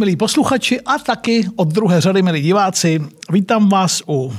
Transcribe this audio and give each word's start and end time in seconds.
milí 0.00 0.16
posluchači 0.16 0.80
a 0.80 0.98
taky 0.98 1.48
od 1.56 1.68
druhé 1.68 2.00
řady, 2.00 2.22
milí 2.22 2.42
diváci, 2.42 3.02
vítám 3.30 3.68
vás 3.68 4.02
u 4.08 4.32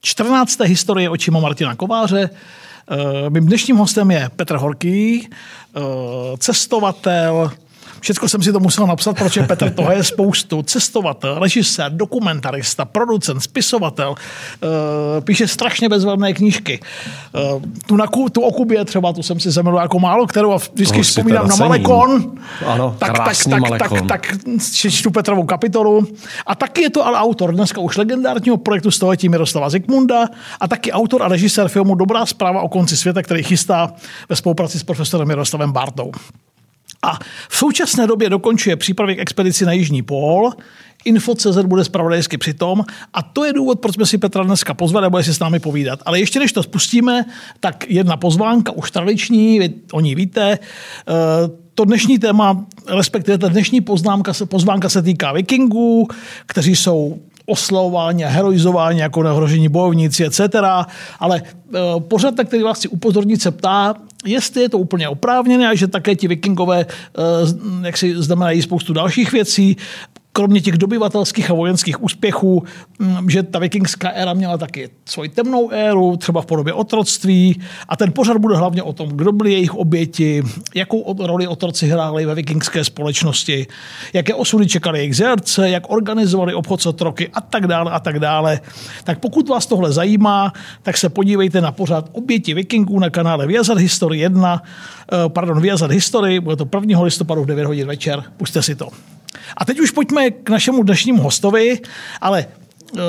14. 0.00 0.60
historie 0.60 1.10
očima 1.10 1.40
Martina 1.40 1.74
Kováře. 1.74 2.30
Eh, 2.30 3.30
mým 3.30 3.46
dnešním 3.46 3.76
hostem 3.76 4.10
je 4.10 4.30
Petr 4.36 4.56
Horký, 4.56 5.28
eh, 5.28 5.80
cestovatel, 6.38 7.52
Všechno 8.04 8.28
jsem 8.28 8.42
si 8.42 8.52
to 8.52 8.60
musel 8.60 8.86
napsat, 8.86 9.18
protože 9.18 9.42
Petr 9.42 9.70
toho 9.70 9.92
je 9.92 10.04
spoustu. 10.04 10.62
Cestovatel, 10.62 11.38
režisér, 11.38 11.92
dokumentarista, 11.92 12.84
producent, 12.84 13.42
spisovatel. 13.42 14.14
Eh, 14.14 15.20
píše 15.20 15.48
strašně 15.48 15.88
bezvadné 15.88 16.32
knížky. 16.32 16.80
Eh, 17.34 17.40
tu, 17.86 17.96
na, 17.96 18.06
tu 18.32 18.40
o 18.40 18.52
Kubě 18.52 18.84
třeba, 18.84 19.12
tu 19.12 19.22
jsem 19.22 19.40
si 19.40 19.50
zamiloval 19.50 19.84
jako 19.84 19.98
málo, 19.98 20.26
kterou 20.26 20.52
a 20.52 20.56
vždycky 20.56 21.04
si 21.04 21.10
vzpomínám 21.10 21.48
na. 21.48 21.56
Malekon. 21.56 22.32
Ano, 22.66 22.96
tak, 22.98 23.18
tak, 23.18 23.36
tak, 23.50 23.60
Malekon. 23.60 24.06
tak, 24.08 24.28
tak, 24.28 24.38
čtu 24.90 25.10
Petrovou 25.10 25.44
kapitolu. 25.44 26.06
A 26.46 26.54
taky 26.54 26.82
je 26.82 26.90
to 26.90 27.06
ale 27.06 27.18
autor 27.18 27.54
dneska 27.54 27.80
už 27.80 27.96
legendárního 27.96 28.56
projektu 28.56 28.90
století 28.90 29.28
Miroslava 29.28 29.70
Zikmunda 29.70 30.28
a 30.60 30.68
taky 30.68 30.92
autor 30.92 31.22
a 31.22 31.28
režisér 31.28 31.68
filmu 31.68 31.94
Dobrá 31.94 32.26
zpráva 32.26 32.60
o 32.60 32.68
konci 32.68 32.96
světa, 32.96 33.22
který 33.22 33.42
chystá 33.42 33.92
ve 34.28 34.36
spolupráci 34.36 34.78
s 34.78 34.82
profesorem 34.82 35.28
Miroslavem 35.28 35.72
Bartou. 35.72 36.12
A 37.04 37.18
v 37.48 37.56
současné 37.56 38.06
době 38.06 38.30
dokončuje 38.30 38.76
přípravy 38.76 39.16
k 39.16 39.18
expedici 39.18 39.64
na 39.64 39.72
Jižní 39.72 40.02
pól. 40.02 40.52
Info.cz 41.04 41.58
bude 41.66 41.84
zpravodajsky 41.84 42.38
přitom. 42.38 42.84
A 43.14 43.22
to 43.22 43.44
je 43.44 43.52
důvod, 43.52 43.80
proč 43.80 43.94
jsme 43.94 44.06
si 44.06 44.18
Petra 44.18 44.42
dneska 44.42 44.74
pozvali 44.74 45.06
a 45.06 45.10
bude 45.10 45.24
si 45.24 45.34
s 45.34 45.38
námi 45.38 45.60
povídat. 45.60 46.00
Ale 46.06 46.20
ještě 46.20 46.38
než 46.38 46.52
to 46.52 46.62
spustíme, 46.62 47.24
tak 47.60 47.84
jedna 47.88 48.16
pozvánka, 48.16 48.72
už 48.72 48.90
tradiční, 48.90 49.58
vy 49.58 49.70
o 49.92 50.00
ní 50.00 50.14
víte. 50.14 50.58
Eh, 51.08 51.64
To 51.74 51.84
dnešní 51.84 52.18
téma, 52.18 52.66
respektive 52.88 53.38
ta 53.38 53.48
dnešní 53.48 53.80
poznámka, 53.80 54.32
pozvánka 54.46 54.88
se 54.88 55.02
týká 55.02 55.32
vikingů, 55.32 56.08
kteří 56.46 56.76
jsou 56.76 57.18
oslovováni 57.46 58.24
a 58.24 58.28
heroizováni 58.28 59.00
jako 59.00 59.22
neohrožení 59.22 59.68
bojovníci, 59.68 60.24
etc. 60.24 60.40
Ale 61.18 61.42
eh, 61.42 61.78
pořád, 61.98 62.34
který 62.44 62.62
vás 62.62 62.78
chci 62.78 62.88
upozornit, 62.88 63.42
se 63.42 63.50
ptá, 63.50 63.94
jestli 64.24 64.62
je 64.62 64.68
to 64.68 64.78
úplně 64.78 65.08
oprávněné 65.08 65.68
a 65.68 65.74
že 65.74 65.88
také 65.88 66.16
ti 66.16 66.28
vikingové 66.28 66.86
eh, 66.86 67.86
jak 67.86 67.96
si 67.96 68.14
znamenají 68.22 68.62
spoustu 68.62 68.92
dalších 68.92 69.32
věcí, 69.32 69.76
kromě 70.36 70.60
těch 70.60 70.74
dobyvatelských 70.78 71.50
a 71.50 71.54
vojenských 71.54 72.02
úspěchů, 72.02 72.62
mm, 72.98 73.30
že 73.30 73.42
ta 73.42 73.58
vikingská 73.58 74.08
éra 74.08 74.34
měla 74.34 74.58
taky 74.58 74.90
svoji 75.04 75.28
temnou 75.28 75.70
éru, 75.70 76.16
třeba 76.16 76.42
v 76.42 76.46
podobě 76.46 76.72
otroctví. 76.72 77.60
A 77.88 77.96
ten 77.96 78.12
pořad 78.12 78.36
bude 78.36 78.56
hlavně 78.56 78.82
o 78.82 78.92
tom, 78.92 79.08
kdo 79.08 79.32
byli 79.32 79.52
jejich 79.52 79.74
oběti, 79.74 80.42
jakou 80.74 81.26
roli 81.26 81.46
otroci 81.46 81.88
hráli 81.88 82.26
ve 82.26 82.34
vikingské 82.34 82.84
společnosti, 82.84 83.66
jaké 84.12 84.34
osudy 84.34 84.66
čekali 84.66 84.98
jejich 84.98 85.16
zerce, 85.16 85.70
jak 85.70 85.90
organizovali 85.90 86.54
obchod 86.54 86.82
s 86.82 86.86
otroky 86.86 87.28
a 87.34 87.40
tak 87.40 87.66
dále 87.66 87.90
a 87.90 88.00
tak 88.00 88.18
dále. 88.18 88.60
Tak 89.04 89.18
pokud 89.18 89.48
vás 89.48 89.66
tohle 89.66 89.92
zajímá, 89.92 90.52
tak 90.82 90.96
se 90.96 91.08
podívejte 91.08 91.60
na 91.60 91.72
pořad 91.72 92.08
oběti 92.12 92.54
vikingů 92.54 92.98
na 92.98 93.10
kanále 93.10 93.46
Viazat 93.46 93.78
History 93.78 94.18
1, 94.18 94.62
eh, 95.12 95.28
pardon, 95.28 95.60
Viazat 95.60 95.90
History, 95.90 96.40
bude 96.40 96.56
to 96.56 96.64
1. 96.64 97.02
listopadu 97.02 97.42
v 97.42 97.46
9 97.46 97.66
hodin 97.66 97.86
večer, 97.86 98.22
puste 98.36 98.62
si 98.62 98.74
to. 98.74 98.88
A 99.56 99.64
teď 99.64 99.80
už 99.80 99.90
pojďme 99.90 100.30
k 100.30 100.50
našemu 100.50 100.82
dnešnímu 100.82 101.22
hostovi, 101.22 101.80
ale 102.20 102.46
eh, 102.96 103.00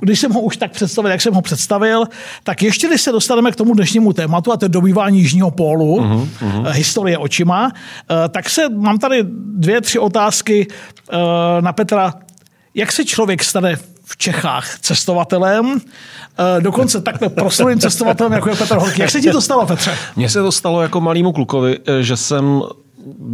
když 0.00 0.20
jsem 0.20 0.32
ho 0.32 0.40
už 0.40 0.56
tak 0.56 0.72
představil, 0.72 1.10
jak 1.10 1.20
jsem 1.20 1.34
ho 1.34 1.42
představil, 1.42 2.04
tak 2.42 2.62
ještě 2.62 2.86
když 2.86 3.02
se 3.02 3.12
dostaneme 3.12 3.52
k 3.52 3.56
tomu 3.56 3.74
dnešnímu 3.74 4.12
tématu, 4.12 4.52
a 4.52 4.56
to 4.56 4.64
je 4.64 4.68
dobývání 4.68 5.18
Jižního 5.18 5.50
pólu, 5.50 6.00
uh-huh, 6.00 6.28
uh-huh. 6.40 6.70
historie 6.70 7.18
očima, 7.18 7.72
eh, 7.74 8.28
tak 8.28 8.50
se 8.50 8.68
mám 8.68 8.98
tady 8.98 9.24
dvě, 9.56 9.80
tři 9.80 9.98
otázky 9.98 10.66
na 11.60 11.72
Petra. 11.72 12.14
Jak 12.74 12.92
se 12.92 13.04
člověk 13.04 13.44
stane 13.44 13.76
v 14.04 14.16
Čechách 14.16 14.78
cestovatelem, 14.78 15.80
dokonce 16.60 17.00
takhle 17.00 17.28
proslulým 17.28 17.80
cestovatelem, 17.80 18.32
jako 18.32 18.48
je 18.48 18.56
Petr 18.56 18.76
Horký. 18.76 19.00
Jak 19.00 19.10
se 19.10 19.20
ti 19.20 19.30
to 19.30 19.40
stalo, 19.40 19.66
Petře? 19.66 19.98
Mně 20.16 20.28
se 20.28 20.42
to 20.42 20.52
stalo 20.52 20.82
jako 20.82 21.00
malýmu 21.00 21.32
klukovi, 21.32 21.78
že 22.00 22.16
jsem 22.16 22.62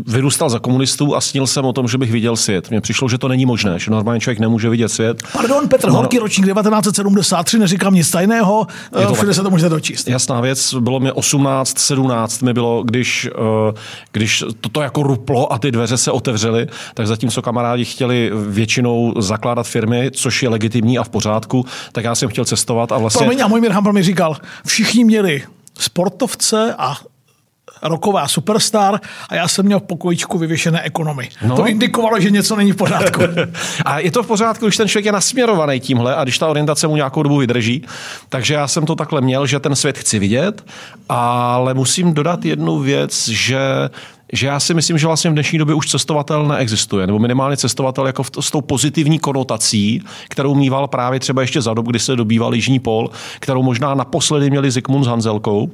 vyrůstal 0.06 0.50
za 0.50 0.58
komunistů 0.58 1.16
a 1.16 1.20
snil 1.20 1.46
jsem 1.46 1.64
o 1.64 1.72
tom, 1.72 1.88
že 1.88 1.98
bych 1.98 2.12
viděl 2.12 2.36
svět. 2.36 2.70
Mně 2.70 2.80
přišlo, 2.80 3.08
že 3.08 3.18
to 3.18 3.28
není 3.28 3.46
možné, 3.46 3.78
že 3.78 3.90
normální 3.90 4.20
člověk 4.20 4.38
nemůže 4.38 4.68
vidět 4.68 4.88
svět. 4.88 5.22
Pardon, 5.32 5.68
Petr 5.68 5.88
Horký, 5.88 6.18
ročník 6.18 6.46
1973, 6.46 7.58
neříkám 7.58 7.94
nic 7.94 8.10
tajného, 8.10 8.66
všude 9.14 9.34
se 9.34 9.42
to 9.42 9.50
můžete 9.50 9.68
dočíst. 9.68 10.08
Jasná 10.08 10.40
věc, 10.40 10.74
bylo 10.74 11.00
mi 11.00 11.12
18, 11.12 11.78
17 11.78 12.42
mi 12.42 12.52
bylo, 12.52 12.82
když, 12.82 13.28
eh, 13.34 13.74
když 14.12 14.44
toto 14.60 14.80
jako 14.80 15.02
ruplo 15.02 15.52
a 15.52 15.58
ty 15.58 15.70
dveře 15.70 15.96
se 15.96 16.10
otevřely, 16.10 16.66
tak 16.94 17.06
zatímco 17.06 17.42
kamarádi 17.42 17.84
chtěli 17.84 18.30
většinou 18.48 19.14
zakládat 19.18 19.66
firmy, 19.66 20.10
což 20.10 20.42
je 20.42 20.48
legitimní 20.48 20.98
a 20.98 21.04
v 21.04 21.08
pořádku, 21.08 21.64
tak 21.92 22.04
já 22.04 22.14
jsem 22.14 22.28
chtěl 22.28 22.44
cestovat 22.44 22.92
a 22.92 22.98
vlastně... 22.98 23.26
Promiň, 23.26 23.40
a 23.44 23.48
můj 23.48 23.68
Hampel 23.68 23.92
mi 23.92 24.02
říkal, 24.02 24.36
všichni 24.66 25.04
měli 25.04 25.42
sportovce 25.78 26.74
a 26.78 26.96
roková 27.82 28.28
superstar 28.28 29.00
a 29.28 29.34
já 29.34 29.48
jsem 29.48 29.66
měl 29.66 29.80
v 29.80 29.82
pokojičku 29.82 30.38
vyvěšené 30.38 30.82
ekonomy. 30.82 31.28
No. 31.46 31.56
To 31.56 31.66
indikovalo, 31.66 32.20
že 32.20 32.30
něco 32.30 32.56
není 32.56 32.72
v 32.72 32.76
pořádku. 32.76 33.20
A 33.84 33.98
je 33.98 34.10
to 34.10 34.22
v 34.22 34.26
pořádku, 34.26 34.64
když 34.66 34.76
ten 34.76 34.88
člověk 34.88 35.06
je 35.06 35.12
nasměrovaný 35.12 35.80
tímhle 35.80 36.16
a 36.16 36.22
když 36.24 36.38
ta 36.38 36.48
orientace 36.48 36.88
mu 36.88 36.96
nějakou 36.96 37.22
dobu 37.22 37.36
vydrží. 37.38 37.84
Takže 38.28 38.54
já 38.54 38.68
jsem 38.68 38.86
to 38.86 38.94
takhle 38.94 39.20
měl, 39.20 39.46
že 39.46 39.60
ten 39.60 39.76
svět 39.76 39.98
chci 39.98 40.18
vidět, 40.18 40.64
ale 41.08 41.74
musím 41.74 42.14
dodat 42.14 42.44
jednu 42.44 42.78
věc, 42.78 43.28
že 43.28 43.58
že 44.32 44.46
já 44.46 44.60
si 44.60 44.74
myslím, 44.74 44.98
že 44.98 45.06
vlastně 45.06 45.30
v 45.30 45.32
dnešní 45.32 45.58
době 45.58 45.74
už 45.74 45.86
cestovatel 45.86 46.46
neexistuje, 46.46 47.06
nebo 47.06 47.18
minimálně 47.18 47.56
cestovatel 47.56 48.06
jako 48.06 48.22
v- 48.22 48.30
s 48.40 48.50
tou 48.50 48.60
pozitivní 48.60 49.18
konotací, 49.18 50.02
kterou 50.28 50.54
mýval 50.54 50.88
právě 50.88 51.20
třeba 51.20 51.42
ještě 51.42 51.62
za 51.62 51.74
dob, 51.74 51.86
kdy 51.86 51.98
se 51.98 52.16
dobýval 52.16 52.54
Jižní 52.54 52.78
pol, 52.78 53.10
kterou 53.40 53.62
možná 53.62 53.94
naposledy 53.94 54.50
měli 54.50 54.70
Zikmund 54.70 55.04
s 55.04 55.08
Hanzelkou, 55.08 55.70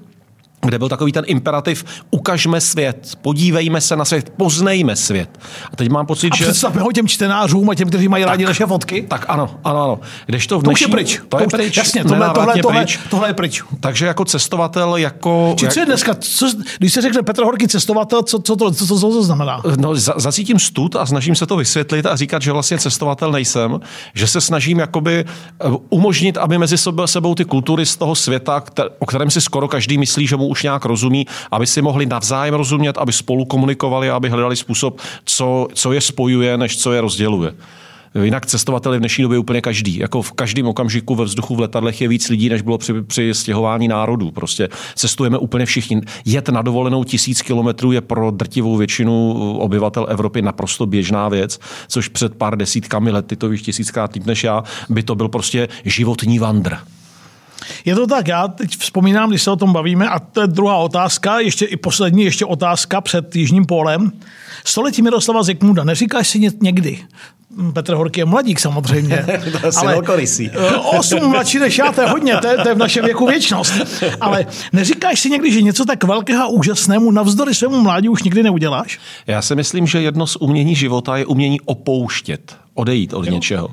kde 0.65 0.79
byl 0.79 0.89
takový 0.89 1.13
ten 1.13 1.25
imperativ, 1.27 1.85
ukažme 2.11 2.61
svět, 2.61 3.19
podívejme 3.23 3.81
se 3.81 3.97
na 3.97 4.05
svět, 4.05 4.33
poznejme 4.37 4.97
svět. 4.97 5.39
A 5.73 5.77
teď 5.77 5.89
mám 5.91 6.07
pocit, 6.07 6.33
A 6.33 6.37
že... 6.37 6.45
představme 6.45 6.83
ho 6.83 6.93
těm 6.93 7.09
čtenářům 7.09 7.71
a 7.71 7.75
těm, 7.75 7.89
kteří 7.89 8.09
mají 8.09 8.25
rádi 8.25 8.45
naše 8.45 8.67
fotky. 8.67 9.03
Tak 9.09 9.25
ano, 9.29 9.51
ano, 9.65 9.83
ano. 9.83 10.01
Když 10.27 10.47
to 10.47 10.59
v 10.59 10.63
To 10.63 10.71
už 10.71 10.81
je 10.81 10.87
dnešní- 10.87 10.93
pryč. 11.05 11.21
To 11.29 11.41
je 11.41 11.47
pryč. 11.47 11.77
Jasně, 11.77 12.05
tohle, 12.05 12.31
tohle, 12.35 12.55
tohle, 12.63 12.81
pryč. 12.85 12.99
tohle, 13.11 13.29
je 13.29 13.33
pryč. 13.35 13.63
Takže 13.81 14.07
jako 14.07 14.25
cestovatel, 14.25 14.97
jako... 14.97 15.55
Či 15.59 15.69
co 15.69 15.81
je 15.81 15.87
dneska, 15.87 16.15
co, 16.15 16.51
když 16.79 16.93
se 16.93 17.03
řekne 17.03 17.23
Petr 17.23 17.43
Horký 17.45 17.69
cestovatel, 17.69 18.23
co, 18.23 18.39
co, 18.39 18.57
to, 18.57 18.71
co, 18.71 18.87
co, 18.87 18.99
co 18.99 19.11
to 19.11 19.23
znamená? 19.23 19.63
No, 19.77 19.95
za- 19.97 20.15
zacítím 20.17 20.59
stud 20.59 20.97
a 20.97 21.07
snažím 21.07 21.35
se 21.35 21.47
to 21.47 21.57
vysvětlit 21.57 22.07
a 22.07 22.17
říkat, 22.17 22.43
že 22.43 22.53
vlastně 22.53 22.79
cestovatel 22.79 23.33
nejsem, 23.33 23.81
že 24.15 24.27
se 24.27 24.41
snažím 24.41 24.79
jakoby 24.79 25.25
eh, 25.25 25.69
umožnit, 25.91 26.37
aby 26.39 26.59
mezi 26.59 26.77
sebou 27.07 27.35
ty 27.35 27.45
kultury 27.45 27.87
z 27.87 27.97
toho 27.97 28.15
světa, 28.15 28.63
o 28.99 29.07
kterém 29.07 29.31
si 29.31 29.41
skoro 29.41 29.69
každý 29.69 29.99
myslí, 29.99 30.27
že 30.27 30.37
mu 30.37 30.47
už 30.55 30.63
nějak 30.63 30.85
rozumí, 30.85 31.27
aby 31.51 31.67
si 31.67 31.83
mohli 31.83 32.07
navzájem 32.07 32.55
rozumět, 32.55 32.99
aby 32.99 33.13
spolu 33.13 33.45
komunikovali 33.45 34.11
aby 34.11 34.29
hledali 34.29 34.57
způsob, 34.57 35.01
co, 35.25 35.69
co 35.75 35.93
je 35.93 36.01
spojuje, 36.01 36.59
než 36.59 36.79
co 36.79 36.93
je 36.93 37.01
rozděluje. 37.01 37.55
Jinak 38.23 38.47
cestovatel 38.47 38.93
je 38.93 38.99
v 38.99 39.01
dnešní 39.01 39.23
době 39.23 39.39
úplně 39.39 39.61
každý. 39.61 39.99
Jako 39.99 40.23
v 40.23 40.33
každém 40.33 40.67
okamžiku 40.67 41.15
ve 41.15 41.25
vzduchu 41.25 41.57
v 41.57 41.61
letadlech 41.61 42.01
je 42.01 42.09
víc 42.09 42.29
lidí, 42.29 42.49
než 42.49 42.63
bylo 42.63 42.79
při, 42.79 43.03
při 43.03 43.35
stěhování 43.35 43.89
národů. 43.89 44.31
Prostě 44.31 44.69
cestujeme 44.95 45.39
úplně 45.39 45.67
všichni. 45.67 46.01
Jet 46.25 46.49
na 46.49 46.63
dovolenou 46.63 47.05
tisíc 47.05 47.43
kilometrů 47.43 47.93
je 47.93 48.01
pro 48.01 48.31
drtivou 48.31 48.77
většinu 48.77 49.33
obyvatel 49.59 50.07
Evropy 50.09 50.43
naprosto 50.43 50.87
běžná 50.87 51.29
věc, 51.29 51.59
což 51.89 52.09
před 52.09 52.35
pár 52.35 52.57
desítkami 52.57 53.11
let, 53.11 53.27
ty 53.27 53.37
to 53.37 53.49
víš 53.49 53.63
tisíckrát 53.63 54.15
líp 54.15 54.27
než 54.27 54.45
já, 54.45 54.63
by 54.89 55.03
to 55.03 55.15
byl 55.15 55.29
prostě 55.29 55.69
životní 55.85 56.39
vandr. 56.39 56.77
Je 57.85 57.95
to 57.95 58.07
tak, 58.07 58.29
já 58.29 58.49
teď 58.49 58.77
vzpomínám, 58.79 59.29
když 59.31 59.43
se 59.43 59.51
o 59.51 59.57
tom 59.57 59.73
bavíme, 59.73 60.09
a 60.09 60.19
to 60.19 60.41
je 60.41 60.47
druhá 60.47 60.77
otázka, 60.77 61.41
ještě 61.41 61.65
i 61.65 61.77
poslední, 61.77 62.25
ještě 62.25 62.45
otázka 62.45 63.01
před 63.01 63.37
Jižním 63.37 63.67
pólem. 63.67 64.13
Století 64.65 65.03
Miroslava 65.03 65.43
Zikmunda, 65.43 65.85
neříkáš 65.85 66.29
si 66.29 66.39
ně- 66.39 66.51
někdy, 66.61 66.99
Hm, 67.57 67.73
Petr 67.73 67.95
Horký 67.95 68.21
je 68.21 68.25
mladík 68.25 68.61
samozřejmě. 68.61 69.25
To 69.27 69.33
je 69.33 69.63
asi 69.69 69.87
velkorysý. 69.87 70.51
eh, 70.55 70.77
Osm 70.77 71.29
mladší 71.31 71.59
než 71.59 71.79
já, 71.79 71.93
to 71.93 72.01
je 72.01 72.07
hodně, 72.09 72.37
to 72.37 72.47
je, 72.47 72.57
to 72.59 72.69
je 72.69 72.75
v 72.75 72.79
našem 72.79 73.05
věku 73.05 73.27
věčnost. 73.27 73.75
Ale 74.21 74.47
neříkáš 74.73 75.21
si 75.21 75.31
někdy, 75.31 75.53
že 75.53 75.63
něco 75.63 75.85
tak 75.85 76.05
velkého 76.05 76.43
a 76.43 76.47
úžasnému 76.47 77.11
navzdory 77.11 77.55
svému 77.55 77.81
mládí 77.81 78.09
už 78.09 78.23
nikdy 78.23 78.43
neuděláš? 78.43 78.99
Já 79.27 79.43
si 79.43 79.55
myslím, 79.55 79.87
že 79.87 80.01
jedno 80.03 80.27
z 80.27 80.37
umění 80.37 80.75
života 80.75 81.17
je 81.17 81.27
umění 81.27 81.61
opouštět, 81.61 82.57
odejít 82.75 83.13
od 83.15 83.27
jo. 83.27 83.33
něčeho. 83.33 83.69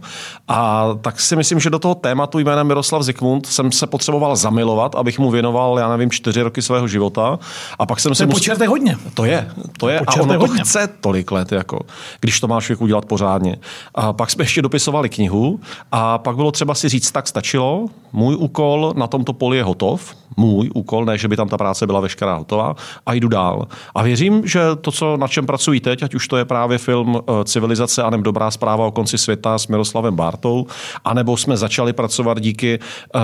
A 0.47 0.87
tak 1.01 1.19
si 1.19 1.35
myslím, 1.35 1.59
že 1.59 1.69
do 1.69 1.79
toho 1.79 1.95
tématu 1.95 2.39
jménem 2.39 2.67
Miroslav 2.67 3.01
Zikmund 3.01 3.45
jsem 3.45 3.71
se 3.71 3.87
potřeboval 3.87 4.35
zamilovat, 4.35 4.95
abych 4.95 5.19
mu 5.19 5.31
věnoval, 5.31 5.79
já 5.79 5.89
nevím, 5.89 6.11
čtyři 6.11 6.41
roky 6.41 6.61
svého 6.61 6.87
života. 6.87 7.39
A 7.79 7.85
pak 7.85 7.99
jsem 7.99 8.13
To 8.13 8.23
je 8.23 8.25
musel- 8.25 8.39
počerte 8.39 8.67
hodně. 8.67 8.97
To 9.13 9.25
je, 9.25 9.51
to 9.77 9.89
je. 9.89 9.99
A 9.99 10.13
ono 10.13 10.33
to 10.33 10.39
hodně. 10.39 10.63
chce 10.63 10.89
tolik 11.01 11.31
let, 11.31 11.51
jako, 11.51 11.79
když 12.19 12.39
to 12.39 12.47
má 12.47 12.61
člověk 12.61 12.81
udělat 12.81 13.05
pořádně. 13.05 13.55
A 13.95 14.13
pak 14.13 14.31
jsme 14.31 14.43
ještě 14.43 14.61
dopisovali 14.61 15.09
knihu 15.09 15.59
a 15.91 16.17
pak 16.17 16.35
bylo 16.35 16.51
třeba 16.51 16.75
si 16.75 16.89
říct, 16.89 17.11
tak 17.11 17.27
stačilo, 17.27 17.85
můj 18.13 18.35
úkol 18.35 18.93
na 18.95 19.07
tomto 19.07 19.33
poli 19.33 19.57
je 19.57 19.63
hotov, 19.63 20.15
můj 20.37 20.69
úkol, 20.73 21.05
ne, 21.05 21.17
že 21.17 21.27
by 21.27 21.37
tam 21.37 21.49
ta 21.49 21.57
práce 21.57 21.87
byla 21.87 21.99
veškerá 21.99 22.35
hotová 22.35 22.75
a 23.05 23.13
jdu 23.13 23.27
dál. 23.27 23.67
A 23.95 24.03
věřím, 24.03 24.47
že 24.47 24.61
to, 24.81 24.91
co, 24.91 25.17
na 25.17 25.27
čem 25.27 25.45
pracuji 25.45 25.79
teď, 25.79 26.03
ať 26.03 26.15
už 26.15 26.27
to 26.27 26.37
je 26.37 26.45
právě 26.45 26.77
film 26.77 27.19
eh, 27.19 27.43
Civilizace 27.43 28.03
a 28.03 28.09
nebo 28.09 28.23
Dobrá 28.23 28.51
zpráva 28.51 28.85
o 28.85 28.91
konci 28.91 29.17
světa 29.17 29.57
s 29.57 29.67
Miroslavem 29.67 30.15
Bartou, 30.15 30.67
anebo 31.05 31.37
jsme 31.37 31.57
začali 31.57 31.93
pracovat 31.93 32.39
díky 32.39 32.79
uh, 32.79 33.21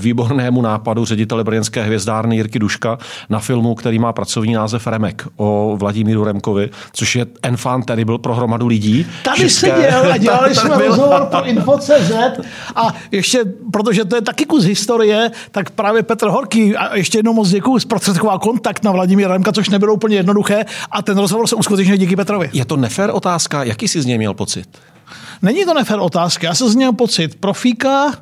výbornému 0.00 0.62
nápadu 0.62 1.04
ředitele 1.04 1.44
brněnské 1.44 1.82
hvězdárny 1.82 2.36
Jirky 2.36 2.58
Duška 2.58 2.98
na 3.28 3.38
filmu, 3.38 3.74
který 3.74 3.98
má 3.98 4.12
pracovní 4.12 4.52
název 4.52 4.86
Remek 4.86 5.28
o 5.36 5.76
Vladimíru 5.76 6.24
Remkovi, 6.24 6.70
což 6.92 7.16
je 7.16 7.26
enfant 7.42 7.86
terrible 7.86 8.18
pro 8.18 8.34
hromadu 8.34 8.66
lidí. 8.66 9.06
Tady 9.22 9.38
České... 9.38 9.70
seděl 9.70 10.12
a 10.12 10.16
dělali 10.18 10.54
jsme 10.54 10.86
rozhovor 10.86 11.26
pro 11.30 11.44
Info.cz 11.44 12.12
a 12.76 12.94
ještě, 13.10 13.44
protože 13.72 14.04
to 14.04 14.16
je 14.16 14.22
taky 14.22 14.44
kus 14.44 14.64
historie, 14.64 15.30
tak 15.50 15.70
právě 15.70 16.02
Petr 16.02 16.23
Horký, 16.30 16.76
a 16.76 16.96
ještě 16.96 17.18
jednou 17.18 17.32
moc 17.32 17.48
děkuji, 17.48 17.78
zprostředkoval 17.78 18.38
kontakt 18.38 18.84
na 18.84 18.92
Vladimíra 18.92 19.32
Remka, 19.32 19.52
což 19.52 19.68
nebylo 19.68 19.94
úplně 19.94 20.16
jednoduché 20.16 20.64
a 20.90 21.02
ten 21.02 21.18
rozhovor 21.18 21.46
se 21.46 21.56
uskutečnil 21.56 21.96
díky 21.96 22.16
Petrovi. 22.16 22.50
Je 22.52 22.64
to 22.64 22.76
nefér 22.76 23.10
otázka, 23.12 23.64
jaký 23.64 23.88
jsi 23.88 24.02
z 24.02 24.06
něj 24.06 24.18
měl 24.18 24.34
pocit? 24.34 24.78
Není 25.42 25.64
to 25.64 25.74
nefér 25.74 25.98
otázka, 26.00 26.46
já 26.46 26.54
jsem 26.54 26.68
z 26.68 26.74
něj 26.74 26.92
pocit 26.92 27.34
profíka, 27.34 28.12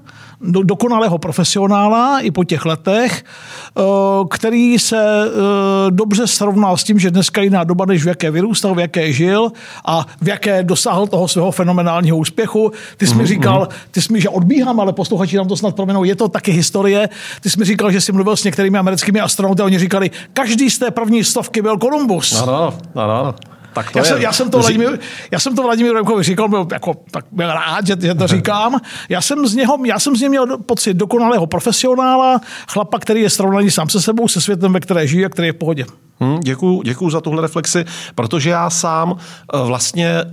do, 0.42 0.62
dokonalého 0.62 1.18
profesionála 1.18 2.20
i 2.20 2.30
po 2.30 2.44
těch 2.44 2.64
letech, 2.64 3.24
eh, 3.24 3.82
který 4.30 4.78
se 4.78 5.24
eh, 5.26 5.90
dobře 5.90 6.26
srovnal 6.26 6.76
s 6.76 6.84
tím, 6.84 6.98
že 6.98 7.10
dneska 7.10 7.40
je 7.40 7.46
jiná 7.46 7.64
doba, 7.64 7.84
než 7.84 8.04
v 8.04 8.08
jaké 8.08 8.30
vyrůstal, 8.30 8.74
v 8.74 8.78
jaké 8.78 9.12
žil 9.12 9.52
a 9.84 10.06
v 10.20 10.28
jaké 10.28 10.62
dosáhl 10.62 11.06
toho 11.06 11.28
svého 11.28 11.50
fenomenálního 11.50 12.16
úspěchu. 12.16 12.72
Ty 12.96 13.06
jsi 13.06 13.14
mi 13.14 13.18
mhm, 13.18 13.26
říkal, 13.26 13.60
mhm. 13.60 13.68
ty 13.90 14.02
jsi 14.02 14.12
mi, 14.12 14.20
že 14.20 14.28
odbíhám, 14.28 14.80
ale 14.80 14.92
posluchači 14.92 15.36
nám 15.36 15.48
to 15.48 15.56
snad 15.56 15.76
proměnou, 15.76 16.04
je 16.04 16.14
to 16.14 16.28
taky 16.28 16.52
historie. 16.52 17.08
Ty 17.40 17.50
jsi 17.50 17.58
mi 17.58 17.64
říkal, 17.64 17.92
že 17.92 18.00
jsi 18.00 18.12
mluvil 18.12 18.36
s 18.36 18.44
některými 18.44 18.78
americkými 18.78 19.20
astronauty 19.20 19.62
a 19.62 19.64
oni 19.64 19.78
říkali, 19.78 20.10
každý 20.32 20.70
z 20.70 20.78
té 20.78 20.90
první 20.90 21.24
stovky 21.24 21.62
byl 21.62 21.78
Kolumbus. 21.78 22.42
Ano, 22.42 22.74
ano, 22.94 23.02
ano. 23.02 23.34
Tak 23.72 23.90
to 23.90 23.98
já, 23.98 24.04
je, 24.04 24.08
jsem, 24.08 24.22
já, 24.22 24.32
jsem 24.32 24.50
to 24.50 24.58
Vladimír, 24.58 24.98
já 25.30 25.38
jsem 25.38 25.56
to 25.56 25.62
Vladimír 25.62 25.92
Remkovi 25.92 26.22
říkal, 26.22 26.48
byl, 26.48 26.66
jako, 26.72 26.94
tak 27.10 27.24
byl 27.32 27.52
rád, 27.52 27.86
že, 27.86 27.96
že 28.00 28.14
to 28.14 28.26
říkám. 28.26 28.80
Já 29.08 29.20
jsem, 29.20 29.46
z 29.46 29.54
něho, 29.54 29.78
já 29.84 29.98
jsem 29.98 30.16
z 30.16 30.20
něj 30.20 30.28
měl 30.28 30.58
pocit 30.58 30.94
dokonalého 30.94 31.46
profesionála, 31.46 32.40
chlapa, 32.68 32.98
který 32.98 33.20
je 33.20 33.30
srovnaný 33.30 33.70
sám 33.70 33.88
se 33.88 34.00
sebou, 34.00 34.28
se 34.28 34.40
světem, 34.40 34.72
ve 34.72 34.80
které 34.80 35.06
žije 35.06 35.26
a 35.26 35.28
který 35.28 35.48
je 35.48 35.52
v 35.52 35.56
pohodě. 35.56 35.84
Hmm, 36.20 36.40
děkuju, 36.40 36.82
děkuju 36.82 37.10
za 37.10 37.20
tuhle 37.20 37.42
reflexi, 37.42 37.84
protože 38.14 38.50
já 38.50 38.70
sám 38.70 39.16
eh, 39.54 39.58
vlastně 39.64 40.24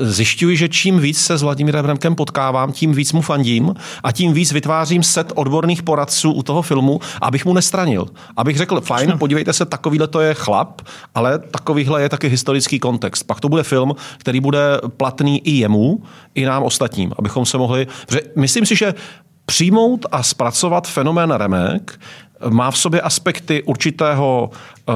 zjišťuji, 0.00 0.56
že 0.56 0.68
čím 0.68 0.98
víc 0.98 1.18
se 1.18 1.38
s 1.38 1.42
Vladimírem 1.42 1.84
Remkem 1.84 2.14
potkávám, 2.14 2.72
tím 2.72 2.92
víc 2.92 3.12
mu 3.12 3.20
fandím 3.20 3.74
a 4.02 4.12
tím 4.12 4.32
víc 4.32 4.52
vytvářím 4.52 5.02
set 5.02 5.32
odborných 5.34 5.82
poradců 5.82 6.32
u 6.32 6.42
toho 6.42 6.62
filmu, 6.62 7.00
abych 7.22 7.44
mu 7.44 7.54
nestranil. 7.54 8.06
Abych 8.36 8.56
řekl, 8.56 8.80
fajn, 8.80 9.14
podívejte 9.18 9.52
se, 9.52 9.64
takovýhle 9.64 10.06
to 10.06 10.20
je 10.20 10.34
chlap, 10.34 10.80
ale 11.14 11.38
takovýhle 11.38 12.02
je 12.02 12.08
taky 12.08 12.28
historický 12.28 12.78
kontext. 12.78 13.26
Pak 13.26 13.40
to 13.40 13.48
bude 13.48 13.62
film, 13.62 13.94
který 14.18 14.40
bude 14.40 14.60
platný 14.96 15.40
i 15.44 15.50
jemu, 15.50 16.02
i 16.34 16.44
nám 16.44 16.62
ostatním, 16.62 17.12
abychom 17.18 17.46
se 17.46 17.58
mohli... 17.58 17.86
Myslím 18.36 18.66
si, 18.66 18.76
že 18.76 18.94
přijmout 19.46 20.06
a 20.12 20.22
zpracovat 20.22 20.88
fenomén 20.88 21.30
Remek 21.30 22.00
má 22.48 22.70
v 22.70 22.78
sobě 22.78 23.00
aspekty 23.00 23.62
určitého 23.62 24.50
uh, 24.88 24.94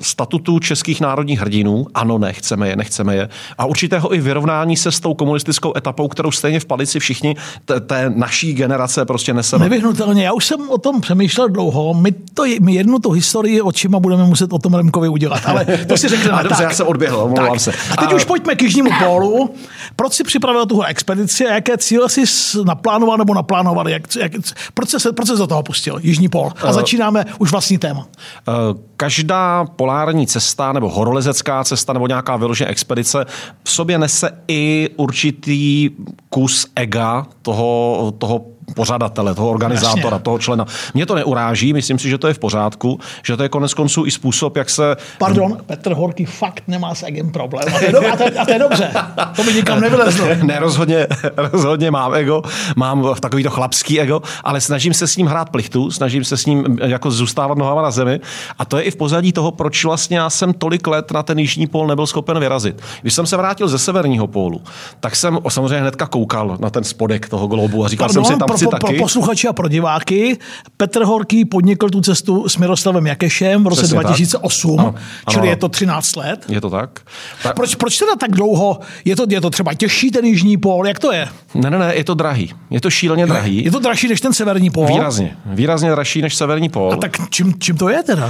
statutu 0.00 0.58
českých 0.58 1.00
národních 1.00 1.40
hrdinů. 1.40 1.86
Ano, 1.94 2.18
ne, 2.18 2.32
chceme 2.32 2.68
je, 2.68 2.76
nechceme 2.76 3.16
je. 3.16 3.28
A 3.58 3.64
určitého 3.64 4.14
i 4.14 4.20
vyrovnání 4.20 4.76
se 4.76 4.92
s 4.92 5.00
tou 5.00 5.14
komunistickou 5.14 5.72
etapou, 5.76 6.08
kterou 6.08 6.30
stejně 6.30 6.60
v 6.60 6.64
palici 6.64 7.00
všichni 7.00 7.36
té, 7.64 7.80
té 7.80 8.12
naší 8.14 8.54
generace 8.54 9.04
prostě 9.04 9.34
neseme. 9.34 9.64
Nevyhnutelně. 9.64 10.24
Já 10.24 10.32
už 10.32 10.44
jsem 10.44 10.70
o 10.70 10.78
tom 10.78 11.00
přemýšlel 11.00 11.48
dlouho. 11.48 11.94
My, 11.94 12.12
to, 12.12 12.44
my 12.60 12.74
jednu 12.74 12.98
tu 12.98 13.10
historii 13.10 13.60
očima 13.60 14.00
budeme 14.00 14.24
muset 14.24 14.52
o 14.52 14.58
tom 14.58 14.74
Remkovi 14.74 15.08
udělat. 15.08 15.42
Ale 15.46 15.64
to 15.88 15.96
si 15.96 16.08
řekneme. 16.08 16.42
dobře, 16.42 16.62
tak. 16.62 16.70
já 16.70 16.76
se 16.76 16.84
odběhl, 16.84 17.16
omlouvám 17.16 17.58
se. 17.58 17.72
A 17.90 17.96
teď 17.96 18.12
a... 18.12 18.14
už 18.14 18.24
pojďme 18.24 18.54
k 18.54 18.62
Jižnímu 18.62 18.90
pólu. 19.04 19.54
Proč 19.96 20.12
si 20.12 20.24
připravil 20.24 20.66
tuhle 20.66 20.86
expedici 20.86 21.46
a 21.46 21.54
jaké 21.54 21.78
cíle 21.78 22.08
jsi 22.08 22.22
naplánoval 22.64 23.18
nebo 23.18 23.34
naplánoval? 23.34 23.88
Jak, 23.88 24.16
jak, 24.16 24.32
proč, 24.74 24.88
se, 24.88 25.12
proč 25.12 25.28
se 25.28 25.36
do 25.36 25.46
toho 25.46 25.62
pustil? 25.62 25.98
Jižní 26.02 26.28
pól. 26.28 26.52
A 26.62 26.71
začínáme 26.72 27.24
už 27.38 27.50
vlastní 27.50 27.78
téma. 27.78 28.00
Uh, 28.00 28.54
každá 28.96 29.64
polární 29.76 30.26
cesta 30.26 30.72
nebo 30.72 30.88
horolezecká 30.88 31.64
cesta 31.64 31.92
nebo 31.92 32.06
nějaká 32.06 32.36
vyložená 32.36 32.70
expedice 32.70 33.26
v 33.64 33.70
sobě 33.70 33.98
nese 33.98 34.30
i 34.48 34.90
určitý 34.96 35.90
kus 36.28 36.66
ega 36.76 37.26
toho, 37.42 38.12
toho 38.18 38.51
pořadatele, 38.74 39.34
toho 39.34 39.50
organizátora, 39.50 40.02
Jasně. 40.04 40.18
toho 40.18 40.38
člena. 40.38 40.66
Mě 40.94 41.06
to 41.06 41.14
neuráží, 41.14 41.72
myslím 41.72 41.98
si, 41.98 42.08
že 42.08 42.18
to 42.18 42.28
je 42.28 42.34
v 42.34 42.38
pořádku, 42.38 43.00
že 43.22 43.36
to 43.36 43.42
je 43.42 43.48
konec 43.48 43.74
konců 43.74 44.06
i 44.06 44.10
způsob, 44.10 44.56
jak 44.56 44.70
se... 44.70 44.96
Pardon, 45.18 45.58
Petr 45.66 45.92
Horký 45.92 46.24
fakt 46.24 46.62
nemá 46.68 46.94
s 46.94 47.02
egem 47.02 47.30
problém. 47.30 47.68
A 47.74 47.78
to 47.78 47.84
je, 47.84 48.12
a 48.12 48.16
to, 48.16 48.24
a 48.40 48.44
to 48.44 48.52
je 48.52 48.58
dobře. 48.58 48.90
To 49.36 49.44
by 49.44 49.54
nikam 49.54 49.80
nevylezlo. 49.80 50.26
ne, 50.42 50.58
rozhodně, 50.58 51.06
rozhodně 51.36 51.90
mám 51.90 52.14
ego, 52.14 52.42
mám 52.76 53.14
takový 53.20 53.42
to 53.42 53.50
chlapský 53.50 54.00
ego, 54.00 54.22
ale 54.44 54.60
snažím 54.60 54.94
se 54.94 55.06
s 55.06 55.16
ním 55.16 55.26
hrát 55.26 55.50
plichtu, 55.50 55.90
snažím 55.90 56.24
se 56.24 56.36
s 56.36 56.46
ním 56.46 56.78
jako 56.82 57.10
zůstávat 57.10 57.58
nohama 57.58 57.82
na 57.82 57.90
zemi. 57.90 58.20
A 58.58 58.64
to 58.64 58.76
je 58.76 58.82
i 58.82 58.90
v 58.90 58.96
pozadí 58.96 59.32
toho, 59.32 59.50
proč 59.50 59.84
vlastně 59.84 60.18
já 60.18 60.30
jsem 60.30 60.52
tolik 60.52 60.86
let 60.86 61.10
na 61.10 61.22
ten 61.22 61.38
jižní 61.38 61.66
pól 61.66 61.86
nebyl 61.86 62.06
schopen 62.06 62.38
vyrazit. 62.38 62.82
Když 63.02 63.14
jsem 63.14 63.26
se 63.26 63.36
vrátil 63.36 63.68
ze 63.68 63.78
severního 63.78 64.26
pólu, 64.26 64.60
tak 65.00 65.16
jsem 65.16 65.38
samozřejmě 65.48 65.80
hnedka 65.80 66.06
koukal 66.06 66.56
na 66.60 66.70
ten 66.70 66.84
spodek 66.84 67.28
toho 67.28 67.46
globu 67.46 67.84
a 67.84 67.88
říkal 67.88 68.08
Pardon, 68.08 68.24
jsem 68.24 68.34
si 68.34 68.38
tam 68.38 68.48
pro, 68.66 68.78
taky. 68.78 68.94
Pro 68.94 69.04
posluchače 69.04 69.48
a 69.48 69.52
pro 69.52 69.68
diváky, 69.68 70.38
Petr 70.76 71.04
Horký 71.04 71.44
podnikl 71.44 71.88
tu 71.88 72.00
cestu 72.00 72.48
s 72.48 72.56
Miroslavem 72.56 73.06
Jakešem 73.06 73.64
v 73.64 73.66
roce 73.66 73.82
Přesně 73.82 74.00
2008, 74.00 74.76
tak. 74.76 74.94
čili 75.28 75.42
ano. 75.42 75.50
je 75.50 75.56
to 75.56 75.68
13 75.68 76.16
let. 76.16 76.44
Je 76.48 76.60
to 76.60 76.70
tak. 76.70 77.00
tak. 77.42 77.56
Proč, 77.56 77.74
proč 77.74 77.98
teda 77.98 78.16
tak 78.16 78.30
dlouho? 78.30 78.78
Je 79.04 79.16
to, 79.16 79.24
je 79.28 79.40
to 79.40 79.50
třeba 79.50 79.74
těžší 79.74 80.10
ten 80.10 80.24
jižní 80.24 80.56
pól? 80.56 80.86
Jak 80.86 80.98
to 80.98 81.12
je? 81.12 81.28
Ne, 81.54 81.70
ne, 81.70 81.78
ne, 81.78 81.92
je 81.94 82.04
to 82.04 82.14
drahý. 82.14 82.54
Je 82.70 82.80
to 82.80 82.90
šíleně 82.90 83.26
drahý. 83.26 83.64
Je 83.64 83.70
to 83.70 83.78
dražší 83.78 84.08
než 84.08 84.20
ten 84.20 84.32
severní 84.32 84.70
pól? 84.70 84.86
Výrazně. 84.86 85.36
Výrazně 85.46 85.90
dražší 85.90 86.22
než 86.22 86.34
severní 86.34 86.68
pól. 86.68 86.92
A 86.92 86.96
tak 86.96 87.30
čím, 87.30 87.54
čím 87.58 87.76
to 87.76 87.88
je 87.88 88.02
teda? 88.02 88.26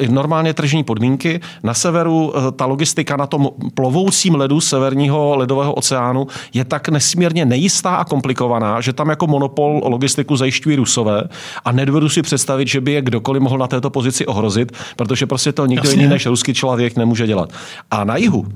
Uh, 0.00 0.08
normálně 0.08 0.54
tržní 0.54 0.84
podmínky. 0.84 1.40
Na 1.62 1.74
severu 1.74 2.28
uh, 2.28 2.50
ta 2.56 2.66
logistika 2.66 3.16
na 3.16 3.26
tom 3.26 3.48
plovoucím 3.74 4.34
ledu 4.34 4.60
severního 4.60 5.36
ledového 5.36 5.74
oceánu 5.74 6.26
je 6.54 6.64
tak 6.64 6.88
nesmírně 6.88 7.44
nejistá 7.44 7.94
a 7.94 8.04
komplikovaná, 8.04 8.80
že 8.80 8.92
tam 8.92 9.08
jako 9.08 9.26
monopol 9.26 9.67
logistiku 9.68 10.36
zajišťují 10.36 10.76
Rusové 10.76 11.24
a 11.64 11.72
nedovedu 11.72 12.08
si 12.08 12.22
představit, 12.22 12.68
že 12.68 12.80
by 12.80 12.92
je 12.92 13.02
kdokoliv 13.02 13.42
mohl 13.42 13.58
na 13.58 13.66
této 13.66 13.90
pozici 13.90 14.26
ohrozit, 14.26 14.72
protože 14.96 15.26
prostě 15.26 15.52
to 15.52 15.66
nikdo 15.66 15.88
Jasně. 15.88 16.02
jiný 16.02 16.10
než 16.10 16.26
ruský 16.26 16.54
člověk 16.54 16.96
nemůže 16.96 17.26
dělat. 17.26 17.52
A 17.90 18.04
na 18.04 18.16
jihu 18.16 18.46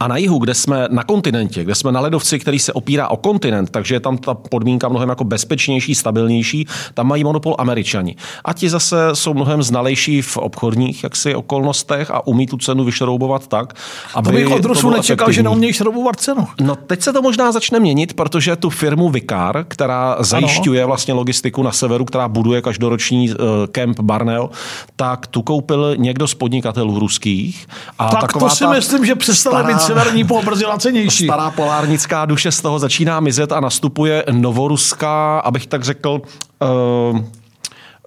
a 0.00 0.08
na 0.08 0.16
jihu, 0.16 0.38
kde 0.38 0.54
jsme 0.54 0.88
na 0.90 1.04
kontinentě, 1.04 1.64
kde 1.64 1.74
jsme 1.74 1.92
na 1.92 2.00
ledovci, 2.00 2.38
který 2.38 2.58
se 2.58 2.72
opírá 2.72 3.08
o 3.08 3.16
kontinent, 3.16 3.70
takže 3.70 3.94
je 3.94 4.00
tam 4.00 4.18
ta 4.18 4.34
podmínka 4.34 4.88
mnohem 4.88 5.08
jako 5.08 5.24
bezpečnější, 5.24 5.94
stabilnější, 5.94 6.66
tam 6.94 7.06
mají 7.06 7.24
monopol 7.24 7.54
američani. 7.58 8.16
A 8.44 8.52
ti 8.52 8.68
zase 8.70 8.96
jsou 9.12 9.34
mnohem 9.34 9.62
znalejší 9.62 10.22
v 10.22 10.36
obchodních 10.36 11.02
jaksi 11.02 11.34
okolnostech 11.34 12.10
a 12.10 12.26
umí 12.26 12.46
tu 12.46 12.56
cenu 12.56 12.84
vyšroubovat 12.84 13.46
tak, 13.46 13.74
aby 14.14 14.28
to 14.28 14.32
bych 14.32 14.50
od 14.50 14.64
Rusů 14.64 14.90
nečekal, 14.90 15.32
že 15.32 15.42
neumějí 15.42 15.72
šroubovat 15.72 16.16
cenu. 16.16 16.46
No 16.60 16.76
teď 16.76 17.02
se 17.02 17.12
to 17.12 17.22
možná 17.22 17.52
začne 17.52 17.80
měnit, 17.80 18.12
protože 18.14 18.56
tu 18.56 18.70
firmu 18.70 19.08
Vicar, 19.08 19.64
která 19.68 20.16
zajišťuje 20.20 20.80
ano. 20.80 20.88
vlastně 20.88 21.14
logistiku 21.14 21.62
na 21.62 21.72
severu, 21.72 22.04
která 22.04 22.28
buduje 22.28 22.62
každoroční 22.62 23.30
uh, 23.30 23.36
kemp 23.72 24.00
Barneo, 24.00 24.50
tak 24.96 25.26
tu 25.26 25.42
koupil 25.42 25.94
někdo 25.96 26.28
z 26.28 26.34
podnikatelů 26.34 26.98
ruských. 26.98 27.66
A 27.98 28.08
tak 28.08 28.32
to 28.32 28.50
si 28.50 28.64
ta 28.64 28.72
myslím, 28.72 29.06
že 29.06 29.14
přestala 29.14 29.62
být 29.62 29.85
severní 29.86 30.24
pól 30.24 30.42
brzy 30.42 30.64
lacenější. 30.64 31.24
Stará 31.24 31.50
polárnická 31.50 32.24
duše 32.26 32.52
z 32.52 32.60
toho 32.60 32.78
začíná 32.78 33.20
mizet 33.20 33.52
a 33.52 33.60
nastupuje 33.60 34.24
novoruská, 34.30 35.38
abych 35.38 35.66
tak 35.66 35.84
řekl, 35.84 36.22
uh, 37.12 37.20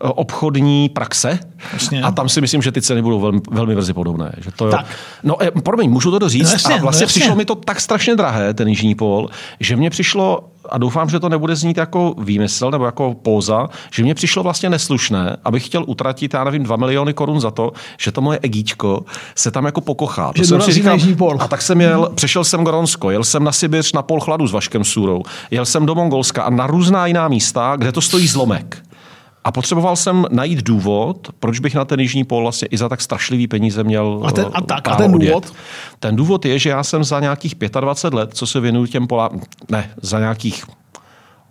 obchodní 0.01 0.89
praxe 0.89 1.39
jasně. 1.73 2.01
a 2.01 2.11
tam 2.11 2.29
si 2.29 2.41
myslím, 2.41 2.61
že 2.61 2.71
ty 2.71 2.81
ceny 2.81 3.01
budou 3.01 3.19
velmi, 3.19 3.41
velmi 3.51 3.75
brzy 3.75 3.93
podobné. 3.93 4.31
Že 4.37 4.51
to, 4.51 4.69
tak. 4.69 4.85
No, 5.23 5.43
eh, 5.43 5.51
promiň, 5.51 5.89
můžu 5.89 6.11
to 6.11 6.19
doříct? 6.19 6.45
No 6.45 6.51
jasně, 6.51 6.75
a 6.75 6.81
vlastně 6.81 7.05
no 7.05 7.07
přišlo 7.07 7.35
mi 7.35 7.45
to 7.45 7.55
tak 7.55 7.81
strašně 7.81 8.15
drahé, 8.15 8.53
ten 8.53 8.67
jižní 8.67 8.95
pól, 8.95 9.29
že 9.59 9.75
mě 9.75 9.89
přišlo 9.89 10.49
a 10.69 10.77
doufám, 10.77 11.09
že 11.09 11.19
to 11.19 11.29
nebude 11.29 11.55
znít 11.55 11.77
jako 11.77 12.15
výmysl 12.17 12.71
nebo 12.71 12.85
jako 12.85 13.13
póza, 13.13 13.67
že 13.91 14.03
mě 14.03 14.15
přišlo 14.15 14.43
vlastně 14.43 14.69
neslušné, 14.69 15.37
abych 15.45 15.65
chtěl 15.65 15.83
utratit, 15.87 16.33
já 16.33 16.43
nevím, 16.43 16.63
2 16.63 16.75
miliony 16.75 17.13
korun 17.13 17.39
za 17.39 17.51
to, 17.51 17.71
že 17.99 18.11
to 18.11 18.21
moje 18.21 18.39
egíčko 18.41 19.05
se 19.35 19.51
tam 19.51 19.65
jako 19.65 19.81
pokochá. 19.81 20.33
To 20.35 20.43
jsem 20.43 20.61
si 20.61 20.71
říkal, 20.71 20.97
a 21.39 21.47
tak 21.47 21.61
jsem 21.61 21.81
jel, 21.81 22.05
hmm. 22.05 22.15
přešel 22.15 22.43
jsem 22.43 22.63
Gronsko, 22.63 23.11
jel 23.11 23.23
jsem 23.23 23.43
na 23.43 23.51
Sibiř 23.51 23.93
na 23.93 24.01
pol 24.01 24.19
chladu 24.19 24.47
s 24.47 24.51
Vaškem 24.51 24.83
Sůrou, 24.83 25.23
jel 25.51 25.65
jsem 25.65 25.85
do 25.85 25.95
Mongolska 25.95 26.43
a 26.43 26.49
na 26.49 26.67
různá 26.67 27.05
jiná 27.05 27.27
místa, 27.27 27.75
kde 27.77 27.91
to 27.91 28.01
stojí 28.01 28.27
zlomek. 28.27 28.88
A 29.49 29.51
potřeboval 29.51 29.95
jsem 29.95 30.25
najít 30.31 30.63
důvod, 30.63 31.27
proč 31.39 31.59
bych 31.59 31.75
na 31.75 31.85
ten 31.85 31.99
jižní 31.99 32.23
pól 32.23 32.41
vlastně 32.41 32.67
i 32.67 32.77
za 32.77 32.89
tak 32.89 33.01
strašlivý 33.01 33.47
peníze 33.47 33.83
měl 33.83 34.21
A 34.25 34.31
ten, 34.31 34.45
a 34.53 34.61
tak, 34.61 34.87
a 34.87 34.95
ten 34.95 35.11
důvod? 35.11 35.35
Odjet. 35.35 35.53
Ten 35.99 36.15
důvod 36.15 36.45
je, 36.45 36.59
že 36.59 36.69
já 36.69 36.83
jsem 36.83 37.03
za 37.03 37.19
nějakých 37.19 37.55
25 37.79 38.17
let, 38.17 38.29
co 38.33 38.47
se 38.47 38.59
věnuju 38.59 38.85
těm 38.85 39.07
polám, 39.07 39.41
ne, 39.69 39.89
za 40.01 40.19
nějakých 40.19 40.63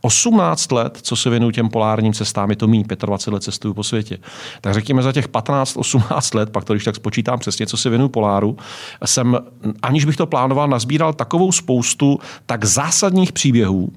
18 0.00 0.72
let, 0.72 0.98
co 1.02 1.16
se 1.16 1.30
věnuju 1.30 1.50
těm 1.50 1.68
polárním 1.68 2.12
cestám, 2.12 2.50
je 2.50 2.56
to 2.56 2.68
méně 2.68 2.84
25 3.06 3.34
let 3.34 3.42
cestuju 3.42 3.74
po 3.74 3.84
světě. 3.84 4.18
Tak 4.60 4.74
řekněme 4.74 5.02
za 5.02 5.12
těch 5.12 5.28
15-18 5.28 6.36
let, 6.36 6.50
pak 6.50 6.64
to 6.64 6.72
když 6.72 6.84
tak 6.84 6.96
spočítám 6.96 7.38
přesně, 7.38 7.66
co 7.66 7.76
se 7.76 7.90
věnuju 7.90 8.08
poláru, 8.08 8.56
jsem, 9.04 9.38
aniž 9.82 10.04
bych 10.04 10.16
to 10.16 10.26
plánoval, 10.26 10.68
nazbíral 10.68 11.12
takovou 11.12 11.52
spoustu 11.52 12.18
tak 12.46 12.64
zásadních 12.64 13.32
příběhů, 13.32 13.92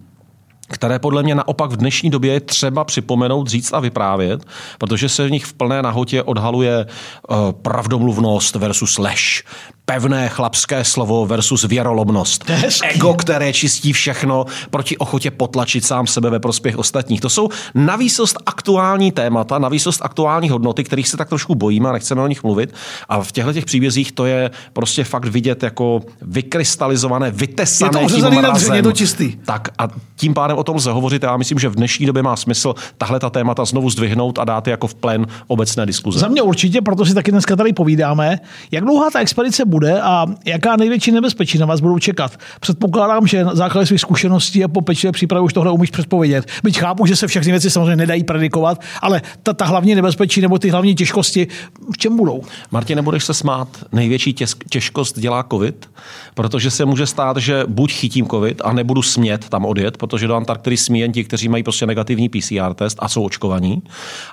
které 0.72 1.00
podle 1.00 1.24
mě 1.24 1.36
naopak 1.36 1.72
v 1.72 1.78
dnešní 1.78 2.10
době 2.10 2.34
je 2.34 2.40
třeba 2.40 2.84
připomenout, 2.84 3.48
říct 3.48 3.74
a 3.74 3.80
vyprávět, 3.80 4.46
protože 4.78 5.10
se 5.10 5.28
v 5.28 5.32
nich 5.32 5.46
v 5.46 5.54
plné 5.54 5.82
nahotě 5.82 6.24
odhaluje 6.24 6.86
uh, 6.86 7.52
pravdomluvnost 7.52 8.56
versus 8.56 8.98
lež, 8.98 9.44
pevné 9.94 10.30
chlapské 10.30 10.84
slovo 10.84 11.26
versus 11.26 11.64
věrolomnost, 11.64 12.52
ego, 12.84 13.14
které 13.14 13.54
čistí 13.54 13.94
všechno 13.94 14.46
proti 14.70 14.98
ochotě 14.98 15.32
potlačit 15.32 15.86
sám 15.86 16.08
sebe 16.08 16.30
ve 16.30 16.40
prospěch 16.40 16.78
ostatních. 16.78 17.22
To 17.22 17.30
jsou 17.30 17.50
navýsost 17.76 18.38
aktuální 18.46 19.12
témata, 19.12 19.60
navýsost 19.60 20.02
aktuální 20.04 20.50
hodnoty, 20.50 20.84
kterých 20.84 21.08
se 21.08 21.18
tak 21.18 21.30
trošku 21.30 21.56
bojíme 21.56 21.90
a 21.90 21.92
nechceme 21.92 22.22
o 22.22 22.28
nich 22.28 22.44
mluvit. 22.44 22.74
A 23.10 23.24
v 23.24 23.32
těchto 23.32 23.54
těch 23.54 23.66
příbězích 23.66 24.12
to 24.12 24.26
je 24.26 24.52
prostě 24.74 25.04
fakt 25.04 25.26
vidět 25.26 25.64
jako 25.64 26.02
vykrystalizované, 26.22 27.32
vytesané 27.32 28.02
je 28.02 28.08
to 28.08 28.16
tím 28.16 28.26
mrazem. 28.26 28.76
Je 28.76 28.84
to 28.84 28.92
čistý. 28.92 29.36
Tak 29.46 29.70
a 29.78 29.88
tím 30.16 30.34
pádem 30.34 30.58
o 30.58 30.64
tom 30.64 30.76
lze 30.76 30.92
hovořit. 30.92 31.24
Já 31.24 31.38
myslím, 31.38 31.60
že 31.60 31.70
v 31.70 31.76
dnešní 31.76 32.06
době 32.06 32.24
má 32.24 32.36
smysl 32.36 32.76
tahle 32.98 33.20
ta 33.20 33.30
témata 33.30 33.66
znovu 33.66 33.90
zdvihnout 33.90 34.40
a 34.40 34.46
dát 34.46 34.68
je 34.68 34.72
jako 34.72 34.88
v 34.88 34.96
plén 34.96 35.28
obecné 35.48 35.86
diskuze. 35.86 36.20
Za 36.20 36.28
mě 36.28 36.42
určitě, 36.42 36.82
proto 36.82 37.06
si 37.06 37.14
taky 37.14 37.32
dneska 37.32 37.56
tady 37.56 37.74
povídáme. 37.74 38.40
Jak 38.72 38.84
dlouhá 38.84 39.10
ta 39.10 39.20
expedice 39.20 39.66
bude 39.66 39.81
a 39.90 40.26
jaká 40.46 40.76
největší 40.76 41.12
nebezpečí 41.12 41.58
na 41.58 41.66
vás 41.66 41.80
budou 41.80 42.00
čekat? 42.00 42.38
Předpokládám, 42.60 43.28
že 43.28 43.44
na 43.44 43.56
základě 43.56 43.86
svých 43.86 44.02
zkušeností 44.02 44.64
a 44.64 44.68
po 44.68 44.82
pečlivé 44.82 45.12
přípravě 45.12 45.42
už 45.42 45.54
tohle 45.54 45.72
umíš 45.72 45.90
předpovědět. 45.90 46.46
Byť 46.64 46.80
chápu, 46.80 47.06
že 47.06 47.16
se 47.16 47.28
všechny 47.28 47.52
věci 47.52 47.70
samozřejmě 47.70 47.96
nedají 47.96 48.24
predikovat, 48.24 48.82
ale 49.02 49.22
ta, 49.44 49.54
ta 49.54 49.66
hlavní 49.66 49.96
nebezpečí 49.96 50.42
nebo 50.42 50.60
ty 50.60 50.70
hlavní 50.70 50.96
těžkosti 50.96 51.48
v 51.94 51.98
čem 51.98 52.18
budou? 52.18 52.42
Martin, 52.72 52.96
nebudeš 52.96 53.24
se 53.24 53.34
smát. 53.34 53.68
Největší 53.92 54.36
těžkost 54.70 55.20
dělá 55.20 55.46
COVID, 55.52 55.90
protože 56.34 56.72
se 56.72 56.86
může 56.86 57.06
stát, 57.06 57.38
že 57.38 57.64
buď 57.68 57.94
chytím 57.94 58.28
COVID 58.28 58.62
a 58.66 58.74
nebudu 58.74 59.02
smět 59.02 59.50
tam 59.50 59.66
odjet, 59.66 59.98
protože 59.98 60.28
do 60.28 60.36
Antarktidy 60.36 60.78
smí 60.78 61.00
jen 61.00 61.12
ti, 61.12 61.24
kteří 61.24 61.50
mají 61.50 61.64
prostě 61.64 61.86
negativní 61.86 62.30
PCR 62.30 62.74
test 62.76 62.98
a 63.02 63.08
jsou 63.08 63.24
očkovaní, 63.24 63.84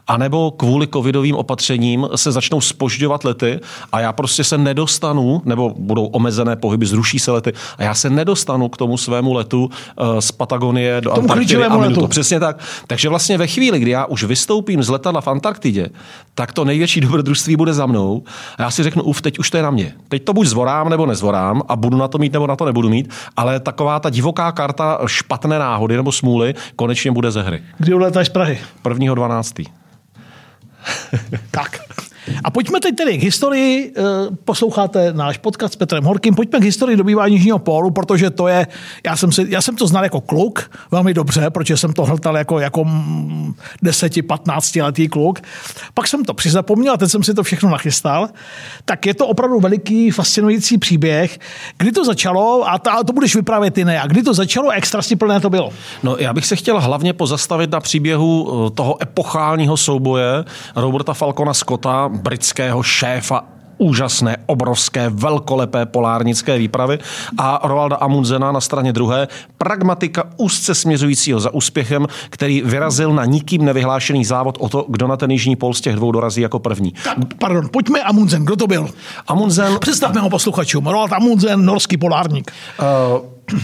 anebo 0.06 0.50
kvůli 0.50 0.86
covidovým 0.86 1.36
opatřením 1.36 2.08
se 2.16 2.32
začnou 2.32 2.60
spožďovat 2.60 3.24
lety 3.24 3.60
a 3.92 4.00
já 4.00 4.12
prostě 4.12 4.44
se 4.44 4.58
nedostanu, 4.58 5.37
nebo 5.44 5.74
budou 5.78 6.06
omezené 6.06 6.56
pohyby, 6.56 6.86
zruší 6.86 7.18
se 7.18 7.32
lety 7.32 7.52
a 7.78 7.82
já 7.82 7.94
se 7.94 8.10
nedostanu 8.10 8.68
k 8.68 8.76
tomu 8.76 8.96
svému 8.96 9.32
letu 9.32 9.64
uh, 9.64 10.18
z 10.18 10.32
Patagonie 10.32 11.00
do 11.00 11.12
Antarktidy 11.12 11.64
a 11.64 11.76
letu. 11.76 12.06
Přesně 12.06 12.40
tak. 12.40 12.58
Takže 12.86 13.08
vlastně 13.08 13.38
ve 13.38 13.46
chvíli, 13.46 13.78
kdy 13.78 13.90
já 13.90 14.04
už 14.04 14.24
vystoupím 14.24 14.82
z 14.82 14.88
letadla 14.88 15.20
v 15.20 15.28
Antarktidě, 15.28 15.88
tak 16.34 16.52
to 16.52 16.64
největší 16.64 17.00
dobrodružství 17.00 17.56
bude 17.56 17.74
za 17.74 17.86
mnou 17.86 18.22
a 18.58 18.62
já 18.62 18.70
si 18.70 18.82
řeknu, 18.82 19.02
uf, 19.02 19.22
teď 19.22 19.38
už 19.38 19.50
to 19.50 19.56
je 19.56 19.62
na 19.62 19.70
mě. 19.70 19.92
Teď 20.08 20.24
to 20.24 20.32
buď 20.32 20.46
zvorám 20.46 20.88
nebo 20.88 21.06
nezvorám 21.06 21.62
a 21.68 21.76
budu 21.76 21.96
na 21.96 22.08
to 22.08 22.18
mít 22.18 22.32
nebo 22.32 22.46
na 22.46 22.56
to 22.56 22.64
nebudu 22.64 22.88
mít, 22.88 23.10
ale 23.36 23.60
taková 23.60 24.00
ta 24.00 24.10
divoká 24.10 24.52
karta 24.52 24.98
špatné 25.06 25.58
náhody 25.58 25.96
nebo 25.96 26.12
smůly 26.12 26.54
konečně 26.76 27.12
bude 27.12 27.30
ze 27.30 27.42
hry. 27.42 27.62
Kdy 27.78 27.94
uletáš 27.94 28.26
z 28.26 28.30
Prahy? 28.30 28.58
1.12. 28.84 29.66
tak. 31.50 31.80
A 32.44 32.50
pojďme 32.50 32.80
teď 32.80 32.96
tedy 32.96 33.18
k 33.18 33.22
historii. 33.22 33.92
Eh, 33.96 34.02
posloucháte 34.44 35.12
náš 35.12 35.38
podcast 35.38 35.74
s 35.74 35.76
Petrem 35.76 36.04
Horkým. 36.04 36.34
Pojďme 36.34 36.60
k 36.60 36.64
historii 36.64 36.96
dobývání 36.96 37.34
Jižního 37.34 37.58
pólu, 37.58 37.90
protože 37.90 38.30
to 38.30 38.48
je, 38.48 38.66
já 39.06 39.16
jsem, 39.16 39.32
si, 39.32 39.46
já 39.48 39.62
jsem 39.62 39.76
to 39.76 39.86
znal 39.86 40.04
jako 40.04 40.20
kluk 40.20 40.70
velmi 40.90 41.14
dobře, 41.14 41.50
protože 41.50 41.76
jsem 41.76 41.92
to 41.92 42.04
hltal 42.04 42.36
jako, 42.36 42.58
jako 42.58 42.84
10-15 43.82 44.84
letý 44.84 45.08
kluk. 45.08 45.40
Pak 45.94 46.08
jsem 46.08 46.24
to 46.24 46.34
přizapomněl 46.34 46.94
a 46.94 46.96
teď 46.96 47.10
jsem 47.10 47.22
si 47.22 47.34
to 47.34 47.42
všechno 47.42 47.70
nachystal. 47.70 48.28
Tak 48.84 49.06
je 49.06 49.14
to 49.14 49.26
opravdu 49.26 49.60
veliký, 49.60 50.10
fascinující 50.10 50.78
příběh. 50.78 51.38
Kdy 51.78 51.92
to 51.92 52.04
začalo, 52.04 52.68
a, 52.68 52.78
to, 52.78 52.92
a 52.92 53.04
to 53.04 53.12
budeš 53.12 53.36
vyprávět 53.36 53.74
ty 53.74 53.84
ne, 53.84 54.00
a 54.00 54.06
kdy 54.06 54.22
to 54.22 54.34
začalo, 54.34 54.72
jak 54.72 54.84
plné 55.18 55.40
to 55.40 55.50
bylo? 55.50 55.72
No, 56.02 56.16
já 56.18 56.32
bych 56.32 56.46
se 56.46 56.56
chtěl 56.56 56.80
hlavně 56.80 57.12
pozastavit 57.12 57.70
na 57.70 57.80
příběhu 57.80 58.48
eh, 58.66 58.70
toho 58.70 59.02
epochálního 59.02 59.76
souboje 59.76 60.44
Roberta 60.76 61.14
Falcona 61.14 61.54
Scotta, 61.54 62.10
britského 62.18 62.82
šéfa 62.82 63.44
úžasné, 63.78 64.36
obrovské, 64.46 65.08
velkolepé 65.08 65.86
polárnické 65.86 66.58
výpravy 66.58 66.98
a 67.38 67.60
Roalda 67.64 67.96
Amundsena 67.96 68.52
na 68.52 68.60
straně 68.60 68.92
druhé, 68.92 69.28
pragmatika 69.58 70.24
úzce 70.36 70.74
směřujícího 70.74 71.40
za 71.40 71.54
úspěchem, 71.54 72.06
který 72.30 72.62
vyrazil 72.62 73.12
na 73.12 73.24
nikým 73.24 73.64
nevyhlášený 73.64 74.24
závod 74.24 74.58
o 74.60 74.68
to, 74.68 74.86
kdo 74.88 75.06
na 75.06 75.16
ten 75.16 75.30
jižní 75.30 75.56
pol 75.56 75.74
z 75.74 75.80
těch 75.80 75.96
dvou 75.96 76.12
dorazí 76.12 76.40
jako 76.40 76.58
první. 76.58 76.94
Tak, 77.04 77.18
pardon, 77.38 77.68
pojďme 77.72 78.02
Amundsen, 78.02 78.44
kdo 78.44 78.56
to 78.56 78.66
byl? 78.66 78.88
Amundsen... 79.26 79.78
Představme 79.80 80.20
ho 80.20 80.30
posluchačům. 80.30 80.86
Roald 80.86 81.12
Amundsen, 81.12 81.64
norský 81.64 81.96
polárník. 81.96 82.52
Uh, 83.14 83.58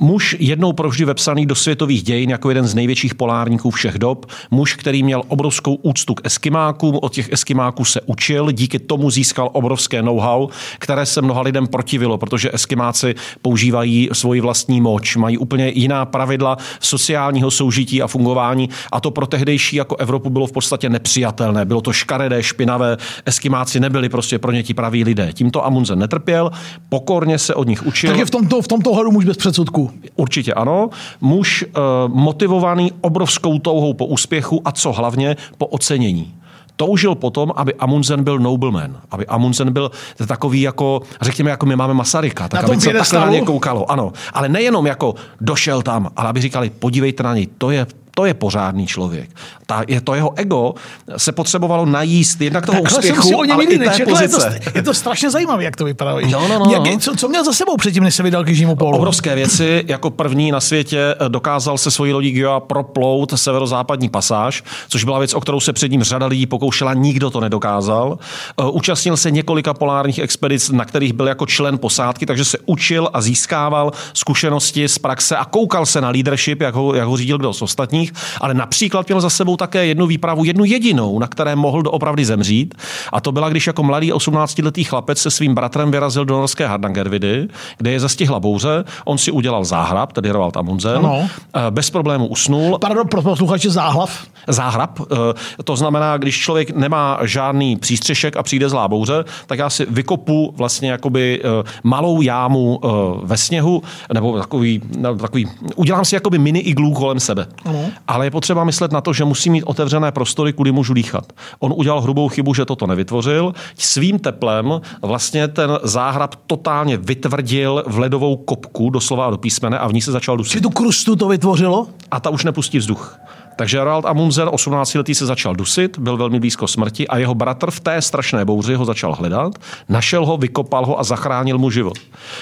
Muž 0.00 0.36
jednou 0.38 0.72
provždy 0.72 1.04
vepsaný 1.04 1.46
do 1.46 1.54
světových 1.54 2.02
dějin 2.02 2.30
jako 2.30 2.50
jeden 2.50 2.66
z 2.66 2.74
největších 2.74 3.14
polárníků 3.14 3.70
všech 3.70 3.98
dob. 3.98 4.26
Muž, 4.50 4.74
který 4.74 5.02
měl 5.02 5.22
obrovskou 5.28 5.74
úctu 5.74 6.14
k 6.14 6.20
eskimákům, 6.24 6.98
od 7.02 7.12
těch 7.12 7.32
eskimáků 7.32 7.84
se 7.84 8.00
učil, 8.00 8.52
díky 8.52 8.78
tomu 8.78 9.10
získal 9.10 9.50
obrovské 9.52 10.02
know-how, 10.02 10.48
které 10.78 11.06
se 11.06 11.22
mnoha 11.22 11.40
lidem 11.40 11.66
protivilo, 11.66 12.18
protože 12.18 12.50
eskimáci 12.52 13.14
používají 13.42 14.08
svoji 14.12 14.40
vlastní 14.40 14.80
moč, 14.80 15.16
mají 15.16 15.38
úplně 15.38 15.68
jiná 15.68 16.06
pravidla 16.06 16.56
sociálního 16.80 17.50
soužití 17.50 18.02
a 18.02 18.06
fungování 18.06 18.68
a 18.92 19.00
to 19.00 19.10
pro 19.10 19.26
tehdejší 19.26 19.76
jako 19.76 19.96
Evropu 19.96 20.30
bylo 20.30 20.46
v 20.46 20.52
podstatě 20.52 20.88
nepřijatelné. 20.88 21.64
Bylo 21.64 21.80
to 21.80 21.92
škaredé, 21.92 22.42
špinavé, 22.42 22.96
eskimáci 23.26 23.80
nebyli 23.80 24.08
prostě 24.08 24.38
pro 24.38 24.52
ně 24.52 24.62
ti 24.62 24.74
praví 24.74 25.04
lidé. 25.04 25.32
Tímto 25.32 25.66
Amundsen 25.66 25.98
netrpěl, 25.98 26.50
pokorně 26.88 27.38
se 27.38 27.54
od 27.54 27.68
nich 27.68 27.86
učil. 27.86 28.10
Takže 28.10 28.24
v 28.24 28.30
tomto, 28.30 28.62
v 28.62 28.68
tomto 28.68 28.94
hledu 28.94 29.10
muž 29.10 29.24
bez 29.24 29.36
předsudku. 29.36 29.87
Určitě 30.16 30.54
ano. 30.54 30.90
Muž 31.20 31.64
uh, 31.64 32.14
motivovaný 32.14 32.92
obrovskou 33.00 33.58
touhou 33.58 33.94
po 33.94 34.06
úspěchu 34.06 34.62
a 34.64 34.72
co 34.72 34.92
hlavně 34.92 35.36
po 35.58 35.66
ocenění 35.66 36.34
toužil 36.78 37.14
potom, 37.14 37.52
aby 37.56 37.74
Amundsen 37.74 38.24
byl 38.24 38.38
nobleman, 38.38 38.96
aby 39.10 39.26
Amundsen 39.26 39.72
byl 39.72 39.90
takový 40.26 40.60
jako, 40.60 41.02
řekněme, 41.20 41.50
jako 41.50 41.66
my 41.66 41.76
máme 41.76 41.94
Masaryka, 41.94 42.48
tak 42.48 42.62
na 42.62 42.68
aby 42.68 42.80
se 42.80 42.92
takhle 42.92 43.20
na 43.20 43.30
ně 43.30 43.40
koukalo. 43.40 43.90
Ano, 43.90 44.12
ale 44.32 44.48
nejenom 44.48 44.86
jako 44.86 45.14
došel 45.40 45.82
tam, 45.82 46.10
ale 46.16 46.28
aby 46.28 46.40
říkali, 46.40 46.70
podívejte 46.70 47.22
na 47.22 47.34
něj, 47.34 47.48
to 47.58 47.70
je 47.70 47.86
to 48.18 48.24
je 48.24 48.34
pořádný 48.34 48.86
člověk. 48.86 49.30
Ta, 49.66 49.84
je 49.88 50.00
to 50.00 50.14
jeho 50.14 50.32
ego 50.38 50.74
se 51.16 51.32
potřebovalo 51.32 51.86
najíst 51.86 52.40
jednak 52.40 52.66
toho 52.66 52.82
Takhle 52.82 52.98
úspěchu, 52.98 53.22
jsem 53.22 53.28
si 53.28 53.34
o 53.34 53.44
něm 53.44 53.54
ale 53.54 53.64
i 53.64 53.78
té 53.78 53.84
nečetl, 53.84 54.10
pozice. 54.10 54.60
Je 54.64 54.70
to, 54.72 54.78
je 54.78 54.82
to 54.82 54.94
strašně 54.94 55.30
zajímavé, 55.30 55.64
jak 55.64 55.76
to 55.76 55.84
vypadá. 55.84 56.14
No, 56.30 56.48
no, 56.48 56.58
no, 56.58 56.70
jak, 56.72 56.94
no. 56.94 56.98
co, 56.98 57.16
co 57.16 57.28
měl 57.28 57.44
za 57.44 57.52
sebou 57.52 57.76
předtím, 57.76 58.04
než 58.04 58.14
se 58.14 58.22
vydal 58.22 58.44
k 58.44 58.48
Jižnímu 58.48 58.76
polu? 58.76 58.96
Obrovské 58.96 59.34
věci. 59.34 59.84
Jako 59.86 60.10
první 60.10 60.50
na 60.50 60.60
světě 60.60 61.14
eh, 61.20 61.28
dokázal 61.28 61.78
se 61.78 61.90
svojí 61.90 62.12
lodí 62.12 62.30
Gioa 62.30 62.60
proplout 62.60 63.32
severozápadní 63.38 64.08
pasáž, 64.08 64.62
což 64.88 65.04
byla 65.04 65.18
věc, 65.18 65.34
o 65.34 65.40
kterou 65.40 65.60
se 65.60 65.72
před 65.72 65.90
ním 65.90 66.02
řada 66.02 66.26
lidí 66.26 66.46
pokoušela, 66.46 66.94
nikdo 66.94 67.30
to 67.30 67.40
nedokázal. 67.40 68.18
Eh, 68.60 68.64
účastnil 68.64 69.16
se 69.16 69.30
několika 69.30 69.74
polárních 69.74 70.18
expedic, 70.18 70.70
na 70.70 70.84
kterých 70.84 71.12
byl 71.12 71.28
jako 71.28 71.46
člen 71.46 71.78
posádky, 71.78 72.26
takže 72.26 72.44
se 72.44 72.58
učil 72.66 73.10
a 73.12 73.20
získával 73.20 73.92
zkušenosti 74.14 74.88
z 74.88 74.98
praxe 74.98 75.36
a 75.36 75.44
koukal 75.44 75.86
se 75.86 76.00
na 76.00 76.10
leadership, 76.10 76.60
jak 76.60 76.74
ho, 76.74 76.94
jak 76.94 77.08
ho 77.08 77.16
řídil 77.16 77.38
kdo 77.38 77.52
z 77.52 77.62
ostatních 77.62 78.07
nich, 78.08 78.22
ale 78.40 78.54
například 78.54 79.08
měl 79.08 79.20
za 79.20 79.30
sebou 79.30 79.56
také 79.56 79.86
jednu 79.86 80.06
výpravu, 80.06 80.44
jednu 80.44 80.64
jedinou, 80.64 81.18
na 81.18 81.26
které 81.26 81.56
mohl 81.56 81.82
doopravdy 81.82 82.24
zemřít. 82.24 82.74
A 83.12 83.20
to 83.20 83.32
byla, 83.32 83.48
když 83.48 83.66
jako 83.66 83.82
mladý 83.82 84.12
18-letý 84.12 84.84
chlapec 84.84 85.18
se 85.18 85.30
svým 85.30 85.54
bratrem 85.54 85.90
vyrazil 85.90 86.24
do 86.24 86.34
norské 86.34 86.66
Hardangervidy, 86.66 87.48
kde 87.78 87.90
je 87.90 88.00
zastihla 88.00 88.40
bouře. 88.40 88.84
On 89.04 89.18
si 89.18 89.30
udělal 89.30 89.64
záhrab, 89.64 90.12
tedy 90.12 90.30
Roald 90.30 90.56
Amundsen. 90.56 90.96
Ano. 90.96 91.28
Eh, 91.54 91.70
bez 91.70 91.90
problému 91.90 92.26
usnul. 92.26 92.78
Pardon, 92.78 93.08
pro 93.08 93.22
posluchače 93.22 93.70
záhlav. 93.70 94.26
Záhrab. 94.46 95.00
Eh, 95.00 95.62
to 95.64 95.76
znamená, 95.76 96.16
když 96.16 96.38
člověk 96.38 96.70
nemá 96.70 97.18
žádný 97.22 97.76
přístřešek 97.76 98.36
a 98.36 98.42
přijde 98.42 98.68
zlá 98.68 98.88
bouře, 98.88 99.24
tak 99.46 99.58
já 99.58 99.70
si 99.70 99.86
vykopu 99.90 100.54
vlastně 100.56 100.90
jakoby 100.90 101.40
eh, 101.44 101.64
malou 101.82 102.22
jámu 102.22 102.80
ve 103.22 103.36
sněhu, 103.36 103.82
nebo 104.12 104.38
takový, 104.38 104.82
takový 105.20 105.46
udělám 105.76 106.04
si 106.04 106.14
jakoby 106.14 106.38
mini 106.38 106.58
iglu 106.58 106.92
kolem 106.92 107.20
sebe. 107.20 107.46
Ano 107.64 107.87
ale 108.08 108.26
je 108.26 108.30
potřeba 108.30 108.64
myslet 108.64 108.92
na 108.92 109.00
to, 109.00 109.12
že 109.12 109.24
musí 109.24 109.50
mít 109.50 109.64
otevřené 109.64 110.12
prostory, 110.12 110.52
kudy 110.52 110.72
můžu 110.72 110.94
dýchat. 110.94 111.32
On 111.58 111.72
udělal 111.76 112.00
hrubou 112.00 112.28
chybu, 112.28 112.54
že 112.54 112.64
toto 112.64 112.86
nevytvořil. 112.86 113.54
Svým 113.78 114.18
teplem 114.18 114.80
vlastně 115.02 115.48
ten 115.48 115.78
záhrab 115.82 116.34
totálně 116.46 116.96
vytvrdil 116.96 117.84
v 117.86 117.98
ledovou 117.98 118.36
kopku, 118.36 118.90
doslova 118.90 119.30
do 119.30 119.38
písmene, 119.38 119.78
a 119.78 119.88
v 119.88 119.92
ní 119.92 120.02
se 120.02 120.12
začal 120.12 120.36
dusit. 120.36 120.52
Či 120.52 120.60
tu 120.60 120.70
krustu 120.70 121.16
to 121.16 121.28
vytvořilo? 121.28 121.86
A 122.10 122.20
ta 122.20 122.30
už 122.30 122.44
nepustí 122.44 122.78
vzduch 122.78 123.18
Takže 123.58 123.84
Roald 123.84 124.06
Amundsen, 124.06 124.48
18 124.52 124.94
letý, 124.94 125.14
se 125.14 125.26
začal 125.26 125.54
dusit, 125.54 125.98
byl 125.98 126.16
velmi 126.16 126.40
blízko 126.40 126.68
smrti 126.68 127.08
a 127.08 127.18
jeho 127.18 127.34
bratr 127.34 127.70
v 127.70 127.80
té 127.80 128.02
strašné 128.02 128.44
bouři 128.44 128.74
ho 128.74 128.84
začal 128.84 129.14
hledat, 129.14 129.52
našel 129.88 130.26
ho, 130.26 130.36
vykopal 130.36 130.86
ho 130.86 131.00
a 131.00 131.04
zachránil 131.04 131.58
mu 131.58 131.70
život. 131.70 131.98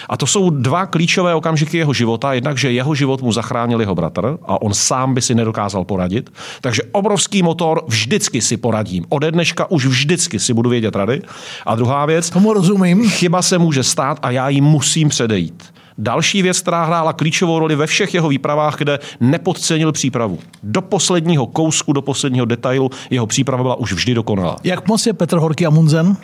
A 0.09 0.17
to 0.17 0.27
jsou 0.27 0.51
dva 0.51 0.87
klíčové 0.87 1.35
okamžiky 1.35 1.79
jeho 1.79 1.93
života, 1.93 2.33
jednak, 2.33 2.59
že 2.59 2.73
jeho 2.73 2.95
život 2.95 3.23
mu 3.23 3.33
zachránil 3.33 3.81
jeho 3.81 3.95
bratr 3.95 4.39
a 4.47 4.63
on 4.63 4.75
sám 4.75 5.15
by 5.15 5.23
si 5.23 5.35
nedokázal 5.35 5.85
poradit. 5.85 6.31
Takže 6.61 6.83
obrovský 6.93 7.43
motor, 7.43 7.85
vždycky 7.89 8.41
si 8.41 8.57
poradím. 8.57 9.05
Ode 9.09 9.31
dneška 9.31 9.71
už 9.71 9.87
vždycky 9.87 10.39
si 10.39 10.55
budu 10.55 10.71
vědět 10.71 10.97
rady. 10.97 11.23
A 11.67 11.75
druhá 11.75 12.07
věc, 12.07 12.31
Tomu 12.31 12.53
rozumím. 12.53 13.11
chyba 13.11 13.43
se 13.43 13.59
může 13.59 13.83
stát 13.83 14.19
a 14.23 14.31
já 14.31 14.49
ji 14.49 14.61
musím 14.61 15.09
předejít. 15.09 15.76
Další 15.99 16.43
věc, 16.43 16.61
která 16.61 16.85
hrála 16.85 17.13
klíčovou 17.13 17.59
roli 17.59 17.77
ve 17.77 17.87
všech 17.87 18.15
jeho 18.15 18.29
výpravách, 18.29 18.77
kde 18.77 18.99
nepodcenil 19.21 19.93
přípravu. 19.93 20.39
Do 20.63 20.83
posledního 20.83 21.47
kousku, 21.47 21.93
do 21.93 22.03
posledního 22.03 22.47
detailu 22.47 22.91
jeho 23.11 23.27
příprava 23.27 23.63
byla 23.63 23.75
už 23.75 23.93
vždy 23.93 24.15
dokonalá. 24.15 24.57
Jak 24.65 24.89
moc 24.89 25.07
je 25.07 25.13
Petr 25.13 25.37
Horký 25.37 25.67
Amundsen? 25.67 26.17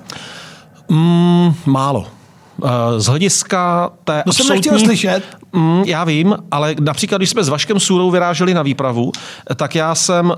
Mm, 0.88 1.54
málo. 1.66 2.06
Eh, 2.64 3.00
Z 3.00 3.06
hlediska 3.06 3.90
té 4.04 4.22
To 4.26 4.32
jsem 4.32 4.44
absolutní... 4.44 4.70
nechtěl 4.70 4.86
slyšet. 4.86 5.22
Mm, 5.52 5.82
já 5.86 6.04
vím, 6.04 6.36
ale 6.50 6.74
například, 6.80 7.18
když 7.18 7.30
jsme 7.30 7.44
s 7.44 7.48
Vaškem 7.48 7.80
Sůrou 7.80 8.10
vyráželi 8.10 8.54
na 8.54 8.62
výpravu, 8.62 9.12
tak 9.56 9.74
já 9.74 9.94
jsem... 9.94 10.30
Uh, 10.30 10.34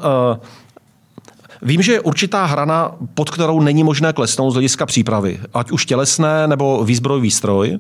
Vím, 1.63 1.83
že 1.83 1.93
je 1.93 2.01
určitá 2.01 2.45
hrana, 2.45 2.91
pod 3.15 3.31
kterou 3.31 3.61
není 3.61 3.85
možné 3.85 4.13
klesnout 4.13 4.51
z 4.51 4.55
hlediska 4.55 4.87
přípravy, 4.87 5.41
ať 5.55 5.71
už 5.71 5.87
tělesné 5.87 6.49
nebo 6.49 6.85
výzbrojový 6.85 7.31
stroj, 7.31 7.79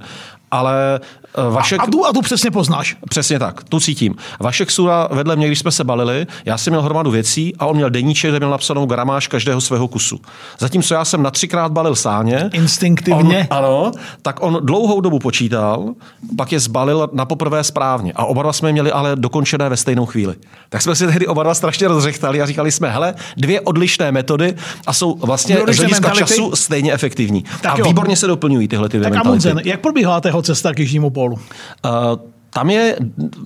ale 0.50 1.00
eh, 1.02 1.23
Vašek... 1.50 1.80
A 1.80 1.86
tu, 1.86 2.06
a 2.06 2.12
tu 2.12 2.22
přesně 2.22 2.50
poznáš. 2.50 2.96
Přesně 3.08 3.38
tak, 3.38 3.64
tu 3.64 3.80
cítím. 3.80 4.14
Vašek 4.40 4.70
Sura 4.70 5.08
vedle 5.10 5.36
mě, 5.36 5.46
když 5.46 5.58
jsme 5.58 5.70
se 5.70 5.84
balili, 5.84 6.26
já 6.44 6.58
jsem 6.58 6.72
měl 6.72 6.82
hromadu 6.82 7.10
věcí 7.10 7.52
a 7.58 7.66
on 7.66 7.76
měl 7.76 7.90
deníček, 7.90 8.30
kde 8.30 8.38
měl 8.38 8.50
napsanou 8.50 8.86
gramáž 8.86 9.28
každého 9.28 9.60
svého 9.60 9.88
kusu. 9.88 10.20
Zatímco 10.58 10.94
já 10.94 11.04
jsem 11.04 11.22
na 11.22 11.30
třikrát 11.30 11.72
balil 11.72 11.94
sáně. 11.94 12.50
Instinktivně. 12.52 13.48
On, 13.50 13.58
ano, 13.58 13.92
tak 14.22 14.42
on 14.42 14.58
dlouhou 14.62 15.00
dobu 15.00 15.18
počítal, 15.18 15.94
pak 16.36 16.52
je 16.52 16.60
zbalil 16.60 17.08
na 17.12 17.24
poprvé 17.24 17.64
správně. 17.64 18.12
A 18.16 18.24
oba 18.24 18.42
dva 18.42 18.52
jsme 18.52 18.72
měli 18.72 18.92
ale 18.92 19.16
dokončené 19.16 19.68
ve 19.68 19.76
stejnou 19.76 20.06
chvíli. 20.06 20.34
Tak 20.68 20.82
jsme 20.82 20.94
si 20.94 21.06
tehdy 21.06 21.26
oba 21.26 21.42
dva 21.42 21.54
strašně 21.54 21.88
rozřechtali 21.88 22.42
a 22.42 22.46
říkali 22.46 22.72
jsme, 22.72 22.90
hele, 22.90 23.14
dvě 23.36 23.60
odlišné 23.60 24.12
metody 24.12 24.54
a 24.86 24.92
jsou 24.92 25.14
vlastně 25.14 25.56
z 25.72 25.76
hlediska 25.76 26.10
času 26.10 26.56
stejně 26.56 26.92
efektivní. 26.92 27.44
Tak 27.60 27.74
a 27.74 27.78
jo. 27.78 27.84
výborně 27.84 28.16
se 28.16 28.26
doplňují 28.26 28.68
tyhle 28.68 28.88
ty 28.88 28.96
dvě 28.96 29.04
Tak 29.04 29.12
mentality. 29.12 29.48
Amundsen, 29.48 29.70
jak 29.70 29.80
probíhala 29.80 30.20
jeho 30.24 30.42
cesta 30.42 30.74
k 30.74 30.78
Jižnímu 30.78 31.10
pólu? 31.24 31.36
Uh, 31.84 32.33
tam 32.54 32.70
je, 32.70 32.96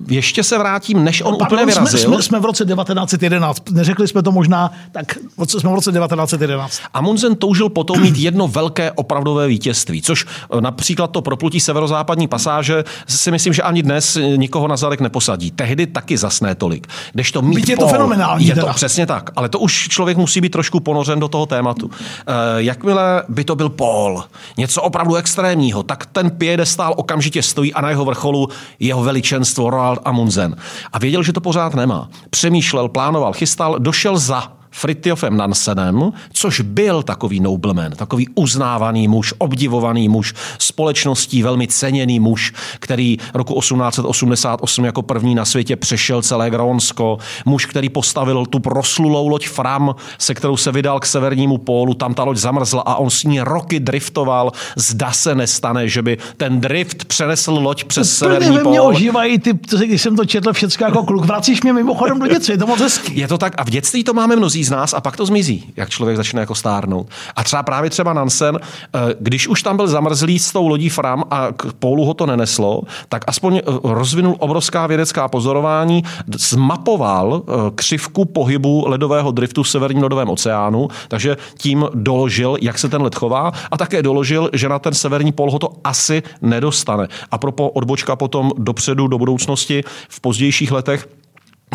ještě 0.07 0.43
se 0.43 0.57
vrátím, 0.57 1.03
než 1.03 1.21
on 1.21 1.33
úplně 1.33 1.49
Pardon, 1.49 1.71
jsme, 1.71 1.83
vyrazil. 1.83 2.13
jsme, 2.13 2.23
jsme 2.23 2.39
v 2.39 2.45
roce 2.45 2.65
1911. 2.65 3.69
Neřekli 3.69 4.07
jsme 4.07 4.23
to 4.23 4.31
možná, 4.31 4.71
tak 4.91 5.17
jsme 5.47 5.69
v 5.69 5.73
roce 5.73 5.91
1911. 5.91 6.79
Amundsen 6.93 7.35
toužil 7.35 7.69
potom 7.69 8.01
mít 8.01 8.17
jedno 8.17 8.47
velké 8.47 8.91
opravdové 8.91 9.47
vítězství, 9.47 10.01
což 10.01 10.25
eh, 10.25 10.61
například 10.61 11.07
to 11.11 11.21
proplutí 11.21 11.59
severozápadní 11.59 12.27
pasáže 12.27 12.83
si 13.07 13.31
myslím, 13.31 13.53
že 13.53 13.61
ani 13.61 13.83
dnes 13.83 14.17
nikoho 14.35 14.67
na 14.67 14.77
zadek 14.77 15.01
neposadí. 15.01 15.51
Tehdy 15.51 15.87
taky 15.87 16.17
zasné 16.17 16.55
tolik. 16.55 16.87
Když 17.13 17.31
to 17.31 17.41
mít 17.41 17.55
Byť 17.55 17.69
je 17.69 17.77
to 17.77 17.87
fenomenální 17.87 18.47
Je 18.47 18.55
to 18.55 18.61
teda. 18.61 18.73
přesně 18.73 19.05
tak, 19.05 19.29
ale 19.35 19.49
to 19.49 19.59
už 19.59 19.87
člověk 19.87 20.17
musí 20.17 20.41
být 20.41 20.49
trošku 20.49 20.79
ponořen 20.79 21.19
do 21.19 21.27
toho 21.27 21.45
tématu. 21.45 21.91
Eh, 21.93 22.33
jakmile 22.57 23.23
by 23.29 23.43
to 23.43 23.55
byl 23.55 23.69
pól, 23.69 24.23
něco 24.57 24.81
opravdu 24.81 25.15
extrémního, 25.15 25.83
tak 25.83 26.05
ten 26.05 26.31
piedestál 26.31 26.93
okamžitě 26.97 27.43
stojí 27.43 27.73
a 27.73 27.81
na 27.81 27.89
jeho 27.89 28.05
vrcholu 28.05 28.49
jeho 28.79 28.98
veličenstvo 29.03 29.69
Roald 29.69 29.99
Amundsen. 30.05 30.55
A 30.93 30.99
věděl, 30.99 31.23
že 31.23 31.33
to 31.33 31.41
pořád 31.41 31.73
nemá. 31.73 32.09
Přemýšlel, 32.29 32.89
plánoval, 32.89 33.33
chystal, 33.33 33.79
došel 33.79 34.17
za 34.17 34.58
Fritjofem 34.71 35.37
Nansenem, 35.37 36.11
což 36.33 36.61
byl 36.61 37.03
takový 37.03 37.39
nobleman, 37.39 37.91
takový 37.91 38.27
uznávaný 38.35 39.07
muž, 39.07 39.33
obdivovaný 39.37 40.09
muž, 40.09 40.33
společností 40.59 41.43
velmi 41.43 41.67
ceněný 41.67 42.19
muž, 42.19 42.53
který 42.79 43.17
roku 43.33 43.59
1888 43.59 44.85
jako 44.85 45.01
první 45.01 45.35
na 45.35 45.45
světě 45.45 45.75
přešel 45.75 46.21
celé 46.21 46.49
Grónsko, 46.49 47.17
muž, 47.45 47.65
který 47.65 47.89
postavil 47.89 48.45
tu 48.45 48.59
proslulou 48.59 49.27
loď 49.27 49.47
Fram, 49.47 49.95
se 50.17 50.33
kterou 50.33 50.57
se 50.57 50.71
vydal 50.71 50.99
k 50.99 51.05
severnímu 51.05 51.57
pólu, 51.57 51.93
tam 51.93 52.13
ta 52.13 52.23
loď 52.23 52.37
zamrzla 52.37 52.81
a 52.81 52.95
on 52.95 53.09
s 53.09 53.23
ní 53.23 53.41
roky 53.41 53.79
driftoval. 53.79 54.51
Zda 54.75 55.11
se 55.11 55.35
nestane, 55.35 55.87
že 55.89 56.01
by 56.01 56.17
ten 56.37 56.61
drift 56.61 57.05
přenesl 57.05 57.51
loď 57.51 57.83
přes 57.83 58.19
Plně 58.19 58.33
severní 58.33 58.59
pól. 58.63 58.87
ožívají 58.87 59.39
ty, 59.39 59.59
když 59.85 60.01
jsem 60.01 60.15
to 60.15 60.25
četl 60.25 60.53
všechno 60.53 60.87
jako 60.87 61.03
kluk. 61.03 61.25
Vracíš 61.25 61.61
mě 61.63 61.73
mimochodem 61.73 62.19
do 62.19 62.27
dětství, 62.27 62.53
je 62.53 62.57
to 62.57 62.67
moc 62.67 62.79
hezký. 62.79 63.19
Je 63.19 63.27
to 63.27 63.37
tak 63.37 63.53
a 63.57 63.63
v 63.63 63.69
dětství 63.69 64.03
to 64.03 64.13
máme 64.13 64.35
mnozí 64.35 64.58
z 64.63 64.69
nás 64.69 64.93
a 64.93 65.01
pak 65.01 65.17
to 65.17 65.25
zmizí, 65.25 65.73
jak 65.75 65.89
člověk 65.89 66.17
začne 66.17 66.39
jako 66.39 66.55
stárnout. 66.55 67.07
A 67.35 67.43
třeba 67.43 67.63
právě 67.63 67.89
třeba 67.89 68.13
Nansen, 68.13 68.59
eh, 68.61 68.99
když 69.19 69.47
už 69.47 69.63
tam 69.63 69.77
byl 69.77 69.87
zamrzlý 69.87 70.39
s 70.39 70.51
tou 70.51 70.67
lodí 70.67 70.89
Fram 70.89 71.23
a 71.31 71.47
k 71.57 71.73
pólu 71.73 72.05
ho 72.05 72.13
to 72.13 72.25
neneslo, 72.25 72.81
tak 73.09 73.23
aspoň 73.27 73.57
eh, 73.57 73.61
rozvinul 73.83 74.35
obrovská 74.39 74.87
vědecká 74.87 75.27
pozorování, 75.27 76.03
zmapoval 76.35 77.41
eh, 77.41 77.51
křivku 77.75 78.25
pohybu 78.25 78.83
ledového 78.87 79.31
driftu 79.31 79.63
v 79.63 79.69
severním 79.69 80.03
ledovém 80.03 80.29
oceánu, 80.29 80.87
takže 81.07 81.37
tím 81.57 81.85
doložil, 81.93 82.57
jak 82.61 82.79
se 82.79 82.89
ten 82.89 83.01
led 83.01 83.15
chová 83.15 83.51
a 83.71 83.77
také 83.77 84.03
doložil, 84.03 84.49
že 84.53 84.69
na 84.69 84.79
ten 84.79 84.93
severní 84.93 85.31
pól 85.31 85.51
ho 85.51 85.59
to 85.59 85.73
asi 85.83 86.23
nedostane. 86.41 87.07
A 87.31 87.37
propo 87.37 87.69
odbočka 87.69 88.15
potom 88.15 88.51
dopředu 88.57 89.07
do 89.07 89.17
budoucnosti 89.17 89.83
v 90.09 90.19
pozdějších 90.19 90.71
letech 90.71 91.07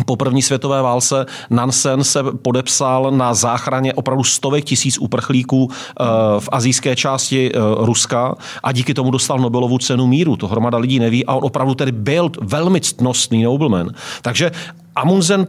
po 0.05 0.15
první 0.15 0.41
světové 0.41 0.81
válce 0.81 1.25
Nansen 1.49 2.03
se 2.03 2.23
podepsal 2.23 3.11
na 3.11 3.33
záchraně 3.33 3.93
opravdu 3.93 4.23
stovek 4.23 4.63
tisíc 4.63 4.97
uprchlíků 4.97 5.69
eh, 5.71 6.03
v 6.39 6.49
azijské 6.51 6.95
části 6.95 7.51
eh, 7.53 7.59
Ruska 7.77 8.35
a 8.63 8.71
díky 8.71 8.93
tomu 8.93 9.11
dostal 9.11 9.39
Nobelovu 9.39 9.77
cenu 9.77 10.07
míru. 10.07 10.35
To 10.35 10.47
hromada 10.47 10.77
lidí 10.77 10.99
neví 10.99 11.25
a 11.25 11.33
on 11.33 11.45
opravdu 11.45 11.75
tedy 11.75 11.91
byl 11.91 12.31
velmi 12.41 12.81
ctnostný 12.81 13.43
nobleman. 13.43 13.89
Takže 14.21 14.51
Amundsen 14.95 15.47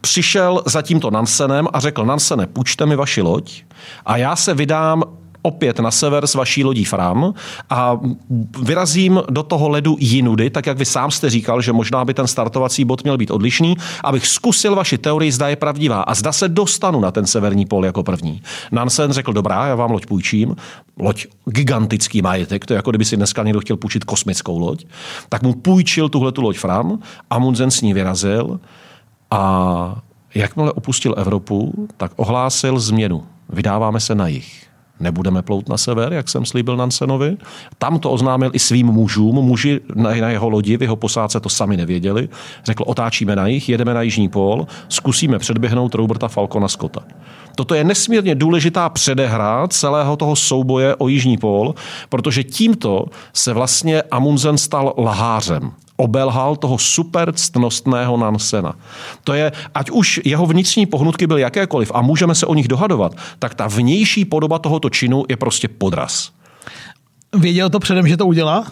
přišel 0.00 0.62
za 0.66 0.82
tímto 0.82 1.10
Nansenem 1.10 1.68
a 1.72 1.80
řekl, 1.80 2.04
Nansene, 2.04 2.46
půjčte 2.46 2.86
mi 2.86 2.96
vaši 2.96 3.22
loď 3.22 3.62
a 4.06 4.16
já 4.16 4.36
se 4.36 4.54
vydám 4.54 5.02
opět 5.42 5.78
na 5.78 5.90
sever 5.90 6.26
s 6.26 6.34
vaší 6.34 6.64
lodí 6.64 6.84
Fram 6.84 7.34
a 7.70 8.00
vyrazím 8.62 9.22
do 9.30 9.42
toho 9.42 9.68
ledu 9.68 9.96
jinudy, 10.00 10.50
tak 10.50 10.66
jak 10.66 10.78
vy 10.78 10.84
sám 10.84 11.10
jste 11.10 11.30
říkal, 11.30 11.62
že 11.62 11.72
možná 11.72 12.04
by 12.04 12.14
ten 12.14 12.26
startovací 12.26 12.84
bod 12.84 13.02
měl 13.02 13.16
být 13.16 13.30
odlišný, 13.30 13.76
abych 14.04 14.26
zkusil 14.26 14.74
vaši 14.74 14.98
teorii, 14.98 15.32
zda 15.32 15.48
je 15.48 15.56
pravdivá 15.56 16.02
a 16.02 16.14
zda 16.14 16.32
se 16.32 16.48
dostanu 16.48 17.00
na 17.00 17.10
ten 17.10 17.26
severní 17.26 17.66
pol 17.66 17.84
jako 17.84 18.02
první. 18.02 18.42
Nansen 18.72 19.12
řekl, 19.12 19.32
dobrá, 19.32 19.66
já 19.66 19.74
vám 19.74 19.90
loď 19.90 20.06
půjčím, 20.06 20.56
loď 20.98 21.26
gigantický 21.44 22.22
majetek, 22.22 22.66
to 22.66 22.72
je 22.72 22.76
jako 22.76 22.90
kdyby 22.90 23.04
si 23.04 23.16
dneska 23.16 23.42
někdo 23.42 23.60
chtěl 23.60 23.76
půjčit 23.76 24.04
kosmickou 24.04 24.58
loď, 24.58 24.84
tak 25.28 25.42
mu 25.42 25.54
půjčil 25.54 26.08
tuhle 26.08 26.32
tu 26.32 26.42
loď 26.42 26.58
Fram, 26.58 26.98
Amundsen 27.30 27.70
s 27.70 27.80
ní 27.80 27.94
vyrazil 27.94 28.60
a 29.30 30.02
jakmile 30.34 30.72
opustil 30.72 31.14
Evropu, 31.16 31.88
tak 31.96 32.12
ohlásil 32.16 32.80
změnu. 32.80 33.26
Vydáváme 33.48 34.00
se 34.00 34.14
na 34.14 34.28
jih. 34.28 34.67
Nebudeme 35.00 35.42
plout 35.42 35.68
na 35.68 35.76
sever, 35.76 36.12
jak 36.12 36.28
jsem 36.28 36.44
slíbil 36.44 36.76
Nansenovi. 36.76 37.36
Tam 37.78 37.98
to 37.98 38.10
oznámil 38.10 38.50
i 38.52 38.58
svým 38.58 38.86
mužům. 38.86 39.34
Muži 39.34 39.80
na 39.94 40.10
jeho 40.10 40.48
lodi, 40.48 40.76
v 40.76 40.82
jeho 40.82 40.96
posádce 40.96 41.40
to 41.40 41.48
sami 41.48 41.76
nevěděli. 41.76 42.28
Řekl, 42.64 42.84
otáčíme 42.86 43.36
na 43.36 43.46
jih, 43.46 43.68
jedeme 43.68 43.94
na 43.94 44.02
jižní 44.02 44.28
pól, 44.28 44.66
zkusíme 44.88 45.38
předběhnout 45.38 45.94
Roberta 45.94 46.28
Falcona 46.28 46.68
Scotta. 46.68 47.00
Toto 47.56 47.74
je 47.74 47.84
nesmírně 47.84 48.34
důležitá 48.34 48.88
předehra 48.88 49.68
celého 49.68 50.16
toho 50.16 50.36
souboje 50.36 50.96
o 50.96 51.08
jižní 51.08 51.38
pól, 51.38 51.74
protože 52.08 52.44
tímto 52.44 53.04
se 53.32 53.52
vlastně 53.52 54.02
Amundsen 54.02 54.58
stal 54.58 54.94
lhářem 54.98 55.72
obelhal 55.98 56.56
toho 56.56 56.78
super 56.78 57.32
ctnostného 57.32 58.16
Nansena. 58.16 58.74
To 59.24 59.34
je, 59.34 59.52
ať 59.74 59.90
už 59.90 60.20
jeho 60.24 60.46
vnitřní 60.46 60.86
pohnutky 60.86 61.26
byly 61.26 61.40
jakékoliv 61.40 61.92
a 61.94 62.02
můžeme 62.02 62.34
se 62.34 62.46
o 62.46 62.54
nich 62.54 62.68
dohadovat, 62.68 63.12
tak 63.38 63.54
ta 63.54 63.66
vnější 63.66 64.24
podoba 64.24 64.58
tohoto 64.58 64.90
činu 64.90 65.24
je 65.28 65.36
prostě 65.36 65.68
podraz. 65.68 66.30
Věděl 67.36 67.70
to 67.70 67.78
předem, 67.78 68.08
že 68.08 68.16
to 68.16 68.26
udělá? 68.26 68.66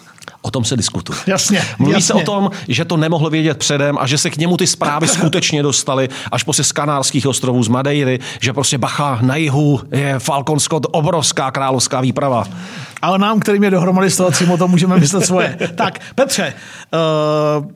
O 0.47 0.51
tom 0.51 0.65
se 0.65 0.77
diskutuje. 0.77 1.19
Jasně, 1.27 1.63
Mluví 1.79 1.93
jasně. 1.93 2.07
se 2.07 2.15
o 2.15 2.21
tom, 2.21 2.51
že 2.69 2.85
to 2.85 2.97
nemohl 2.97 3.31
vědět 3.31 3.59
předem 3.59 3.99
a 4.01 4.07
že 4.07 4.19
se 4.19 4.31
k 4.31 4.37
němu 4.37 4.57
ty 4.57 4.67
zprávy 4.67 5.09
skutečně 5.09 5.63
dostaly 5.63 6.09
až 6.33 6.43
prostě 6.43 6.65
z 6.65 6.73
Kanárských 6.73 7.27
ostrovů, 7.27 7.63
z 7.63 7.69
Madeiry, 7.69 8.19
že 8.41 8.53
prostě 8.53 8.79
bacha 8.79 9.19
na 9.23 9.37
jihu 9.37 9.81
je 9.93 10.19
Falcon 10.19 10.61
Scott 10.61 10.87
obrovská 10.91 11.51
královská 11.51 12.01
výprava. 12.01 12.45
Ale 13.03 13.19
nám, 13.19 13.41
kterým 13.41 13.65
je 13.65 13.71
dohromady 13.71 14.11
s 14.11 14.17
toho 14.17 14.57
to 14.59 14.69
můžeme 14.69 14.97
myslet 14.97 15.27
svoje. 15.27 15.59
tak, 15.75 15.99
Petře, 16.15 16.55
uh, 17.61 17.67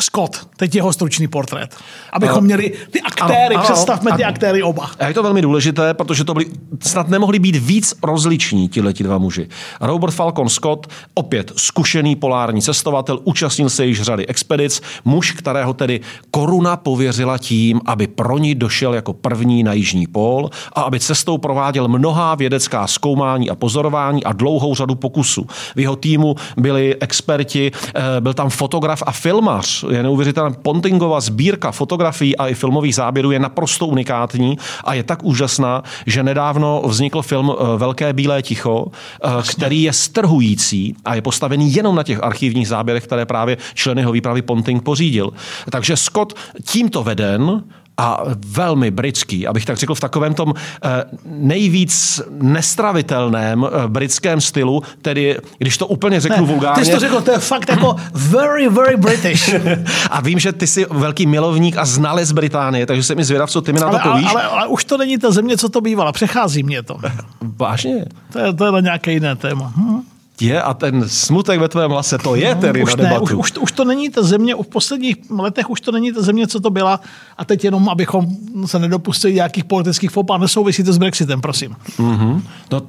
Scott, 0.00 0.48
teď 0.56 0.74
jeho 0.74 0.92
stručný 0.92 1.28
portrét. 1.28 1.76
Abychom 2.12 2.44
měli 2.44 2.72
ty 2.90 3.00
aktéry, 3.00 3.54
ano, 3.54 3.64
ano, 3.64 3.74
představme 3.74 4.12
ty 4.12 4.24
aktéry 4.24 4.62
oba. 4.62 4.90
A 4.98 5.08
je 5.08 5.14
to 5.14 5.22
velmi 5.22 5.42
důležité, 5.42 5.94
protože 5.94 6.24
to 6.24 6.34
byli, 6.34 6.46
snad 6.80 7.08
nemohli 7.08 7.38
být 7.38 7.56
víc 7.56 7.94
rozliční 8.02 8.68
ti 8.68 9.04
dva 9.04 9.18
muži. 9.18 9.48
Robert 9.80 10.10
Falcon 10.10 10.48
Scott, 10.48 10.86
opět 11.14 11.52
zkušený 11.56 12.16
polární 12.16 12.62
cestovatel, 12.62 13.18
účastnil 13.24 13.70
se 13.70 13.86
již 13.86 14.02
řady 14.02 14.26
expedic, 14.26 14.82
muž, 15.04 15.32
kterého 15.32 15.74
tedy 15.74 16.00
koruna 16.30 16.76
pověřila 16.76 17.38
tím, 17.38 17.80
aby 17.86 18.06
pro 18.06 18.38
ní 18.38 18.54
došel 18.54 18.94
jako 18.94 19.12
první 19.12 19.62
na 19.62 19.72
jižní 19.72 20.06
pól 20.06 20.50
a 20.72 20.82
aby 20.82 21.00
cestou 21.00 21.38
prováděl 21.38 21.88
mnohá 21.88 22.34
vědecká 22.34 22.86
zkoumání 22.86 23.50
a 23.50 23.54
pozorování 23.54 24.24
a 24.24 24.32
dlouhou 24.32 24.74
řadu 24.74 24.94
pokusů. 24.94 25.46
V 25.76 25.80
jeho 25.80 25.96
týmu 25.96 26.34
byli 26.56 26.96
experti, 27.00 27.72
eh, 27.94 28.20
byl 28.20 28.34
tam 28.34 28.50
fotograf 28.50 29.02
a 29.06 29.12
filmař, 29.12 29.84
je 29.90 30.02
neuvěřitelná. 30.02 30.50
Pontingova 30.62 31.20
sbírka 31.20 31.72
fotografií 31.72 32.36
a 32.36 32.48
i 32.48 32.54
filmových 32.54 32.94
záběrů 32.94 33.30
je 33.30 33.38
naprosto 33.38 33.86
unikátní 33.86 34.58
a 34.84 34.94
je 34.94 35.02
tak 35.02 35.24
úžasná, 35.24 35.82
že 36.06 36.22
nedávno 36.22 36.82
vznikl 36.86 37.22
film 37.22 37.52
eh, 37.52 37.78
Velké 37.78 38.12
bílé 38.12 38.42
ticho, 38.42 38.86
eh, 38.88 39.28
který 39.50 39.82
je 39.82 39.92
strhující 39.92 40.96
a 41.04 41.14
je 41.14 41.22
postavený 41.22 41.74
jenom 41.74 41.96
na 41.96 42.02
těch 42.02 42.22
archivních 42.22 42.68
záběrech, 42.68 43.04
které 43.04 43.26
právě 43.26 43.56
členy 43.74 44.00
jeho 44.00 44.12
výpravy 44.12 44.42
Ponting 44.42 44.82
pořídil. 44.82 45.30
Takže 45.70 45.96
Scott 45.96 46.34
tímto 46.64 47.02
veden 47.02 47.62
a 47.98 48.20
velmi 48.46 48.90
britský, 48.90 49.46
abych 49.46 49.64
tak 49.64 49.76
řekl 49.76 49.94
v 49.94 50.00
takovém 50.00 50.34
tom 50.34 50.54
eh, 50.84 51.04
nejvíc 51.24 52.20
nestravitelném 52.30 53.66
eh, 53.66 53.88
britském 53.88 54.40
stylu, 54.40 54.82
tedy 55.02 55.36
když 55.58 55.78
to 55.78 55.86
úplně 55.86 56.20
řeknu 56.20 56.46
ne, 56.46 56.52
vulgárně. 56.52 56.82
Ty 56.82 56.86
jsi 56.86 56.92
to 56.92 57.00
řekl, 57.00 57.20
to 57.20 57.30
je 57.30 57.38
fakt 57.38 57.68
jako 57.68 57.96
very, 58.12 58.68
very 58.68 58.96
British. 58.96 59.54
a 60.10 60.20
vím, 60.20 60.38
že 60.38 60.52
ty 60.52 60.66
jsi 60.66 60.86
velký 60.90 61.26
milovník 61.26 61.76
a 61.76 61.84
znalec 61.84 62.32
Británie, 62.32 62.86
takže 62.86 63.02
se 63.02 63.14
mi 63.14 63.24
zvědav, 63.24 63.50
co 63.50 63.62
ty 63.62 63.72
mi 63.72 63.80
na 63.80 63.86
ale, 63.86 63.98
to 63.98 64.08
povíš. 64.08 64.26
Ale, 64.30 64.42
ale, 64.42 64.52
ale, 64.52 64.66
už 64.66 64.84
to 64.84 64.98
není 64.98 65.18
ta 65.18 65.30
země, 65.30 65.56
co 65.56 65.68
to 65.68 65.80
bývala, 65.80 66.12
přechází 66.12 66.62
mě 66.62 66.82
to. 66.82 66.96
Vážně? 67.40 68.04
To 68.32 68.38
je, 68.38 68.52
to 68.52 68.64
je 68.64 68.72
na 68.72 68.80
nějaké 68.80 69.12
jiné 69.12 69.36
téma. 69.36 69.72
Hm? 69.76 70.00
Je 70.42 70.62
a 70.62 70.74
ten 70.74 71.08
smutek 71.08 71.60
ve 71.60 71.68
tvém 71.68 71.90
hlase, 71.90 72.18
to 72.18 72.34
je 72.34 72.54
no, 72.54 72.60
tedy 72.60 72.82
už 72.82 72.96
na 72.96 73.04
debatu. 73.04 73.14
Ne, 73.14 73.20
už, 73.20 73.32
už, 73.32 73.50
to, 73.50 73.60
už 73.60 73.72
to 73.72 73.84
není 73.84 74.10
ta 74.10 74.22
země, 74.22 74.54
v 74.54 74.66
posledních 74.66 75.16
letech 75.30 75.70
už 75.70 75.80
to 75.80 75.92
není 75.92 76.12
ta 76.12 76.22
země, 76.22 76.46
co 76.46 76.60
to 76.60 76.70
byla 76.70 77.00
a 77.38 77.44
teď 77.44 77.64
jenom, 77.64 77.88
abychom 77.88 78.26
se 78.66 78.78
nedopustili 78.78 79.34
nějakých 79.34 79.64
politických 79.64 80.10
fopá, 80.10 80.38
nesouvisí 80.38 80.84
to 80.84 80.92
s 80.92 80.98
Brexitem, 80.98 81.40
prosím. 81.40 81.76
Mm-hmm. 81.98 82.42
No, 82.72 82.80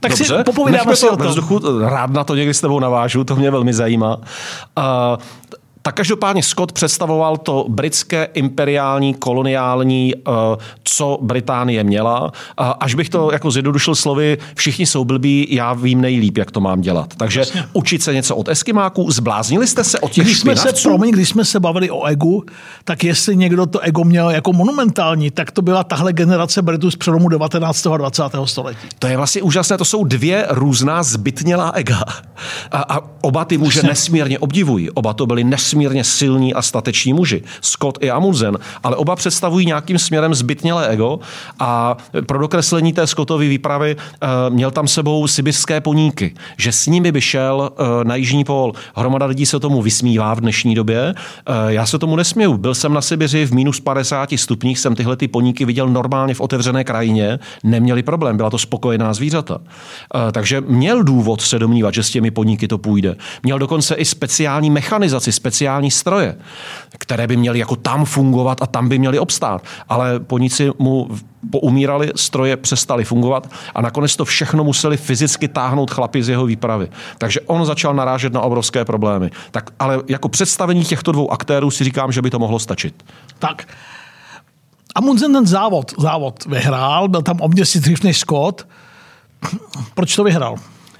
tak 0.00 0.10
Dobře, 0.10 0.24
si 0.24 0.44
popovídáme 0.44 0.96
si 0.96 1.08
o 1.08 1.16
tom. 1.16 1.26
Vzduchu, 1.26 1.60
rád 1.80 2.10
na 2.10 2.24
to 2.24 2.34
někdy 2.34 2.54
s 2.54 2.60
tebou 2.60 2.80
navážu, 2.80 3.24
to 3.24 3.36
mě 3.36 3.50
velmi 3.50 3.74
zajímá. 3.74 4.16
Uh, 4.16 4.22
tak 5.88 5.94
každopádně 5.94 6.42
Scott 6.42 6.72
představoval 6.72 7.36
to 7.36 7.66
britské 7.68 8.28
imperiální, 8.34 9.14
koloniální, 9.14 10.14
eh, 10.16 10.30
co 10.84 11.18
Británie 11.22 11.84
měla. 11.84 12.32
Až 12.56 12.94
bych 12.94 13.08
to 13.08 13.32
jako 13.32 13.50
zjednodušil 13.50 13.94
slovy, 13.94 14.38
všichni 14.54 14.86
jsou 14.86 15.04
blbí, 15.04 15.46
já 15.50 15.72
vím 15.72 16.00
nejlíp, 16.00 16.38
jak 16.38 16.50
to 16.50 16.60
mám 16.60 16.80
dělat. 16.80 17.14
Takže 17.16 17.40
Jasně. 17.40 17.64
učit 17.72 18.02
se 18.02 18.14
něco 18.14 18.36
od 18.36 18.48
Eskimáků, 18.48 19.10
zbláznili 19.10 19.66
jste 19.66 19.84
se 19.84 20.00
od 20.00 20.12
těch 20.12 20.24
když 20.24 20.38
jsme 20.38 20.56
se, 20.56 20.72
promiň, 20.82 21.10
když 21.10 21.28
jsme 21.28 21.44
se 21.44 21.60
bavili 21.60 21.90
o 21.90 22.04
egu, 22.04 22.44
tak 22.84 23.04
jestli 23.04 23.36
někdo 23.36 23.66
to 23.66 23.78
ego 23.80 24.04
měl 24.04 24.30
jako 24.30 24.52
monumentální, 24.52 25.30
tak 25.30 25.50
to 25.50 25.62
byla 25.62 25.84
tahle 25.84 26.12
generace 26.12 26.62
Britů 26.62 26.90
z 26.90 26.96
přelomu 26.96 27.28
19. 27.28 27.86
a 27.86 27.96
20. 27.96 28.22
století. 28.44 28.88
To 28.98 29.06
je 29.06 29.16
vlastně 29.16 29.42
úžasné, 29.42 29.78
to 29.78 29.84
jsou 29.84 30.04
dvě 30.04 30.46
různá 30.50 31.02
zbytnělá 31.02 31.70
ega. 31.70 32.04
A, 32.72 32.78
a 32.78 33.00
oba 33.20 33.44
ty 33.44 33.58
muže 33.58 33.82
nesmírně 33.82 34.38
obdivují. 34.38 34.90
Oba 34.90 35.12
to 35.12 35.26
byli 35.26 35.44
nesmírně 35.44 35.77
nesmírně 35.78 36.04
silní 36.04 36.54
a 36.54 36.62
stateční 36.62 37.12
muži, 37.12 37.42
Scott 37.60 37.98
i 38.00 38.10
Amundsen, 38.10 38.58
ale 38.82 38.96
oba 38.96 39.16
představují 39.16 39.66
nějakým 39.66 39.98
směrem 39.98 40.34
zbytnělé 40.34 40.88
ego 40.88 41.20
a 41.58 41.96
pro 42.26 42.38
dokreslení 42.38 42.92
té 42.92 43.06
Scottovy 43.06 43.48
výpravy 43.48 43.96
uh, 43.96 44.54
měl 44.54 44.70
tam 44.70 44.88
sebou 44.88 45.26
sibirské 45.26 45.80
poníky, 45.80 46.34
že 46.56 46.72
s 46.72 46.86
nimi 46.86 47.12
by 47.12 47.20
šel 47.20 47.70
uh, 47.70 47.86
na 48.04 48.14
jižní 48.14 48.44
pól. 48.44 48.72
Hromada 48.94 49.26
lidí 49.26 49.46
se 49.46 49.60
tomu 49.60 49.82
vysmívá 49.82 50.34
v 50.34 50.40
dnešní 50.40 50.74
době. 50.74 51.14
Uh, 51.48 51.54
já 51.68 51.86
se 51.86 51.98
tomu 51.98 52.16
nesměju. 52.16 52.56
Byl 52.56 52.74
jsem 52.74 52.92
na 52.92 53.00
Sibiři 53.00 53.46
v 53.46 53.52
minus 53.52 53.80
50 53.80 54.28
stupních, 54.36 54.78
jsem 54.78 54.94
tyhle 54.94 55.16
ty 55.16 55.28
poníky 55.28 55.64
viděl 55.64 55.88
normálně 55.88 56.34
v 56.34 56.40
otevřené 56.40 56.84
krajině, 56.84 57.38
neměli 57.64 58.02
problém, 58.02 58.36
byla 58.36 58.50
to 58.50 58.58
spokojená 58.58 59.14
zvířata. 59.14 59.58
Takže 60.32 60.60
měl 60.60 61.02
důvod 61.02 61.40
se 61.40 61.58
domnívat, 61.58 61.94
že 61.94 62.02
s 62.02 62.10
těmi 62.10 62.30
poníky 62.30 62.68
to 62.68 62.78
půjde. 62.78 63.16
Měl 63.42 63.58
dokonce 63.58 63.94
i 63.94 64.04
speciální 64.04 64.70
mechanizaci, 64.70 65.32
speciální 65.32 65.67
speciální 65.68 65.90
stroje, 65.90 66.36
které 66.98 67.26
by 67.26 67.36
měly 67.36 67.58
jako 67.58 67.76
tam 67.76 68.04
fungovat 68.04 68.62
a 68.62 68.66
tam 68.66 68.88
by 68.88 68.98
měly 68.98 69.18
obstát. 69.18 69.62
Ale 69.88 70.20
poníci 70.20 70.70
mu 70.78 71.08
poumírali, 71.50 72.12
stroje 72.16 72.56
přestaly 72.56 73.04
fungovat 73.04 73.50
a 73.74 73.82
nakonec 73.82 74.16
to 74.16 74.24
všechno 74.24 74.64
museli 74.64 74.96
fyzicky 74.96 75.48
táhnout 75.48 75.90
chlapi 75.90 76.22
z 76.22 76.28
jeho 76.28 76.46
výpravy. 76.46 76.88
Takže 77.18 77.40
on 77.40 77.64
začal 77.66 77.94
narážet 77.94 78.32
na 78.32 78.40
obrovské 78.40 78.84
problémy. 78.84 79.30
Tak, 79.50 79.70
ale 79.78 80.00
jako 80.08 80.28
představení 80.28 80.84
těchto 80.84 81.12
dvou 81.12 81.32
aktérů 81.32 81.70
si 81.70 81.84
říkám, 81.84 82.12
že 82.12 82.22
by 82.22 82.30
to 82.30 82.38
mohlo 82.38 82.58
stačit. 82.58 83.04
Tak. 83.38 83.68
Amundsen 84.94 85.32
ten 85.32 85.46
závod, 85.46 85.92
závod 85.98 86.44
vyhrál, 86.46 87.08
byl 87.08 87.22
tam 87.22 87.40
o 87.40 87.48
měsíc 87.48 88.02
než 88.02 88.18
Scott. 88.18 88.66
Proč 89.94 90.16
to 90.16 90.24
vyhrál? 90.24 90.56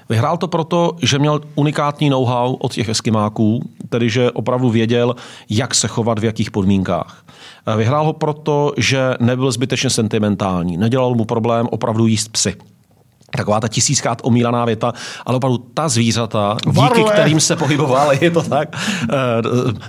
Vyhrál 0.09 0.37
to 0.37 0.47
proto, 0.47 0.91
že 1.01 1.19
měl 1.19 1.41
unikátní 1.55 2.09
know-how 2.09 2.53
od 2.53 2.73
těch 2.73 2.89
eskimáků, 2.89 3.69
tedy 3.89 4.09
že 4.09 4.31
opravdu 4.31 4.69
věděl, 4.69 5.15
jak 5.49 5.75
se 5.75 5.87
chovat 5.87 6.19
v 6.19 6.25
jakých 6.25 6.51
podmínkách. 6.51 7.25
Vyhrál 7.77 8.05
ho 8.05 8.13
proto, 8.13 8.73
že 8.77 9.13
nebyl 9.19 9.51
zbytečně 9.51 9.89
sentimentální. 9.89 10.77
Nedělal 10.77 11.15
mu 11.15 11.25
problém 11.25 11.67
opravdu 11.71 12.07
jíst 12.07 12.27
psy 12.27 12.55
taková 13.37 13.59
ta 13.59 13.67
tisíckrát 13.67 14.21
omílaná 14.23 14.65
věta, 14.65 14.93
ale 15.25 15.37
opravdu 15.37 15.57
ta 15.57 15.89
zvířata, 15.89 16.57
díky 16.71 17.03
kterým 17.03 17.39
se 17.39 17.55
pohybovali, 17.55 18.17
je 18.21 18.31
to 18.31 18.41
tak. 18.41 18.69
Eh, 19.03 19.15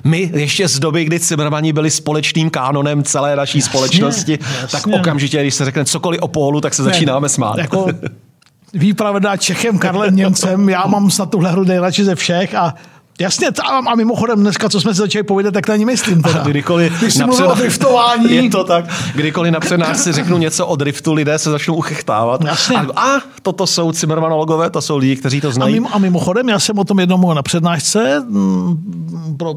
my 0.05 0.31
ještě 0.35 0.69
z 0.69 0.79
doby, 0.79 1.05
kdy 1.05 1.21
Cimrmani 1.21 1.73
byli 1.73 1.91
společným 1.91 2.51
kánonem 2.51 3.03
celé 3.03 3.37
naší 3.37 3.59
jasně, 3.59 3.71
společnosti, 3.71 4.39
jasně. 4.41 4.69
tak 4.79 4.87
okamžitě, 4.87 5.41
když 5.41 5.55
se 5.55 5.65
řekne 5.65 5.85
cokoliv 5.85 6.21
o 6.21 6.29
pólu, 6.29 6.61
tak 6.61 6.75
se 6.75 6.83
ne, 6.83 6.93
začínáme 6.93 7.29
smát. 7.29 7.59
Jako 7.59 7.87
výpravedá 8.75 9.37
Čechem, 9.37 9.79
Karlem 9.79 10.17
Němcem, 10.17 10.69
já 10.69 10.87
mám 10.87 11.11
snad 11.11 11.31
tuhle 11.31 11.51
hru 11.51 11.65
nejradši 11.65 12.05
ze 12.05 12.15
všech 12.15 12.55
a 12.55 12.75
Jasně, 13.21 13.49
a 13.87 13.95
mimochodem 13.95 14.41
dneska, 14.41 14.69
co 14.69 14.81
jsme 14.81 14.95
se 14.95 15.03
začali 15.03 15.23
povědět, 15.23 15.53
tak 15.53 15.69
na 15.69 15.77
ní 15.77 15.85
myslím. 15.85 16.23
Teda. 16.23 16.43
kdykoliv 16.47 16.93
Když 17.01 17.15
jsi 17.15 17.25
o 17.25 17.55
driftování. 17.55 18.35
Je 18.35 18.51
to 18.51 18.65
tak. 18.65 18.85
Kdykoliv 19.15 19.53
na 19.77 19.95
si 19.95 20.13
řeknu 20.13 20.39
něco 20.39 20.67
o 20.67 20.77
driftu, 20.77 21.13
lidé 21.13 21.39
se 21.39 21.51
začnou 21.51 21.75
uchechtávat. 21.75 22.45
Jasně. 22.45 22.77
A, 22.77 23.17
a 23.17 23.21
toto 23.43 23.67
jsou 23.67 23.93
Cimmermanologové, 23.93 24.71
to 24.71 24.81
jsou 24.81 24.97
lidi, 24.97 25.17
kteří 25.17 25.41
to 25.41 25.53
znají. 25.53 25.73
A, 25.73 25.75
mimo, 25.75 25.95
a 25.95 25.99
mimochodem, 25.99 26.49
já 26.49 26.59
jsem 26.59 26.79
o 26.79 26.85
tom 26.85 27.01
jednou 27.01 27.35
na 27.35 27.43
přednášce 27.43 28.21
mm, 28.29 29.37
pro, 29.39 29.55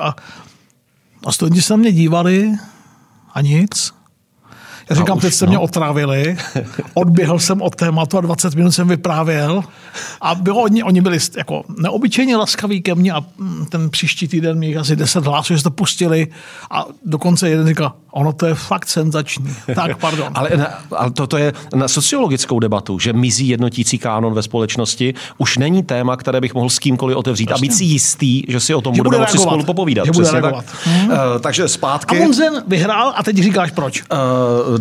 a, 0.00 0.16
a 1.26 1.32
studenti 1.32 1.62
se 1.62 1.72
na 1.72 1.76
mě 1.76 1.92
dívali 1.92 2.52
a 3.34 3.40
nic. 3.40 3.92
Já 4.90 4.96
říkám, 4.96 5.18
teď 5.18 5.34
jste 5.34 5.46
no. 5.46 5.50
mě 5.50 5.58
otravili, 5.58 6.36
odběhl 6.94 7.38
jsem 7.38 7.62
od 7.62 7.76
tématu 7.76 8.18
a 8.18 8.20
20 8.20 8.54
minut 8.54 8.72
jsem 8.72 8.88
vyprávěl 8.88 9.64
a 10.20 10.34
bylo, 10.34 10.62
oni, 10.62 10.82
oni 10.82 11.00
byli 11.00 11.18
jako 11.36 11.62
neobyčejně 11.78 12.36
laskaví 12.36 12.82
ke 12.82 12.94
mně 12.94 13.12
a 13.12 13.24
mm, 13.38 13.66
ten 13.66 13.90
příští 13.90 14.28
týden 14.28 14.58
mě 14.58 14.76
asi 14.76 14.96
10 14.96 15.24
hlasů, 15.26 15.56
že 15.56 15.62
to 15.62 15.70
pustili 15.70 16.28
a 16.70 16.84
dokonce 17.04 17.48
jeden 17.48 17.66
říkal, 17.66 17.92
ono 18.10 18.32
to 18.32 18.46
je 18.46 18.54
fakt 18.54 18.88
senzační. 18.88 19.54
Tak, 19.74 19.98
pardon. 19.98 20.28
ale, 20.34 20.50
ale 20.96 21.10
to, 21.10 21.26
to 21.26 21.36
je 21.36 21.52
na 21.74 21.88
sociologickou 21.88 22.58
debatu, 22.58 22.98
že 22.98 23.12
mizí 23.12 23.48
jednotící 23.48 23.98
kánon 23.98 24.34
ve 24.34 24.42
společnosti 24.42 25.14
už 25.38 25.58
není 25.58 25.82
téma, 25.82 26.16
které 26.16 26.40
bych 26.40 26.54
mohl 26.54 26.68
s 26.68 26.78
kýmkoliv 26.78 27.16
otevřít 27.16 27.46
Prostě. 27.46 27.60
a 27.60 27.68
být 27.68 27.74
si 27.74 27.84
jistý, 27.84 28.42
že 28.48 28.60
si 28.60 28.74
o 28.74 28.80
tom 28.80 28.94
že 28.94 29.02
budeme 29.02 29.24
moci 29.24 29.38
spolu 29.38 29.64
popovídat. 29.64 30.06
Že 30.06 30.12
bude 30.12 30.30
tak. 30.30 30.54
Hmm. 30.84 31.08
Uh, 31.08 31.16
takže 31.40 31.68
zpátky. 31.68 32.18
Amundsen 32.18 32.62
vyhrál 32.66 33.12
a 33.16 33.22
teď 33.22 33.36
říkáš 33.36 33.70
proč. 33.70 34.02
Uh, 34.02 34.78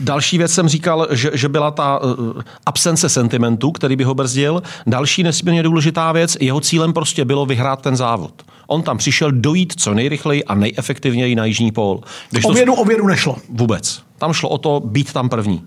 další 0.00 0.38
věc 0.38 0.52
jsem 0.52 0.68
říkal, 0.68 1.06
že, 1.10 1.30
že 1.34 1.48
byla 1.48 1.70
ta 1.70 1.98
uh, 1.98 2.42
absence 2.66 3.08
sentimentu, 3.08 3.70
který 3.70 3.96
by 3.96 4.04
ho 4.04 4.14
brzdil. 4.14 4.62
Další 4.86 5.22
nesmírně 5.22 5.62
důležitá 5.62 6.12
věc, 6.12 6.36
jeho 6.40 6.60
cílem 6.60 6.92
prostě 6.92 7.24
bylo 7.24 7.46
vyhrát 7.46 7.82
ten 7.82 7.96
závod. 7.96 8.42
On 8.66 8.82
tam 8.82 8.98
přišel 8.98 9.32
dojít 9.32 9.72
co 9.76 9.94
nejrychleji 9.94 10.44
a 10.44 10.54
nejefektivněji 10.54 11.34
na 11.34 11.44
Jižní 11.44 11.72
pól. 11.72 12.00
Když 12.30 12.44
o 12.44 12.52
vědu, 12.52 12.74
to... 12.74 12.82
o 12.82 12.84
vědu 12.84 13.06
nešlo. 13.06 13.36
Vůbec. 13.48 14.02
Tam 14.18 14.32
šlo 14.32 14.48
o 14.48 14.58
to 14.58 14.80
být 14.84 15.12
tam 15.12 15.28
první. 15.28 15.62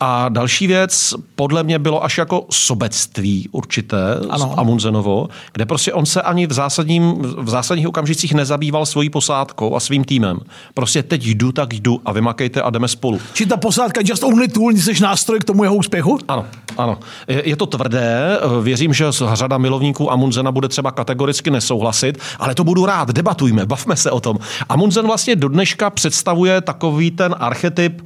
A 0.00 0.28
další 0.28 0.66
věc, 0.66 1.14
podle 1.34 1.62
mě 1.62 1.78
bylo 1.78 2.04
až 2.04 2.18
jako 2.18 2.46
sobectví 2.50 3.48
určité 3.52 3.96
Ano. 4.30 4.52
z 4.54 4.58
Amundsenovo, 4.58 5.28
kde 5.52 5.66
prostě 5.66 5.92
on 5.92 6.06
se 6.06 6.22
ani 6.22 6.46
v, 6.46 6.52
zásadním, 6.52 7.22
v 7.22 7.48
zásadních 7.48 7.88
okamžicích 7.88 8.34
nezabýval 8.34 8.86
svojí 8.86 9.10
posádkou 9.10 9.76
a 9.76 9.80
svým 9.80 10.04
týmem. 10.04 10.38
Prostě 10.74 11.02
teď 11.02 11.26
jdu, 11.26 11.52
tak 11.52 11.74
jdu 11.74 12.00
a 12.04 12.12
vymakejte 12.12 12.62
a 12.62 12.70
jdeme 12.70 12.88
spolu. 12.88 13.20
Či 13.32 13.46
ta 13.46 13.56
posádka 13.56 14.00
just 14.04 14.22
only 14.22 14.48
tool, 14.48 14.70
jsi 14.70 15.02
nástroj 15.02 15.38
k 15.38 15.44
tomu 15.44 15.62
jeho 15.64 15.74
úspěchu? 15.74 16.18
Ano, 16.28 16.44
ano. 16.76 16.98
Je, 17.28 17.48
je 17.48 17.56
to 17.56 17.66
tvrdé, 17.66 18.38
věřím, 18.62 18.94
že 18.94 19.06
řada 19.32 19.58
milovníků 19.58 20.12
Amundsena 20.12 20.52
bude 20.52 20.68
třeba 20.68 20.90
kategoricky 20.90 21.50
nesouhlasit, 21.50 22.18
ale 22.38 22.54
to 22.54 22.64
budu 22.64 22.86
rád, 22.86 23.08
debatujme, 23.08 23.66
bavme 23.66 23.96
se 23.96 24.10
o 24.10 24.20
tom. 24.20 24.38
Amundsen 24.68 25.06
vlastně 25.06 25.36
do 25.36 25.48
dneška 25.48 25.90
představuje 25.90 26.60
takový 26.60 27.10
ten 27.10 27.34
archetyp, 27.38 28.02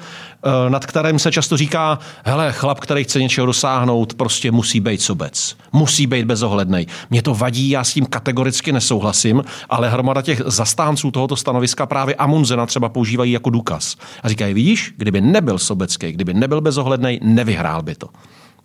nad 0.69 0.87
kterým 0.87 1.19
se 1.19 1.33
často 1.33 1.57
říká, 1.57 1.99
hele, 2.25 2.53
chlap, 2.53 2.81
který 2.81 3.05
chce 3.05 3.19
něčeho 3.21 3.47
dosáhnout, 3.47 4.15
prostě 4.15 4.51
musí 4.51 4.81
být 4.81 5.03
sobec. 5.03 5.57
Musí 5.73 6.07
být 6.07 6.25
bezohledný. 6.27 6.87
Mě 7.11 7.23
to 7.23 7.35
vadí, 7.35 7.71
já 7.71 7.85
s 7.85 7.93
tím 7.93 8.07
kategoricky 8.07 8.73
nesouhlasím, 8.73 9.45
ale 9.71 9.91
hromada 9.91 10.23
těch 10.23 10.43
zastánců 10.47 11.11
tohoto 11.11 11.37
stanoviska 11.37 11.87
právě 11.87 12.15
Amundsena 12.15 12.67
třeba 12.67 12.89
používají 12.89 13.33
jako 13.33 13.51
důkaz. 13.51 13.97
A 14.23 14.29
říkají, 14.29 14.55
vidíš, 14.55 14.95
kdyby 14.97 15.21
nebyl 15.21 15.59
sobecký, 15.59 16.13
kdyby 16.13 16.35
nebyl 16.35 16.61
bezohledný, 16.61 17.21
nevyhrál 17.23 17.83
by 17.83 17.95
to. 17.95 18.09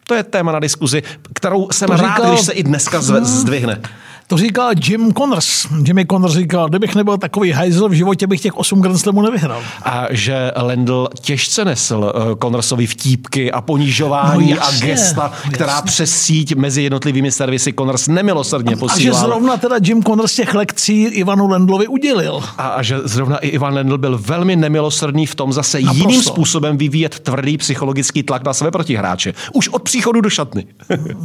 To 0.07 0.13
je 0.13 0.23
téma 0.23 0.51
na 0.51 0.59
diskuzi, 0.59 1.03
kterou 1.33 1.67
jsem 1.71 1.87
To 1.87 1.95
rád, 1.97 2.15
říkal- 2.15 2.29
když 2.29 2.41
se 2.45 2.53
i 2.53 2.63
dneska 2.63 2.99
zve- 2.99 3.23
zdvihne. 3.23 3.81
To 4.27 4.37
říkal 4.37 4.71
Jim 4.87 5.13
Connors. 5.13 5.67
Jimmy 5.85 6.05
Connors 6.05 6.33
říkal, 6.33 6.69
kdybych 6.69 6.95
nebyl 6.95 7.17
takový 7.17 7.51
hajzl, 7.51 7.89
v 7.89 7.93
životě 7.93 8.27
bych 8.27 8.41
těch 8.41 8.57
8 8.57 8.81
Grand 8.81 8.99
Slamů 8.99 9.21
nevyhrál. 9.21 9.61
A 9.83 10.05
že 10.11 10.51
Lendl 10.55 11.07
těžce 11.21 11.65
nesl 11.65 12.11
uh, 12.15 12.35
Connorsovi 12.43 12.87
vtípky 12.87 13.51
a 13.51 13.61
ponižování 13.61 14.53
No 14.53 14.61
a 14.61 14.65
jasně, 14.65 14.87
gesta, 14.87 15.31
která 15.51 15.71
jasně. 15.73 15.85
přes 15.85 16.11
síť 16.21 16.55
mezi 16.55 16.81
jednotlivými 16.81 17.31
servisy 17.31 17.73
Connors 17.73 18.07
nemilosrdně 18.07 18.71
A 18.71 18.75
že 18.75 18.79
posílal. 18.79 19.19
zrovna 19.21 19.57
teda 19.57 19.75
Jim 19.83 20.03
Connors 20.03 20.35
těch 20.35 20.53
lekcí 20.53 21.01
Ivanu 21.03 21.47
Lendlovi 21.47 21.87
udělil. 21.87 22.43
A, 22.57 22.67
a 22.67 22.81
že 22.81 22.97
zrovna 23.03 23.37
i 23.37 23.47
Ivan 23.47 23.73
Lendl 23.73 23.97
byl 23.97 24.17
velmi 24.17 24.55
nemilosrdný 24.55 25.25
v 25.25 25.35
tom 25.35 25.53
zase 25.53 25.81
Naprosto. 25.81 26.09
jiným 26.09 26.21
způsobem 26.23 26.77
vyvíjet 26.77 27.19
tvrdý 27.19 27.57
psychologický 27.57 28.23
tlak 28.23 28.43
na 28.43 28.53
své 28.53 28.71
protihráče. 28.71 29.33
Už 29.53 29.69
od 29.69 29.81
příchodu 29.83 30.21
do 30.21 30.29
šatny. 30.29 30.65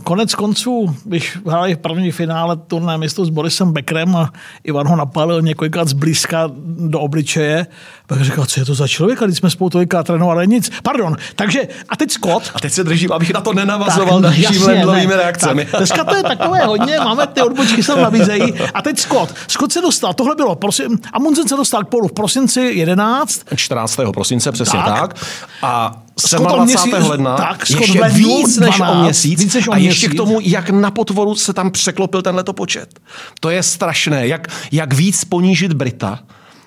Konec 0.05 0.35
konců, 0.35 0.97
když 1.05 1.39
hráli 1.47 1.75
v 1.75 1.79
první 1.79 2.11
finále 2.13 2.57
turné 2.91 2.99
místo 2.99 3.25
s 3.25 3.31
Borisem 3.31 3.73
Beckerem 3.73 4.17
a 4.17 4.33
Ivan 4.65 4.89
ho 4.89 4.97
napálil 4.97 5.43
několikrát 5.43 5.89
zblízka 5.89 6.51
do 6.91 7.01
obličeje, 7.01 7.67
pak 8.07 8.21
říkal, 8.21 8.47
co 8.47 8.61
je 8.61 8.67
to 8.67 8.75
za 8.75 8.89
člověk, 8.89 9.23
a 9.23 9.27
když 9.27 9.39
jsme 9.39 9.51
spolu 9.51 9.71
tolikrát 9.71 10.07
trénovali 10.07 10.47
nic. 10.47 10.71
Pardon, 10.83 11.17
takže 11.37 11.69
a 11.89 11.97
teď 11.97 12.11
Scott. 12.11 12.51
A 12.55 12.61
teď 12.61 12.73
se 12.73 12.85
držím, 12.85 13.13
abych 13.13 13.35
na 13.35 13.41
to 13.41 13.53
nenavazoval 13.53 14.21
no, 14.21 14.21
dalšími 14.21 15.07
ne. 15.07 15.17
reakcemi. 15.17 15.65
Tak, 15.65 15.81
dneska 15.81 16.05
to 16.05 16.15
je 16.17 16.23
takové 16.23 16.67
hodně, 16.67 16.99
máme 16.99 17.27
ty 17.27 17.43
odbočky 17.43 17.83
se 17.83 17.97
nabízejí. 17.97 18.55
A 18.75 18.83
teď 18.83 18.99
Scott. 18.99 19.35
Scott 19.49 19.73
se 19.73 19.81
dostal, 19.81 20.15
tohle 20.15 20.35
bylo, 20.35 20.55
prosím, 20.55 20.99
Amundsen 21.13 21.49
se 21.49 21.57
dostal 21.57 21.85
k 21.85 21.89
polu 21.89 22.09
v 22.09 22.13
prosinci 22.13 22.61
11, 22.61 23.41
14. 23.55 24.01
prosince, 24.15 24.53
přesně 24.53 24.79
Tak. 24.79 25.01
tak. 25.01 25.15
tak. 25.15 25.27
A 25.63 26.03
27. 26.39 26.91
měsíc- 26.91 27.09
ledna 27.09 27.37
tak, 27.37 27.71
ještě 27.71 28.01
lednu 28.01 28.19
víc 28.19 28.57
než 28.57 28.77
12, 28.77 28.97
o 28.97 29.03
měsíc. 29.03 29.41
víc 29.41 29.55
než 29.55 29.69
o 29.69 29.73
a 29.73 29.77
ještě 29.77 30.07
měsíc. 30.07 30.21
k 30.21 30.23
tomu, 30.25 30.39
jak 30.43 30.71
na 30.71 30.91
potvoru 30.91 31.35
se 31.35 31.53
tam 31.53 31.71
překlopil 31.71 32.23
tenhle 32.23 32.45
počet. 32.45 33.01
To 33.41 33.51
je 33.51 33.63
strašné. 33.63 34.27
Jak, 34.27 34.49
jak 34.73 34.95
víc 34.95 35.25
ponížit 35.25 35.73
Brita, 35.73 36.19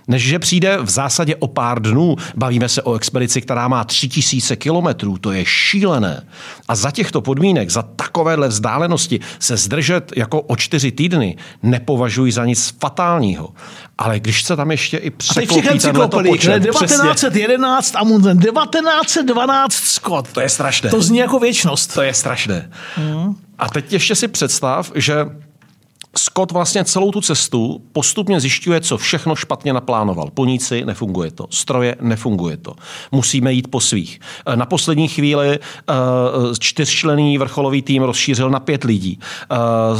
než 0.07 0.23
že 0.23 0.39
přijde 0.39 0.77
v 0.81 0.89
zásadě 0.89 1.35
o 1.35 1.47
pár 1.47 1.81
dnů. 1.81 2.15
Bavíme 2.35 2.69
se 2.69 2.81
o 2.81 2.95
expedici, 2.95 3.41
která 3.41 3.67
má 3.67 3.83
tři 3.83 4.09
tisíce 4.09 4.55
kilometrů. 4.55 5.17
To 5.17 5.31
je 5.31 5.45
šílené. 5.45 6.23
A 6.67 6.75
za 6.75 6.91
těchto 6.91 7.21
podmínek, 7.21 7.69
za 7.69 7.81
takovéhle 7.81 8.47
vzdálenosti 8.47 9.19
se 9.39 9.57
zdržet 9.57 10.11
jako 10.15 10.41
o 10.41 10.55
čtyři 10.55 10.91
týdny 10.91 11.37
nepovažuji 11.63 12.31
za 12.31 12.45
nic 12.45 12.75
fatálního. 12.79 13.49
Ale 13.97 14.19
když 14.19 14.43
se 14.43 14.55
tam 14.55 14.71
ještě 14.71 14.97
i 14.97 15.09
a 15.09 15.13
překlopí 15.17 15.79
tenhle 15.79 16.07
počet, 16.07 16.69
přesně. 16.69 16.87
1911 16.87 17.95
Amundsen, 17.95 18.39
1912 18.39 19.73
Scott. 19.73 20.31
To 20.31 20.41
je 20.41 20.49
strašné. 20.49 20.89
To 20.89 21.01
zní 21.01 21.17
jako 21.17 21.39
věčnost. 21.39 21.93
To 21.93 22.01
je 22.01 22.13
strašné. 22.13 22.69
A 23.59 23.69
teď 23.69 23.93
ještě 23.93 24.15
si 24.15 24.27
představ, 24.27 24.91
že 24.95 25.25
Scott 26.15 26.51
vlastně 26.51 26.85
celou 26.85 27.11
tu 27.11 27.21
cestu 27.21 27.81
postupně 27.91 28.39
zjišťuje, 28.39 28.81
co 28.81 28.97
všechno 28.97 29.35
špatně 29.35 29.73
naplánoval. 29.73 30.29
Poníci 30.33 30.85
nefunguje 30.85 31.31
to, 31.31 31.47
stroje 31.49 31.95
nefunguje 32.01 32.57
to. 32.57 32.75
Musíme 33.11 33.53
jít 33.53 33.67
po 33.71 33.79
svých. 33.79 34.19
Eh, 34.45 34.55
Na 34.55 34.65
poslední 34.65 35.07
chvíli 35.07 35.59
uh, 35.59 36.53
čtyřčlený 36.59 37.37
vrcholový 37.37 37.81
tým 37.81 38.03
rozšířil 38.03 38.49
na 38.49 38.59
pět 38.59 38.83
lidí. 38.83 39.19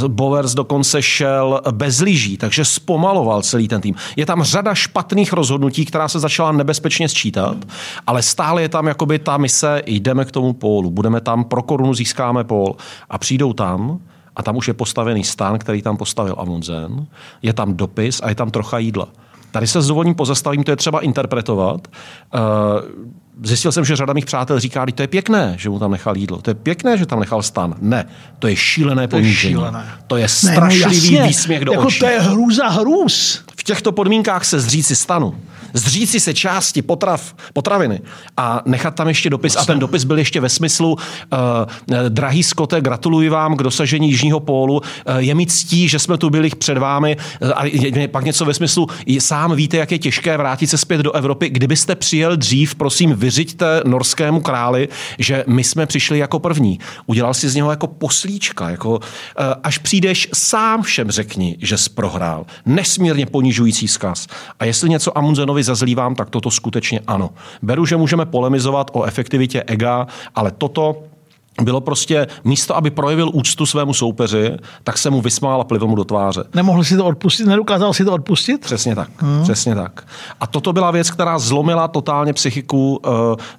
Uh, 0.02 0.08
Bowers 0.08 0.54
dokonce 0.54 1.02
šel 1.02 1.60
bez 1.70 2.00
lyží, 2.00 2.36
takže 2.36 2.64
zpomaloval 2.64 3.42
celý 3.42 3.68
ten 3.68 3.80
tým. 3.80 3.94
Je 4.16 4.26
tam 4.26 4.42
řada 4.42 4.74
špatných 4.74 5.32
rozhodnutí, 5.32 5.84
která 5.84 6.08
se 6.08 6.20
začala 6.20 6.52
nebezpečně 6.52 7.08
sčítat, 7.08 7.56
ale 8.06 8.22
stále 8.22 8.62
je 8.62 8.68
tam 8.68 8.86
jakoby 8.86 9.18
ta 9.18 9.36
mise, 9.36 9.82
jdeme 9.86 10.24
k 10.24 10.30
tomu 10.30 10.52
pólu, 10.52 10.90
budeme 10.90 11.20
tam, 11.20 11.44
pro 11.44 11.62
korunu 11.62 11.94
získáme 11.94 12.44
pól 12.44 12.76
a 13.10 13.18
přijdou 13.18 13.52
tam, 13.52 14.00
a 14.36 14.42
tam 14.42 14.56
už 14.56 14.68
je 14.68 14.74
postavený 14.74 15.24
stan, 15.24 15.58
který 15.58 15.82
tam 15.82 15.96
postavil 15.96 16.34
Amundsen, 16.38 17.06
je 17.42 17.52
tam 17.52 17.74
dopis 17.76 18.20
a 18.22 18.28
je 18.28 18.34
tam 18.34 18.50
trocha 18.50 18.78
jídla. 18.78 19.08
Tady 19.50 19.66
se 19.66 19.82
s 19.82 19.86
dovolením 19.86 20.14
pozastavím, 20.14 20.64
to 20.64 20.70
je 20.70 20.76
třeba 20.76 21.00
interpretovat. 21.00 21.88
Eh, 22.34 22.38
Zjistil 23.42 23.72
jsem, 23.72 23.84
že 23.84 23.96
řada 23.96 24.12
mých 24.12 24.26
přátel 24.26 24.60
říká, 24.60 24.84
že 24.88 24.92
to 24.94 25.02
je 25.02 25.08
pěkné, 25.08 25.54
že 25.58 25.70
mu 25.70 25.78
tam 25.78 25.90
nechal 25.90 26.16
jídlo. 26.16 26.42
To 26.42 26.50
je 26.50 26.54
pěkné, 26.54 26.98
že 26.98 27.06
tam 27.06 27.20
nechal 27.20 27.42
stan. 27.42 27.74
Ne, 27.80 28.06
to 28.38 28.46
je 28.48 28.56
šílené 28.56 29.08
To 29.08 29.16
je 29.16 29.22
ponížení. 29.22 29.52
šílené. 29.54 29.84
To 30.06 30.16
je 30.16 30.22
Ne, 30.22 30.28
no 30.50 30.52
strašlivý 30.52 31.18
výsměch 31.22 31.64
do 31.64 31.72
jako 31.72 31.86
očí. 31.86 31.98
to 31.98 32.06
je 32.06 32.20
hrůza 32.20 32.68
hrůz. 32.68 33.43
V 33.64 33.66
těchto 33.66 33.92
podmínkách 33.92 34.44
se 34.44 34.60
zříci 34.60 34.96
stanu, 34.96 35.34
zříci 35.72 36.20
se 36.20 36.34
části 36.34 36.82
potrav, 36.82 37.34
potraviny 37.52 38.00
a 38.36 38.62
nechat 38.66 38.94
tam 38.94 39.08
ještě 39.08 39.30
dopis. 39.30 39.56
A 39.56 39.64
ten 39.64 39.78
dopis 39.78 40.04
byl 40.04 40.18
ještě 40.18 40.40
ve 40.40 40.48
smyslu, 40.48 40.92
uh, 40.92 40.98
drahý 42.08 42.42
Skote, 42.42 42.80
gratuluji 42.80 43.28
vám 43.28 43.56
k 43.56 43.62
dosažení 43.62 44.10
Jižního 44.10 44.40
pólu, 44.40 44.74
uh, 44.74 44.82
je 45.16 45.34
mi 45.34 45.46
ctí, 45.46 45.88
že 45.88 45.98
jsme 45.98 46.18
tu 46.18 46.30
byli 46.30 46.50
před 46.50 46.78
vámi. 46.78 47.16
Uh, 47.42 47.50
a 47.54 47.64
je- 47.64 48.08
pak 48.08 48.24
něco 48.24 48.44
ve 48.44 48.54
smyslu, 48.54 48.86
i 49.06 49.20
sám 49.20 49.56
víte, 49.56 49.76
jak 49.76 49.92
je 49.92 49.98
těžké 49.98 50.36
vrátit 50.36 50.66
se 50.66 50.78
zpět 50.78 51.00
do 51.00 51.12
Evropy. 51.12 51.48
Kdybyste 51.48 51.94
přijel 51.94 52.36
dřív, 52.36 52.74
prosím, 52.74 53.14
vyřiďte 53.14 53.82
norskému 53.86 54.40
králi, 54.40 54.88
že 55.18 55.44
my 55.46 55.64
jsme 55.64 55.86
přišli 55.86 56.18
jako 56.18 56.38
první. 56.38 56.78
Udělal 57.06 57.34
si 57.34 57.48
z 57.48 57.54
něho 57.54 57.70
jako 57.70 57.86
poslíčka, 57.86 58.70
jako 58.70 58.90
uh, 58.90 59.00
až 59.62 59.78
přijdeš, 59.78 60.28
sám 60.34 60.82
všem 60.82 61.10
řekni, 61.10 61.56
že 61.60 61.78
jsi 61.78 61.90
prohrál. 61.90 62.46
Nesmírně 62.66 63.26
ponižující 63.54 63.86
vzkaz. 63.86 64.26
A 64.60 64.64
jestli 64.64 64.90
něco 64.90 65.18
Amundsenovi 65.18 65.62
zazlívám, 65.62 66.14
tak 66.14 66.30
toto 66.30 66.50
skutečně 66.50 67.00
ano. 67.06 67.30
Beru, 67.62 67.86
že 67.86 67.96
můžeme 67.96 68.26
polemizovat 68.26 68.90
o 68.92 69.04
efektivitě 69.04 69.62
ega, 69.62 70.06
ale 70.34 70.50
toto 70.50 71.02
bylo 71.62 71.80
prostě 71.80 72.26
místo, 72.44 72.76
aby 72.76 72.90
projevil 72.90 73.30
úctu 73.32 73.66
svému 73.66 73.94
soupeři, 73.94 74.52
tak 74.84 74.98
se 74.98 75.10
mu 75.10 75.20
vysmál 75.20 75.60
a 75.60 75.64
plivl 75.64 75.86
mu 75.86 75.94
do 75.94 76.04
tváře. 76.04 76.44
Nemohl 76.54 76.84
si 76.84 76.96
to 76.96 77.04
odpustit, 77.04 77.46
nedokázal 77.46 77.92
si 77.92 78.04
to 78.04 78.12
odpustit? 78.12 78.60
Přesně 78.60 78.94
tak, 78.94 79.10
hmm. 79.16 79.42
přesně 79.42 79.74
tak. 79.74 80.06
A 80.40 80.46
toto 80.46 80.72
byla 80.72 80.90
věc, 80.90 81.10
která 81.10 81.38
zlomila 81.38 81.88
totálně 81.88 82.32
psychiku 82.32 83.00
uh, 83.06 83.12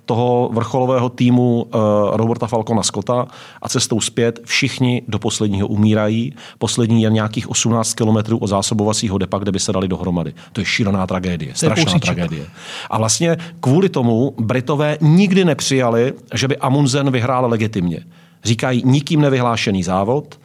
toho 0.05 0.49
vrcholového 0.53 1.10
týmu 1.10 1.63
uh, 1.63 1.81
Roberta 2.13 2.47
Falcona 2.47 2.84
Scotta 2.84 3.27
a 3.62 3.69
cestou 3.69 4.01
zpět 4.01 4.39
všichni 4.45 5.01
do 5.08 5.19
posledního 5.19 5.67
umírají. 5.67 6.34
Poslední 6.58 7.03
je 7.03 7.10
nějakých 7.10 7.49
18 7.49 7.93
kilometrů 7.93 8.38
od 8.38 8.47
zásobovacího 8.47 9.17
depa, 9.17 9.38
kde 9.38 9.51
by 9.51 9.60
se 9.60 9.71
dali 9.71 9.88
dohromady. 9.88 10.34
To 10.53 10.62
je 10.62 10.65
šílená 10.65 11.08
tragédie, 11.08 11.55
strašná 11.55 11.99
tragédie. 11.99 12.45
A 12.89 12.97
vlastně 12.97 13.38
kvůli 13.60 13.89
tomu 13.89 14.34
Britové 14.39 14.97
nikdy 15.01 15.45
nepřijali, 15.45 16.13
že 16.34 16.47
by 16.47 16.58
Amundsen 16.58 17.12
vyhrál 17.12 17.49
legitimně. 17.49 17.85
Říkají 18.43 18.82
nikým 18.86 19.21
nevyhlášený 19.21 19.84
závod, 19.84 20.39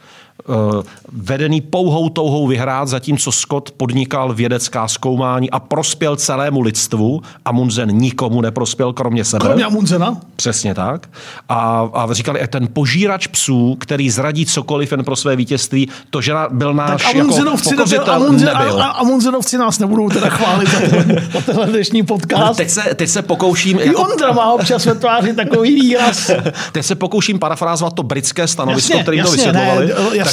vedený 1.11 1.61
pouhou 1.61 2.09
touhou 2.09 2.47
vyhrát, 2.47 2.87
zatímco 2.87 3.31
Scott 3.31 3.71
podnikal 3.71 4.33
vědecká 4.33 4.87
zkoumání 4.87 5.49
a 5.51 5.59
prospěl 5.59 6.15
celému 6.15 6.61
lidstvu. 6.61 7.21
Amundsen 7.45 7.89
nikomu 7.91 8.41
neprospěl, 8.41 8.93
kromě 8.93 9.25
sebe. 9.25 9.45
Kromě 9.45 9.65
Amundsena? 9.65 10.17
Přesně 10.35 10.75
tak. 10.75 11.09
A, 11.49 11.89
a 11.93 12.13
říkali, 12.13 12.41
"E, 12.41 12.47
ten 12.47 12.67
požírač 12.73 13.27
psů, 13.27 13.75
který 13.79 14.09
zradí 14.09 14.45
cokoliv 14.45 14.91
jen 14.91 15.03
pro 15.03 15.15
své 15.15 15.35
vítězství, 15.35 15.89
to, 16.09 16.21
že 16.21 16.33
byl 16.51 16.73
náš 16.73 16.89
Tak 17.03 17.15
jako 17.15 17.19
Amundsenovci, 17.19 17.69
nebyl, 17.69 17.83
pokořitel, 17.85 18.13
Amundsen, 18.13 18.49
a, 18.49 18.59
nebyl. 18.59 18.81
a 18.81 18.85
Amundsenovci 18.85 19.57
nás 19.57 19.79
nebudou 19.79 20.09
teda 20.09 20.29
chválit 20.29 20.69
za, 20.71 20.79
ten, 20.79 21.21
za 21.33 21.41
tenhle 21.41 21.65
dnešní 21.67 21.99
Ale 22.01 22.07
podcast. 22.07 22.57
teď 22.57 22.69
se, 22.69 22.81
teď 22.95 23.09
se 23.09 23.21
pokouším... 23.21 23.79
I 23.81 23.95
Ondra 23.95 24.31
má 24.31 24.51
občas 24.53 24.85
ve 24.85 24.95
tváři 24.95 25.33
takový 25.33 25.75
výraz. 25.75 26.31
Teď 26.71 26.85
se 26.85 26.95
pokouším 26.95 27.39
parafrázovat 27.39 27.93
to 27.93 28.03
britské 28.03 28.47
stanovisko, 28.47 28.93
Jasně, 28.93 29.03
kterým 29.03 29.23
to 29.23 29.29
jasně, 29.29 29.45
vysvětlovali. 29.45 29.87
ne, 29.87 29.93
jasně, 30.17 30.30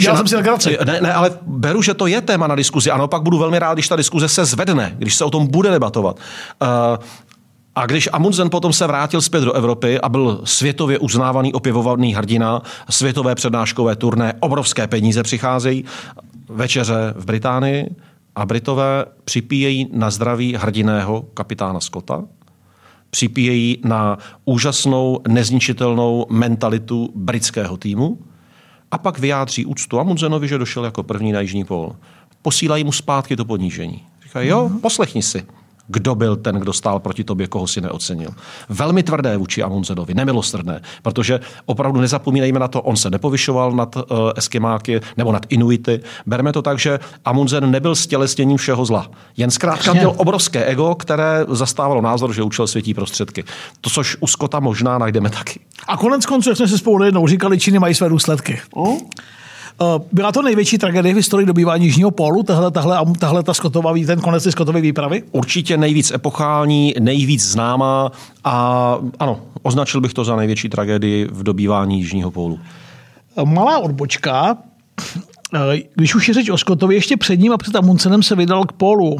dělal 0.00 0.16
jsem 0.16 0.28
si 0.28 0.36
legraci. 0.36 0.78
ne, 0.84 1.00
ne, 1.00 1.12
ale 1.12 1.30
beru, 1.46 1.82
že 1.82 1.94
to 1.94 2.06
je 2.06 2.20
téma 2.20 2.46
na 2.46 2.54
diskuzi. 2.54 2.90
Ano, 2.90 3.08
pak 3.08 3.22
budu 3.22 3.38
velmi 3.38 3.58
rád, 3.58 3.74
když 3.74 3.88
ta 3.88 3.96
diskuze 3.96 4.28
se 4.28 4.44
zvedne, 4.44 4.94
když 4.98 5.14
se 5.14 5.24
o 5.24 5.30
tom 5.30 5.46
bude 5.46 5.70
debatovat. 5.70 6.16
Uh, 6.62 6.68
A 7.78 7.86
když 7.86 8.08
Amundsen 8.12 8.50
potom 8.50 8.72
se 8.72 8.86
vrátil 8.86 9.20
zpět 9.22 9.44
do 9.44 9.52
Evropy 9.52 10.00
a 10.00 10.08
byl 10.08 10.40
světově 10.44 10.98
uznávaný, 10.98 11.52
opěvovaný 11.52 12.14
hrdina, 12.14 12.62
světové 12.90 13.34
přednáškové 13.34 13.96
turné, 13.96 14.34
obrovské 14.40 14.86
peníze 14.86 15.22
přicházejí, 15.22 15.84
večeře 16.48 17.14
v 17.16 17.24
Británii 17.24 17.86
a 18.36 18.46
Britové 18.46 19.04
připíjejí 19.24 19.88
na 19.92 20.10
zdraví 20.10 20.56
hrdiného 20.58 21.22
kapitána 21.34 21.80
Scotta, 21.80 22.24
připíjejí 23.10 23.78
na 23.84 24.18
úžasnou, 24.44 25.20
nezničitelnou 25.28 26.26
mentalitu 26.30 27.10
britského 27.14 27.76
týmu 27.76 28.18
a 28.90 28.98
pak 28.98 29.18
vyjádří 29.18 29.66
úctu 29.66 30.00
Amundsenovi, 30.00 30.48
že 30.48 30.58
došel 30.58 30.84
jako 30.84 31.02
první 31.02 31.32
na 31.32 31.40
Jižní 31.40 31.64
pol. 31.64 31.96
Posílají 32.42 32.84
mu 32.84 32.92
zpátky 32.92 33.36
to 33.36 33.44
ponížení. 33.44 34.02
Říkají, 34.22 34.48
jo, 34.48 34.70
poslechni 34.82 35.22
si 35.22 35.46
kdo 35.88 36.14
byl 36.14 36.36
ten, 36.36 36.56
kdo 36.56 36.72
stál 36.72 37.00
proti 37.00 37.24
tobě, 37.24 37.46
koho 37.46 37.66
si 37.66 37.80
neocenil. 37.80 38.30
Velmi 38.68 39.02
tvrdé 39.02 39.36
vůči 39.36 39.62
Amundsenovi, 39.62 40.14
nemilosrdné, 40.14 40.80
protože 41.02 41.40
opravdu 41.66 42.00
nezapomínejme 42.00 42.58
na 42.58 42.68
to, 42.68 42.82
on 42.82 42.96
se 42.96 43.10
nepovyšoval 43.10 43.72
nad 43.72 43.96
uh, 43.96 44.02
Eskimáky 44.36 45.00
nebo 45.16 45.32
nad 45.32 45.46
Inuity. 45.48 46.00
Bereme 46.26 46.52
to 46.52 46.62
tak, 46.62 46.78
že 46.78 46.98
Amundsen 47.24 47.70
nebyl 47.70 47.94
stělesněním 47.94 48.56
všeho 48.56 48.84
zla. 48.84 49.10
Jen 49.36 49.50
zkrátka 49.50 49.92
měl 49.92 50.14
obrovské 50.16 50.64
ego, 50.64 50.94
které 50.94 51.44
zastávalo 51.48 52.00
názor, 52.00 52.34
že 52.34 52.42
účel 52.42 52.66
světí 52.66 52.94
prostředky. 52.94 53.44
To, 53.80 53.90
což 53.90 54.16
u 54.20 54.26
Skota 54.26 54.60
možná 54.60 54.98
najdeme 54.98 55.30
taky. 55.30 55.60
A 55.86 55.96
konec 55.96 56.26
konců, 56.26 56.48
jak 56.48 56.56
jsme 56.56 56.68
se 56.68 56.78
spolu 56.78 57.04
jednou 57.04 57.26
říkali, 57.26 57.58
Číny 57.58 57.78
mají 57.78 57.94
své 57.94 58.08
důsledky. 58.08 58.60
Uh? 58.74 58.98
Byla 60.12 60.32
to 60.32 60.42
největší 60.42 60.78
tragédie 60.78 61.14
v 61.14 61.16
historii 61.16 61.46
dobývání 61.46 61.84
Jižního 61.84 62.10
pólu, 62.10 62.42
tahle, 62.42 62.70
tahle, 62.70 62.98
tahle 63.18 63.42
ta 63.42 63.54
skotová, 63.54 63.94
ten 64.06 64.20
konec 64.20 64.44
té 64.44 64.52
skotové 64.52 64.80
výpravy? 64.80 65.22
Určitě 65.32 65.76
nejvíc 65.76 66.10
epochální, 66.10 66.94
nejvíc 67.00 67.42
známá 67.42 68.12
a 68.44 68.94
ano, 69.18 69.40
označil 69.62 70.00
bych 70.00 70.14
to 70.14 70.24
za 70.24 70.36
největší 70.36 70.68
tragédii 70.68 71.28
v 71.32 71.42
dobývání 71.42 71.98
Jižního 71.98 72.30
pólu. 72.30 72.58
Malá 73.44 73.78
odbočka, 73.78 74.56
když 75.94 76.14
už 76.14 76.28
je 76.28 76.34
řeč 76.34 76.48
o 76.48 76.58
Scottovi, 76.58 76.94
ještě 76.94 77.16
před 77.16 77.36
ním 77.36 77.52
a 77.52 77.56
před 77.56 77.76
Amundsenem 77.76 78.22
se 78.22 78.36
vydal 78.36 78.64
k 78.64 78.72
pólu 78.72 79.16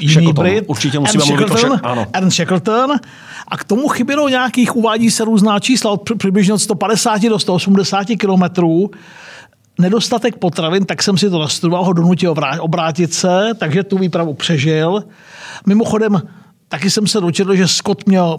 jiný 0.00 0.32
Brit, 0.32 0.64
určitě 0.66 0.98
musíme 0.98 1.24
mluvit 1.24 1.50
o 1.50 1.54
Shack- 1.54 1.80
ano. 1.82 2.06
Ernst 2.12 2.36
Shackleton. 2.36 2.90
A 3.48 3.56
k 3.56 3.64
tomu 3.64 3.88
chybělo 3.88 4.28
nějakých, 4.28 4.76
uvádí 4.76 5.10
se 5.10 5.24
různá 5.24 5.60
čísla, 5.60 5.90
od 5.90 6.10
přibližně 6.18 6.54
od 6.54 6.58
150 6.58 7.28
do 7.28 7.38
180 7.38 8.06
kilometrů 8.18 8.90
nedostatek 9.78 10.36
potravin, 10.36 10.84
tak 10.84 11.02
jsem 11.02 11.18
si 11.18 11.30
to 11.30 11.38
nastudoval, 11.38 11.84
ho 11.84 11.92
donutil 11.92 12.34
obrátit 12.60 13.14
se, 13.14 13.50
takže 13.58 13.82
tu 13.82 13.98
výpravu 13.98 14.34
přežil. 14.34 15.04
Mimochodem, 15.66 16.22
taky 16.68 16.90
jsem 16.90 17.06
se 17.06 17.20
dočetl, 17.20 17.54
že 17.54 17.68
Scott 17.68 18.06
měl 18.06 18.38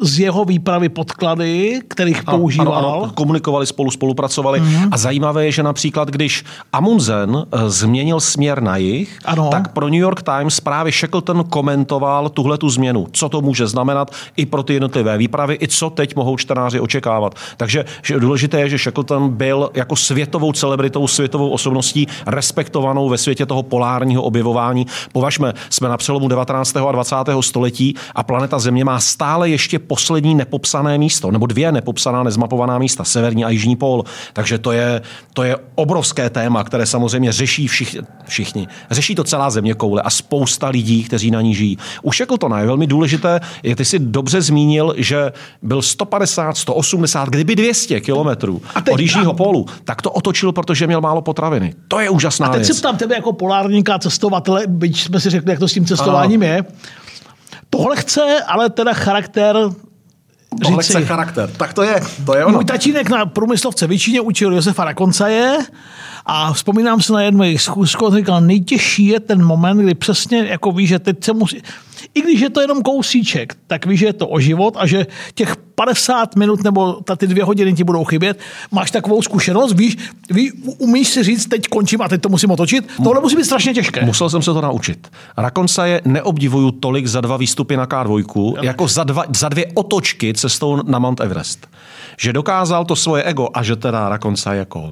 z 0.00 0.18
jeho 0.18 0.44
výpravy 0.44 0.88
podklady, 0.88 1.80
kterých 1.88 2.22
ano, 2.26 2.38
používal. 2.38 2.74
Ano, 2.74 3.02
ano, 3.02 3.12
komunikovali 3.14 3.66
spolu, 3.66 3.90
spolupracovali. 3.90 4.60
Mm-hmm. 4.60 4.88
A 4.92 4.96
zajímavé 4.96 5.44
je, 5.44 5.52
že 5.52 5.62
například, 5.62 6.08
když 6.08 6.44
Amundsen 6.72 7.46
eh, 7.52 7.70
změnil 7.70 8.20
směr 8.20 8.62
na 8.62 8.76
jih, 8.76 9.18
ano. 9.24 9.48
tak 9.50 9.72
pro 9.72 9.88
New 9.88 10.00
York 10.00 10.22
Times 10.22 10.60
právě 10.60 10.92
Shackleton 10.92 11.44
komentoval 11.44 12.28
tuhle 12.28 12.58
tu 12.58 12.70
změnu. 12.70 13.06
Co 13.12 13.28
to 13.28 13.40
může 13.40 13.66
znamenat 13.66 14.10
i 14.36 14.46
pro 14.46 14.62
ty 14.62 14.72
jednotlivé 14.72 15.18
výpravy, 15.18 15.58
i 15.62 15.68
co 15.68 15.90
teď 15.90 16.16
mohou 16.16 16.36
čtenáři 16.36 16.80
očekávat. 16.80 17.34
Takže 17.56 17.84
že 18.02 18.20
důležité 18.20 18.60
je, 18.60 18.68
že 18.68 18.78
Shackleton 18.78 19.28
byl 19.28 19.70
jako 19.74 19.96
světovou 19.96 20.52
celebritou, 20.52 21.06
světovou 21.06 21.50
osobností, 21.50 22.08
respektovanou 22.26 23.08
ve 23.08 23.18
světě 23.18 23.46
toho 23.46 23.62
polárního 23.62 24.22
objevování. 24.22 24.86
Považme, 25.12 25.54
jsme 25.70 25.88
na 25.88 25.96
přelomu 25.96 26.28
19. 26.28 26.76
a 26.76 26.92
20. 26.92 27.16
století 27.40 27.94
a 28.14 28.22
planeta 28.22 28.58
Země 28.58 28.84
má 28.84 29.00
stále 29.00 29.50
ještě 29.50 29.78
poslední 29.88 30.34
nepopsané 30.34 30.98
místo, 30.98 31.30
nebo 31.30 31.46
dvě 31.46 31.72
nepopsaná, 31.72 32.22
nezmapovaná 32.22 32.78
místa, 32.78 33.04
severní 33.04 33.44
a 33.44 33.50
jižní 33.50 33.76
pól. 33.76 34.04
Takže 34.32 34.58
to 34.58 34.72
je, 34.72 35.02
to 35.34 35.42
je 35.42 35.56
obrovské 35.74 36.30
téma, 36.30 36.64
které 36.64 36.86
samozřejmě 36.86 37.32
řeší 37.32 37.68
všichni, 37.68 38.00
všichni. 38.26 38.68
Řeší 38.90 39.14
to 39.14 39.24
celá 39.24 39.50
země 39.50 39.74
koule 39.74 40.02
a 40.02 40.10
spousta 40.10 40.68
lidí, 40.68 41.04
kteří 41.04 41.30
na 41.30 41.40
ní 41.40 41.54
žijí. 41.54 41.78
U 42.02 42.12
Shackletona 42.12 42.60
je 42.60 42.66
velmi 42.66 42.86
důležité, 42.86 43.40
je, 43.62 43.76
ty 43.76 43.84
si 43.84 43.98
dobře 43.98 44.42
zmínil, 44.42 44.94
že 44.96 45.32
byl 45.62 45.82
150, 45.82 46.56
180, 46.56 47.28
kdyby 47.28 47.56
200 47.56 48.00
kilometrů 48.00 48.62
od 48.92 49.00
jižního 49.00 49.34
pólu, 49.34 49.66
tak 49.84 50.02
to 50.02 50.10
otočil, 50.10 50.52
protože 50.52 50.86
měl 50.86 51.00
málo 51.00 51.22
potraviny. 51.22 51.74
To 51.88 52.00
je 52.00 52.10
úžasná 52.10 52.46
A 52.46 52.50
teď 52.50 52.58
věc. 52.58 52.76
se 52.76 52.80
ptám 52.80 52.96
tebe 52.96 53.14
jako 53.14 53.32
polárníka, 53.32 53.98
cestovatele, 53.98 54.62
byť 54.66 55.00
jsme 55.00 55.20
si 55.20 55.30
řekli, 55.30 55.50
jak 55.50 55.58
to 55.58 55.68
s 55.68 55.72
tím 55.72 55.86
cestováním 55.86 56.42
ano. 56.42 56.52
je. 56.52 56.64
Tohle 57.70 57.96
chce 57.96 58.42
ale 58.46 58.70
teda 58.70 58.92
charakter 58.92 59.56
Tohle 60.62 60.82
chce 60.82 61.04
charakter. 61.04 61.50
Tak 61.50 61.74
to 61.74 61.82
je, 61.82 62.00
to 62.26 62.36
je 62.36 62.44
ono. 62.44 62.56
Můj 62.56 62.64
tatínek 62.64 63.08
na 63.08 63.26
průmyslovce 63.26 63.86
Vyčíně 63.86 64.20
učil 64.20 64.54
Josefa 64.54 64.84
Rakoncaje 64.84 65.58
a 66.26 66.52
vzpomínám 66.52 67.02
se 67.02 67.12
na 67.12 67.22
jednu 67.22 67.42
jejich 67.42 67.62
schůzku, 67.62 68.04
on 68.06 68.16
říkal, 68.16 68.40
nejtěžší 68.40 69.06
je 69.06 69.20
ten 69.20 69.44
moment, 69.44 69.78
kdy 69.78 69.94
přesně 69.94 70.38
jako 70.38 70.72
ví, 70.72 70.86
že 70.86 70.98
teď 70.98 71.24
se 71.24 71.32
musí, 71.32 71.62
i 72.14 72.20
když 72.20 72.40
je 72.40 72.50
to 72.50 72.60
jenom 72.60 72.82
kousíček, 72.82 73.56
tak 73.66 73.86
víš, 73.86 74.00
že 74.00 74.06
je 74.06 74.12
to 74.12 74.28
o 74.28 74.40
život 74.40 74.74
a 74.78 74.86
že 74.86 75.06
těch 75.34 75.56
50 75.56 76.36
minut 76.36 76.64
nebo 76.64 77.00
ty 77.16 77.26
dvě 77.26 77.44
hodiny 77.44 77.72
ti 77.72 77.84
budou 77.84 78.04
chybět. 78.04 78.38
Máš 78.70 78.90
takovou 78.90 79.22
zkušenost, 79.22 79.72
víš, 79.72 79.96
ví, 80.30 80.52
umíš 80.78 81.08
si 81.08 81.22
říct, 81.22 81.46
teď 81.46 81.68
končím 81.68 82.02
a 82.02 82.08
teď 82.08 82.20
to 82.20 82.28
musím 82.28 82.50
otočit. 82.50 82.88
Tohle 83.04 83.20
musí 83.20 83.36
být 83.36 83.44
strašně 83.44 83.74
těžké. 83.74 84.04
Musel 84.04 84.30
jsem 84.30 84.42
se 84.42 84.52
to 84.52 84.60
naučit. 84.60 85.08
Rakonsa 85.36 85.86
je 85.86 86.00
neobdivuju 86.04 86.70
tolik 86.70 87.06
za 87.06 87.20
dva 87.20 87.36
výstupy 87.36 87.76
na 87.76 87.86
K2, 87.86 88.58
jako 88.62 88.88
za, 88.88 89.04
dva, 89.04 89.24
za 89.36 89.48
dvě 89.48 89.66
otočky 89.74 90.34
cestou 90.34 90.82
na 90.82 90.98
Mount 90.98 91.20
Everest. 91.20 91.66
Že 92.18 92.32
dokázal 92.32 92.84
to 92.84 92.96
svoje 92.96 93.22
ego 93.22 93.48
a 93.54 93.62
že 93.62 93.76
teda 93.76 94.08
Rakonsa 94.08 94.54
jako 94.54 94.90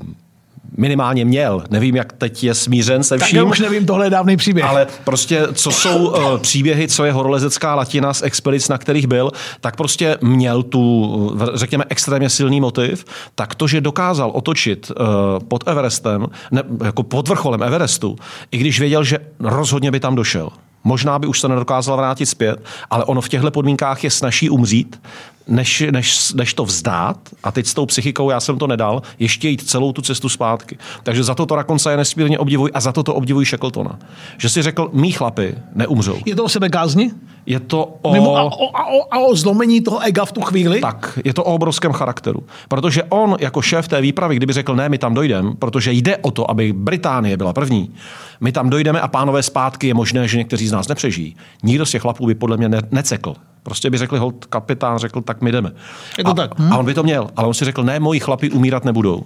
minimálně 0.76 1.24
měl. 1.24 1.64
Nevím, 1.70 1.96
jak 1.96 2.12
teď 2.12 2.44
je 2.44 2.54
smířen 2.54 3.02
se 3.02 3.18
vším. 3.18 3.38
Tak 3.38 3.48
už 3.48 3.60
nevím, 3.60 3.86
tohle 3.86 4.06
je 4.06 4.10
dávný 4.10 4.36
příběh. 4.36 4.66
Ale 4.66 4.86
prostě, 5.04 5.46
co 5.52 5.70
jsou 5.70 6.08
uh, 6.08 6.38
příběhy, 6.38 6.88
co 6.88 7.04
je 7.04 7.12
horolezecká 7.12 7.74
latina 7.74 8.14
z 8.14 8.22
expedic, 8.22 8.68
na 8.68 8.78
kterých 8.78 9.06
byl, 9.06 9.30
tak 9.60 9.76
prostě 9.76 10.18
měl 10.20 10.62
tu, 10.62 11.36
řekněme, 11.54 11.84
extrémně 11.88 12.30
silný 12.30 12.60
motiv. 12.60 13.04
Tak 13.34 13.54
to, 13.54 13.66
že 13.66 13.80
dokázal 13.80 14.30
otočit 14.34 14.90
uh, 14.90 15.06
pod 15.48 15.68
Everestem, 15.68 16.26
ne, 16.50 16.62
jako 16.84 17.02
pod 17.02 17.28
vrcholem 17.28 17.62
Everestu, 17.62 18.16
i 18.50 18.58
když 18.58 18.80
věděl, 18.80 19.04
že 19.04 19.18
rozhodně 19.40 19.90
by 19.90 20.00
tam 20.00 20.14
došel. 20.14 20.48
Možná 20.84 21.18
by 21.18 21.26
už 21.26 21.40
se 21.40 21.48
nedokázal 21.48 21.96
vrátit 21.96 22.26
zpět, 22.26 22.62
ale 22.90 23.04
ono 23.04 23.20
v 23.20 23.28
těchto 23.28 23.50
podmínkách 23.50 24.04
je 24.04 24.10
snaží 24.10 24.50
umřít, 24.50 25.00
než, 25.48 25.84
než, 25.90 26.32
než 26.32 26.54
to 26.54 26.64
vzdát, 26.64 27.18
a 27.44 27.52
teď 27.52 27.66
s 27.66 27.74
tou 27.74 27.86
psychikou 27.86 28.30
já 28.30 28.40
jsem 28.40 28.58
to 28.58 28.66
nedal, 28.66 29.02
ještě 29.18 29.48
jít 29.48 29.68
celou 29.68 29.92
tu 29.92 30.02
cestu 30.02 30.28
zpátky. 30.28 30.78
Takže 31.02 31.24
za 31.24 31.34
to 31.34 31.46
to 31.46 31.56
Rakonca 31.56 31.90
je 31.90 31.96
nesmírně 31.96 32.38
obdivuj 32.38 32.70
a 32.74 32.80
za 32.80 32.92
to 32.92 33.02
to 33.02 33.14
obdivuj 33.14 33.44
Shackletona. 33.44 33.98
Že 34.38 34.48
si 34.48 34.62
řekl, 34.62 34.90
mý 34.92 35.12
chlapy 35.12 35.54
neumřou. 35.74 36.18
Je 36.26 36.34
to 36.34 36.44
o 36.44 36.48
sebekázni? 36.48 37.10
Je 37.46 37.60
to 37.60 37.98
o... 38.02 38.12
Mimo, 38.12 38.36
a, 38.36 38.42
o, 38.42 38.76
a, 38.76 38.86
o, 38.86 39.14
a 39.14 39.18
o 39.18 39.36
zlomení 39.36 39.80
toho 39.80 40.00
ega 40.00 40.24
v 40.24 40.32
tu 40.32 40.40
chvíli? 40.40 40.80
Tak, 40.80 41.18
je 41.24 41.34
to 41.34 41.44
o 41.44 41.54
obrovském 41.54 41.92
charakteru. 41.92 42.42
Protože 42.68 43.02
on 43.02 43.36
jako 43.40 43.62
šéf 43.62 43.88
té 43.88 44.00
výpravy, 44.00 44.36
kdyby 44.36 44.52
řekl, 44.52 44.76
ne, 44.76 44.88
my 44.88 44.98
tam 44.98 45.14
dojdeme, 45.14 45.54
protože 45.58 45.92
jde 45.92 46.16
o 46.16 46.30
to, 46.30 46.50
aby 46.50 46.72
Británie 46.72 47.36
byla 47.36 47.52
první, 47.52 47.94
my 48.40 48.52
tam 48.52 48.70
dojdeme 48.70 49.00
a 49.00 49.08
pánové 49.08 49.42
zpátky 49.42 49.86
je 49.86 49.94
možné, 49.94 50.28
že 50.28 50.38
někteří 50.38 50.68
z 50.68 50.72
nás 50.72 50.88
nepřežijí. 50.88 51.36
Nikdo 51.62 51.86
z 51.86 51.90
těch 51.90 52.02
chlapů 52.02 52.26
by 52.26 52.34
podle 52.34 52.56
mě 52.56 52.68
ne, 52.68 52.80
necekl. 52.90 53.34
Prostě 53.66 53.90
by 53.90 53.98
řekli, 53.98 54.18
hold, 54.18 54.44
kapitán 54.44 54.98
řekl, 54.98 55.20
tak 55.20 55.42
my 55.42 55.52
jdeme. 55.52 55.72
Jako 56.18 56.30
a, 56.30 56.34
tak. 56.34 56.58
Hm? 56.58 56.72
a 56.72 56.76
on 56.76 56.86
by 56.86 56.94
to 56.94 57.02
měl, 57.02 57.30
ale 57.36 57.48
on 57.48 57.54
si 57.54 57.64
řekl, 57.64 57.82
ne, 57.82 58.00
moji 58.00 58.20
chlapi 58.20 58.50
umírat 58.50 58.84
nebudou 58.84 59.24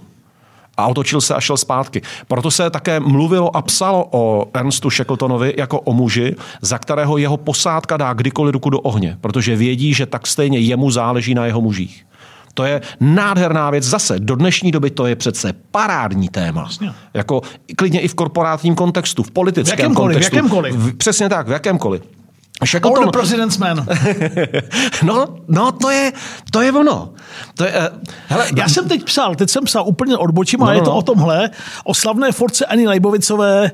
a 0.77 0.87
otočil 0.87 1.21
se 1.21 1.35
a 1.35 1.39
šel 1.39 1.57
zpátky. 1.57 2.01
Proto 2.27 2.51
se 2.51 2.69
také 2.69 2.99
mluvilo 2.99 3.55
a 3.55 3.61
psalo 3.61 4.07
o 4.11 4.45
Ernstu 4.53 4.89
Shackletonovi 4.89 5.53
jako 5.57 5.79
o 5.79 5.93
muži, 5.93 6.35
za 6.61 6.77
kterého 6.77 7.17
jeho 7.17 7.37
posádka 7.37 7.97
dá 7.97 8.13
kdykoliv 8.13 8.53
ruku 8.53 8.69
do 8.69 8.79
ohně, 8.79 9.17
protože 9.21 9.55
vědí, 9.55 9.93
že 9.93 10.05
tak 10.05 10.27
stejně 10.27 10.59
jemu 10.59 10.91
záleží 10.91 11.33
na 11.33 11.45
jeho 11.45 11.61
mužích. 11.61 12.05
To 12.53 12.63
je 12.63 12.81
nádherná 12.99 13.69
věc. 13.69 13.83
Zase, 13.83 14.19
do 14.19 14.35
dnešní 14.35 14.71
doby 14.71 14.89
to 14.89 15.05
je 15.05 15.15
přece 15.15 15.53
parádní 15.71 16.29
téma. 16.29 16.61
Vlastně. 16.61 16.93
Jako 17.13 17.41
klidně 17.75 17.99
i 17.99 18.07
v 18.07 18.13
korporátním 18.13 18.75
kontextu, 18.75 19.23
v 19.23 19.31
politickém 19.31 19.77
v 19.77 19.79
jakémkoliv, 19.79 20.15
kontextu. 20.15 20.35
V 20.35 20.35
jakémkoliv. 20.35 20.75
V, 20.75 20.97
přesně 20.97 21.29
tak, 21.29 21.47
v 21.47 21.51
jakémkoliv. 21.51 22.01
Shackleton... 22.65 23.03
All 23.03 23.11
the 23.11 23.17
president's 23.17 23.57
man. 23.57 23.87
no, 25.03 25.37
no, 25.47 25.71
to 25.71 25.89
je, 25.89 26.13
to 26.51 26.61
je 26.61 26.71
ono. 26.71 27.13
To 27.55 27.63
je, 27.63 27.71
uh, 27.71 27.97
hele, 28.27 28.47
Já 28.57 28.69
jsem 28.69 28.87
teď 28.87 29.03
psal, 29.03 29.35
teď 29.35 29.49
jsem 29.49 29.63
psal 29.63 29.87
úplně 29.87 30.17
odbočím, 30.17 30.59
no, 30.59 30.67
a 30.67 30.73
je 30.73 30.79
no, 30.79 30.85
to 30.85 30.91
no. 30.91 30.97
o 30.97 31.01
tomhle, 31.01 31.49
o 31.83 31.93
slavné 31.93 32.31
force 32.31 32.65
Annie 32.65 32.89
Leibovicové, 32.89 33.71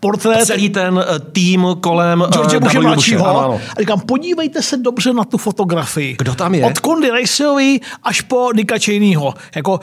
portrét. 0.00 0.46
Celý 0.46 0.70
ten 0.70 1.04
eh, 1.08 1.18
tým 1.18 1.66
kolem 1.80 2.24
eh, 2.26 2.32
George 2.32 2.58
Bushe 2.58 2.80
mladšího. 2.80 3.26
A 3.26 3.60
říkám, 3.80 4.00
podívejte 4.00 4.62
se 4.62 4.76
dobře 4.76 5.12
na 5.12 5.24
tu 5.24 5.38
fotografii. 5.38 6.16
Kdo 6.18 6.34
tam 6.34 6.54
je? 6.54 6.64
Od 6.64 6.78
Condy 6.80 7.10
Riceový 7.10 7.80
až 8.02 8.20
po 8.20 8.48
Nicka 8.54 8.78
Cheneyho. 8.78 9.34
Jako 9.56 9.80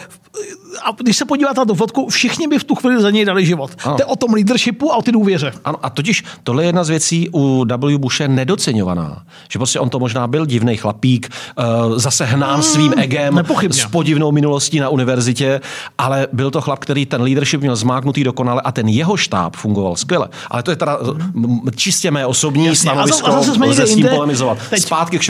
a 0.84 0.92
když 1.04 1.18
se 1.18 1.26
podíváte 1.26 1.60
na 1.62 1.66
tu 1.66 1.76
fotku, 1.76 2.10
všichni 2.10 2.48
by 2.48 2.60
v 2.60 2.64
tu 2.64 2.76
chvíli 2.76 3.02
za 3.02 3.10
něj 3.12 3.26
dali 3.26 3.46
život. 3.46 3.72
Ano. 3.84 3.96
To 3.96 4.02
je 4.02 4.06
o 4.06 4.16
tom 4.16 4.34
leadershipu 4.34 4.94
a 4.94 4.96
o 4.96 5.02
ty 5.02 5.12
důvěře. 5.12 5.54
Ano, 5.66 5.78
a 5.84 5.90
totiž 5.90 6.24
tohle 6.44 6.64
je 6.64 6.68
jedna 6.68 6.84
z 6.84 6.90
věcí 6.90 7.30
u 7.34 7.66
W. 7.78 7.98
Bushe 7.98 8.28
nedoceňovaná. 8.28 9.24
Že 9.50 9.60
prostě 9.60 9.80
on 9.80 9.90
to 9.90 10.00
možná 10.00 10.28
byl 10.28 10.46
divný 10.46 10.78
chlapík, 10.78 11.30
uh, 11.90 11.98
zase 11.98 12.26
hnán 12.26 12.62
svým 12.64 12.94
egem, 12.98 13.36
nepochybně. 13.36 13.82
s 13.82 13.86
podivnou 13.86 14.32
minulostí 14.32 14.80
na 14.80 14.90
univerzitě, 14.90 15.62
ale 15.98 16.28
byl 16.34 16.52
to 16.52 16.62
chlap, 16.62 16.80
který 16.80 17.06
ten 17.06 17.22
leadership 17.22 17.62
měl 17.62 17.76
zmáknutý 17.76 18.24
dokonale 18.24 18.62
a 18.62 18.72
ten 18.72 18.88
jeho 18.88 19.18
štáb 19.18 19.56
fungoval 19.56 19.96
skvěle. 19.96 20.28
Ale 20.52 20.64
to 20.64 20.72
je 20.72 20.76
teda 20.78 20.98
m- 21.36 21.62
čistě 21.76 22.12
mé 22.12 22.26
osobní 22.26 22.66
Jasně, 22.66 22.90
stanovisko, 22.90 23.28
a 23.28 23.32
zase 23.32 23.54
jsme 23.54 23.66
lze 23.68 23.88
s 23.88 23.96
tím 23.96 24.08
polemizovat. 24.08 24.58
Teď 24.70 24.84
zpátky 24.84 25.20
k 25.20 25.28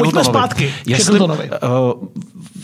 Jestli, 0.88 1.04
Shackletonové. 1.04 1.44
uh, 1.44 2.08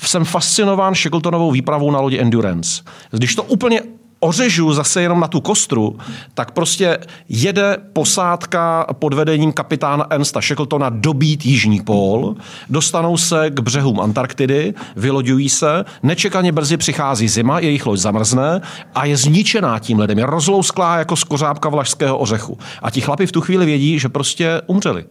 jsem 0.04 0.26
fascinován 0.26 0.96
Shackletonovou 0.96 1.52
výpravou 1.52 1.92
na 1.92 2.00
lodi 2.00 2.18
Endurance. 2.32 2.84
Když 3.12 3.36
to 3.36 3.44
úplně 3.44 3.82
ořežu 4.20 4.74
zase 4.74 5.02
jenom 5.02 5.20
na 5.20 5.28
tu 5.28 5.42
kostru, 5.42 5.98
tak 6.34 6.52
prostě 6.52 6.98
jede 7.30 7.78
posádka 7.94 8.86
pod 8.94 9.14
vedením 9.14 9.54
kapitána 9.54 10.08
Ernsta 10.10 10.42
Shackletona 10.42 10.90
dobít 10.90 11.46
Jižní 11.46 11.82
pól, 11.82 12.36
dostanou 12.70 13.18
se 13.18 13.50
k 13.50 13.60
břehům 13.60 14.00
Antarktidy, 14.00 14.74
vyloďují 14.96 15.50
se, 15.50 15.86
nečekaně 16.04 16.52
brzy 16.52 16.78
přichází 16.78 17.28
zima, 17.28 17.60
jejich 17.60 17.86
loď 17.86 18.00
zamrzne 18.00 18.62
a 18.96 19.06
je 19.06 19.18
zničená 19.18 19.80
tím 19.80 20.00
ledem, 20.00 20.20
je 20.20 20.26
rozlousklá 20.26 20.98
jako 20.98 21.16
skořápka 21.16 21.70
vlašského 21.70 22.18
ořechu. 22.18 22.58
A 22.82 22.92
ti 22.92 23.02
chlapi 23.02 23.28
v 23.28 23.32
tu 23.32 23.42
chvíli 23.42 23.66
vědí, 23.66 24.00
že 24.00 24.10
prostě 24.10 24.62
umřeli. 24.68 25.06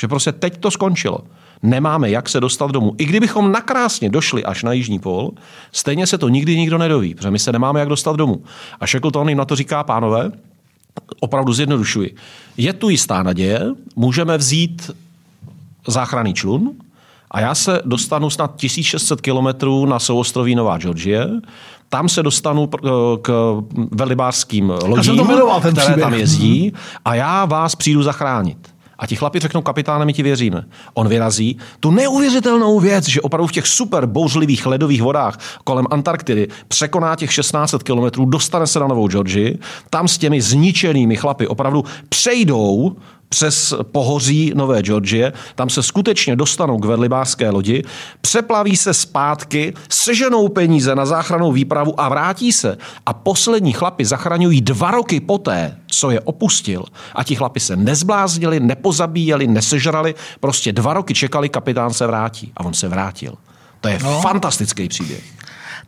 Že 0.00 0.08
prostě 0.08 0.32
teď 0.32 0.58
to 0.58 0.70
skončilo. 0.70 1.18
Nemáme 1.62 2.10
jak 2.10 2.28
se 2.28 2.40
dostat 2.40 2.70
domů. 2.70 2.94
I 2.98 3.04
kdybychom 3.04 3.52
nakrásně 3.52 4.10
došli 4.10 4.44
až 4.44 4.62
na 4.62 4.72
Jižní 4.72 4.98
pól, 4.98 5.30
stejně 5.72 6.06
se 6.06 6.18
to 6.18 6.28
nikdy 6.28 6.56
nikdo 6.56 6.78
nedoví, 6.78 7.14
protože 7.14 7.30
my 7.30 7.38
se 7.38 7.52
nemáme 7.52 7.80
jak 7.80 7.88
dostat 7.88 8.16
domů. 8.16 8.42
A 8.80 8.86
Shackleton 8.86 9.28
jim 9.28 9.38
na 9.38 9.44
to 9.44 9.56
říká, 9.56 9.84
pánové, 9.84 10.30
opravdu 11.20 11.52
zjednodušuji. 11.52 12.14
Je 12.56 12.72
tu 12.72 12.88
jistá 12.88 13.22
naděje, 13.22 13.60
můžeme 13.96 14.38
vzít 14.38 14.90
záchranný 15.88 16.34
člun 16.34 16.72
a 17.30 17.40
já 17.40 17.54
se 17.54 17.82
dostanu 17.84 18.30
snad 18.30 18.56
1600 18.56 19.20
kilometrů 19.20 19.86
na 19.86 19.98
souostroví 19.98 20.54
Nová 20.54 20.78
Georgie, 20.78 21.30
tam 21.88 22.08
se 22.08 22.22
dostanu 22.22 22.66
pr- 22.66 23.18
k 23.22 23.56
velibářským 23.90 24.70
lodím, 24.70 25.26
které 25.60 25.72
příběh. 25.72 26.00
tam 26.00 26.14
jezdí 26.14 26.72
a 27.04 27.14
já 27.14 27.44
vás 27.44 27.74
přijdu 27.74 28.02
zachránit. 28.02 28.58
A 29.00 29.06
ti 29.06 29.16
chlapi 29.16 29.38
řeknou, 29.38 29.62
kapitáne, 29.62 30.04
my 30.04 30.12
ti 30.12 30.22
věříme. 30.22 30.64
On 30.94 31.08
vyrazí 31.08 31.58
tu 31.80 31.90
neuvěřitelnou 31.90 32.80
věc, 32.80 33.08
že 33.08 33.20
opravdu 33.20 33.46
v 33.46 33.52
těch 33.52 33.66
super 33.66 34.06
bouřlivých 34.06 34.66
ledových 34.66 35.02
vodách 35.02 35.38
kolem 35.64 35.86
Antarktidy 35.90 36.48
překoná 36.68 37.16
těch 37.16 37.30
1600 37.34 37.82
kilometrů, 37.82 38.24
dostane 38.24 38.66
se 38.66 38.80
na 38.80 38.86
Novou 38.86 39.08
Georgii, 39.08 39.58
tam 39.90 40.08
s 40.08 40.18
těmi 40.18 40.40
zničenými 40.40 41.16
chlapy 41.16 41.46
opravdu 41.46 41.84
přejdou 42.08 42.96
přes 43.32 43.74
pohoří 43.82 44.52
Nové 44.54 44.82
Georgie, 44.82 45.32
tam 45.54 45.70
se 45.70 45.82
skutečně 45.82 46.36
dostanou 46.36 46.78
k 46.78 46.84
vedlibářské 46.84 47.50
lodi, 47.50 47.82
přeplaví 48.20 48.76
se 48.76 48.94
zpátky, 48.94 49.74
seženou 49.88 50.48
peníze 50.48 50.94
na 50.94 51.06
záchranou 51.06 51.52
výpravu 51.52 52.00
a 52.00 52.08
vrátí 52.08 52.52
se. 52.52 52.78
A 53.06 53.12
poslední 53.12 53.72
chlapi 53.72 54.04
zachraňují 54.04 54.60
dva 54.60 54.90
roky 54.90 55.20
poté, 55.20 55.76
co 55.86 56.10
je 56.10 56.20
opustil. 56.20 56.84
A 57.14 57.24
ti 57.24 57.34
chlapi 57.34 57.60
se 57.60 57.76
nezbláznili, 57.76 58.60
nepozabíjeli, 58.60 59.46
nesežrali, 59.46 60.14
prostě 60.40 60.72
dva 60.72 60.94
roky 60.94 61.14
čekali, 61.14 61.48
kapitán 61.48 61.92
se 61.92 62.06
vrátí. 62.06 62.52
A 62.56 62.64
on 62.64 62.74
se 62.74 62.88
vrátil. 62.88 63.34
To 63.80 63.88
je 63.88 63.98
no. 64.02 64.20
fantastický 64.20 64.88
příběh. 64.88 65.24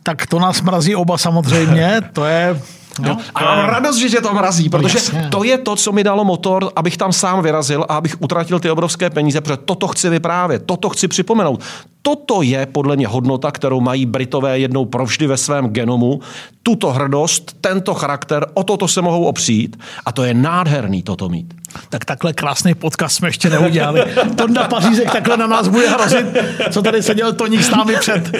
Tak 0.03 0.25
to 0.25 0.39
nás 0.39 0.61
mrazí 0.61 0.95
oba 0.95 1.17
samozřejmě, 1.17 2.01
to 2.13 2.25
je... 2.25 2.61
No, 2.99 3.17
A 3.35 3.43
mám 3.55 3.65
radost, 3.65 3.97
že 3.97 4.09
tě 4.09 4.21
to 4.21 4.33
mrazí, 4.33 4.69
protože 4.69 4.97
jasně. 4.97 5.27
to 5.31 5.43
je 5.43 5.57
to, 5.57 5.75
co 5.75 5.91
mi 5.91 6.03
dalo 6.03 6.25
motor, 6.25 6.71
abych 6.75 6.97
tam 6.97 7.13
sám 7.13 7.43
vyrazil 7.43 7.85
a 7.89 7.95
abych 7.95 8.21
utratil 8.21 8.59
ty 8.59 8.69
obrovské 8.69 9.09
peníze, 9.09 9.41
protože 9.41 9.57
toto 9.57 9.87
chci 9.87 10.09
vyprávět, 10.09 10.63
toto 10.65 10.89
chci 10.89 11.07
připomenout. 11.07 11.61
Toto 12.01 12.41
je 12.41 12.65
podle 12.65 12.95
mě 12.95 13.07
hodnota, 13.07 13.51
kterou 13.51 13.81
mají 13.81 14.05
Britové 14.05 14.59
jednou 14.59 14.85
provždy 14.85 15.27
ve 15.27 15.37
svém 15.37 15.67
genomu. 15.67 16.19
Tuto 16.63 16.91
hrdost, 16.91 17.51
tento 17.61 17.93
charakter, 17.93 18.45
o 18.53 18.63
toto 18.63 18.87
se 18.87 19.01
mohou 19.01 19.23
opřít 19.25 19.77
a 20.05 20.11
to 20.11 20.23
je 20.23 20.33
nádherný 20.33 21.03
toto 21.03 21.29
mít. 21.29 21.53
tak 21.89 22.05
takhle 22.05 22.33
krásný 22.33 22.75
podcast 22.75 23.15
jsme 23.15 23.27
ještě 23.27 23.49
neudělali. 23.49 24.03
Tonda 24.35 24.63
Pařízek 24.67 25.11
takhle 25.11 25.37
na 25.37 25.47
nás 25.47 25.67
bude 25.67 25.89
hrozit, 25.89 26.25
co 26.71 26.81
tady 26.81 27.03
seděl 27.03 27.33
Toník 27.33 27.63
s 27.63 27.69
námi 27.69 27.95
před, 27.99 28.31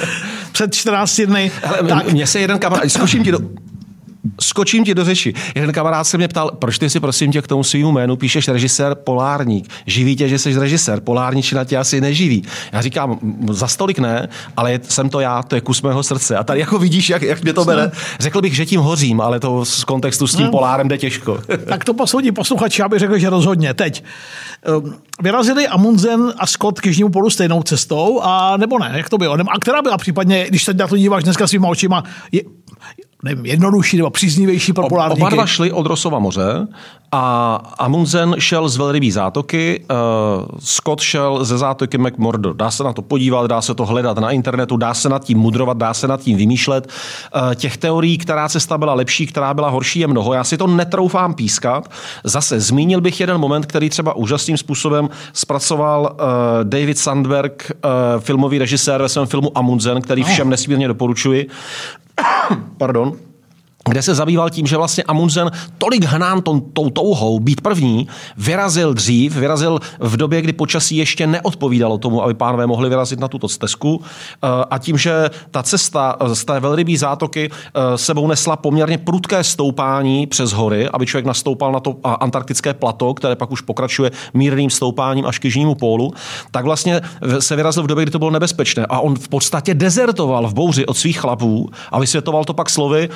před 0.52 0.76
14 0.76 1.22
dny. 1.22 1.52
Hele, 1.64 1.84
tak. 1.90 2.12
Mně 2.12 2.28
se 2.28 2.40
jeden 2.40 2.60
kamarád, 2.60 2.90
skočím 2.92 3.24
ti 3.24 3.32
do, 3.32 3.40
Skočím 4.42 4.84
ti 4.86 4.96
do 4.96 5.06
řeči. 5.06 5.34
Jeden 5.56 5.72
kamarád 5.72 6.08
se 6.08 6.18
mě 6.18 6.28
ptal, 6.28 6.52
proč 6.60 6.78
ty 6.80 6.90
si 6.90 7.00
prosím 7.00 7.32
tě 7.32 7.42
k 7.42 7.48
tomu 7.48 7.64
svýmu 7.64 7.92
jménu 7.92 8.16
píšeš 8.16 8.48
režisér 8.48 8.96
Polárník. 8.96 9.70
Živí 9.86 10.16
tě, 10.16 10.30
že 10.30 10.40
jsi 10.40 10.60
režisér, 10.60 11.00
Polárničina 11.00 11.64
tě 11.64 11.78
asi 11.78 12.02
neživí. 12.02 12.44
Já 12.72 12.82
říkám, 12.82 13.12
"M, 13.22 13.54
za 13.54 13.68
stolik 13.68 14.00
ne, 14.00 14.30
ale 14.58 14.80
jsem 14.84 15.10
to 15.10 15.20
já, 15.20 15.44
to 15.44 15.56
je 15.56 15.62
kus 15.62 15.82
mého 15.82 16.04
srdce. 16.04 16.38
A 16.38 16.44
tady 16.44 16.60
jako 16.60 16.80
vidíš, 16.80 17.10
jak, 17.10 17.22
jak 17.22 17.44
mě 17.44 17.54
to 17.54 17.66
bere. 17.66 17.92
Řekl 18.20 18.42
bych, 18.42 18.56
že 18.56 18.66
tím 18.66 18.82
hořím, 18.82 19.22
ale 19.22 19.40
to 19.40 19.66
z 19.66 19.84
kontextu 19.84 20.28
s 20.28 20.36
tím 20.36 20.46
No. 20.46 20.52
polárem 20.52 20.88
jde 20.88 20.98
těžko. 20.98 21.40
tak 21.68 21.84
to 21.86 21.94
posoudí 21.94 22.32
posluchači, 22.32 22.82
já 22.82 22.90
bych 22.90 23.00
řekl, 23.00 23.18
že 23.18 23.30
rozhodně. 23.30 23.74
Teď. 23.74 24.04
Um, 24.78 24.96
Vyrazili 25.22 25.68
Amundsen 25.68 26.34
a 26.38 26.48
Scott 26.48 26.82
k 26.82 26.86
Jižnímu 26.86 27.10
polu 27.10 27.30
stejnou 27.30 27.64
cestou, 27.64 28.20
a 28.24 28.58
nebo 28.58 28.80
ne, 28.80 28.92
jak 28.96 29.10
to 29.10 29.18
bylo? 29.18 29.34
A 29.34 29.60
která 29.62 29.82
byla 29.82 29.98
případně, 29.98 30.46
když 30.50 30.64
se 30.64 30.74
na 30.74 30.88
to 30.88 30.98
díváš 30.98 31.24
dneska 31.24 31.48
svýma 31.48 31.68
očima, 31.68 32.04
je, 32.32 32.42
nevím, 33.24 33.46
jednodušší 33.46 33.98
nebo 33.98 34.10
příznivější 34.10 34.74
pro 34.74 34.88
polárníky? 34.88 35.22
Oba 35.22 35.30
dva 35.30 35.46
šli 35.46 35.72
od 35.72 35.86
Rosova 35.86 36.20
moře 36.20 36.68
a 37.12 37.56
Amundsen 37.78 38.36
šel 38.40 38.70
z 38.70 38.78
Velrybí 38.78 39.12
zátoky, 39.12 39.86
uh, 39.92 40.58
Scott 40.60 41.02
šel 41.02 41.46
ze 41.46 41.58
zátoky 41.58 41.98
McMurdo. 41.98 42.54
Dá 42.54 42.72
se 42.72 42.84
na 42.84 42.94
to 42.94 43.02
podívat, 43.02 43.48
dá 43.48 43.62
se 43.62 43.76
to 43.76 43.86
hledat 43.86 44.18
na 44.18 44.32
internetu, 44.32 44.78
dá 44.78 44.94
se 44.94 45.10
nad 45.10 45.24
tím 45.24 45.38
mudrovat, 45.38 45.78
dá 45.78 45.94
se 45.94 46.08
nad 46.08 46.22
tím 46.22 46.38
vymýšlet. 46.38 46.88
Uh, 47.36 47.54
těch 47.54 47.78
teorií, 47.78 48.18
která 48.18 48.50
cesta 48.50 48.78
byla 48.78 48.94
lepší, 48.94 49.28
která 49.28 49.54
byla 49.54 49.70
horší, 49.70 50.00
je 50.00 50.08
mnoho. 50.08 50.34
Já 50.34 50.44
si 50.44 50.58
to 50.58 50.68
netroufám 50.68 51.34
pískat. 51.34 51.92
Zase 52.24 52.60
zmínil 52.60 53.02
bych 53.02 53.20
jeden 53.20 53.38
moment, 53.38 53.66
který 53.66 53.90
třeba 53.90 54.16
úžasným 54.16 54.58
způsobem 54.58 55.10
zpracoval 55.34 56.02
uh, 56.02 56.20
David 56.64 56.98
Sandberg, 56.98 57.72
uh, 57.72 58.22
filmový 58.22 58.58
režisér 58.58 59.02
ve 59.02 59.10
svém 59.10 59.26
filmu 59.26 59.58
Amundsen, 59.58 60.02
který 60.02 60.24
všem 60.24 60.50
nesmírně 60.50 60.88
doporučuji. 60.88 61.50
Pardon 62.80 63.33
kde 63.90 64.02
se 64.02 64.16
zabýval 64.16 64.50
tím, 64.50 64.68
že 64.68 64.78
vlastně 64.78 65.04
Amundsen 65.04 65.52
tolik 65.78 66.04
hnán 66.04 66.42
tom, 66.42 66.62
tou 66.74 66.90
touhou 66.90 67.40
být 67.40 67.62
první, 67.62 68.08
vyrazil 68.38 68.94
dřív, 68.94 69.36
vyrazil 69.36 69.80
v 70.00 70.18
době, 70.18 70.42
kdy 70.42 70.54
počasí 70.54 70.98
ještě 70.98 71.28
neodpovídalo 71.28 71.98
tomu, 71.98 72.24
aby 72.24 72.34
pánové 72.34 72.68
mohli 72.68 72.90
vyrazit 72.90 73.20
na 73.20 73.28
tuto 73.28 73.50
stezku 73.50 74.02
Eh, 74.44 74.66
a 74.70 74.78
tím, 74.78 74.98
že 74.98 75.30
ta 75.52 75.64
cesta 75.64 76.16
eh, 76.20 76.36
z 76.36 76.46
té 76.46 76.60
velrybí 76.60 76.98
zátoky 76.98 77.50
eh, 77.52 77.98
sebou 77.98 78.28
nesla 78.28 78.56
poměrně 78.56 78.98
prudké 78.98 79.44
stoupání 79.44 80.28
přes 80.28 80.52
hory, 80.52 80.90
aby 80.90 81.06
člověk 81.06 81.26
nastoupal 81.26 81.72
na 81.72 81.80
to 81.80 81.96
antarktické 82.04 82.74
plato, 82.74 83.14
které 83.14 83.36
pak 83.36 83.52
už 83.52 83.62
pokračuje 83.62 84.12
mírným 84.34 84.70
stoupáním 84.70 85.26
až 85.26 85.40
k 85.40 85.46
jižnímu 85.46 85.76
pólu, 85.76 86.14
tak 86.52 86.66
vlastně 86.66 87.02
se 87.40 87.56
vyrazil 87.56 87.84
v 87.84 87.88
době, 87.88 88.04
kdy 88.06 88.12
to 88.12 88.20
bylo 88.20 88.32
nebezpečné. 88.32 88.86
A 88.86 89.00
on 89.00 89.16
v 89.16 89.28
podstatě 89.28 89.74
dezertoval 89.74 90.48
v 90.48 90.54
bouři 90.54 90.86
od 90.86 90.98
svých 90.98 91.20
chlapů 91.20 91.70
a 91.92 92.00
vysvětoval 92.00 92.44
to 92.44 92.54
pak 92.54 92.70
slovy, 92.70 93.10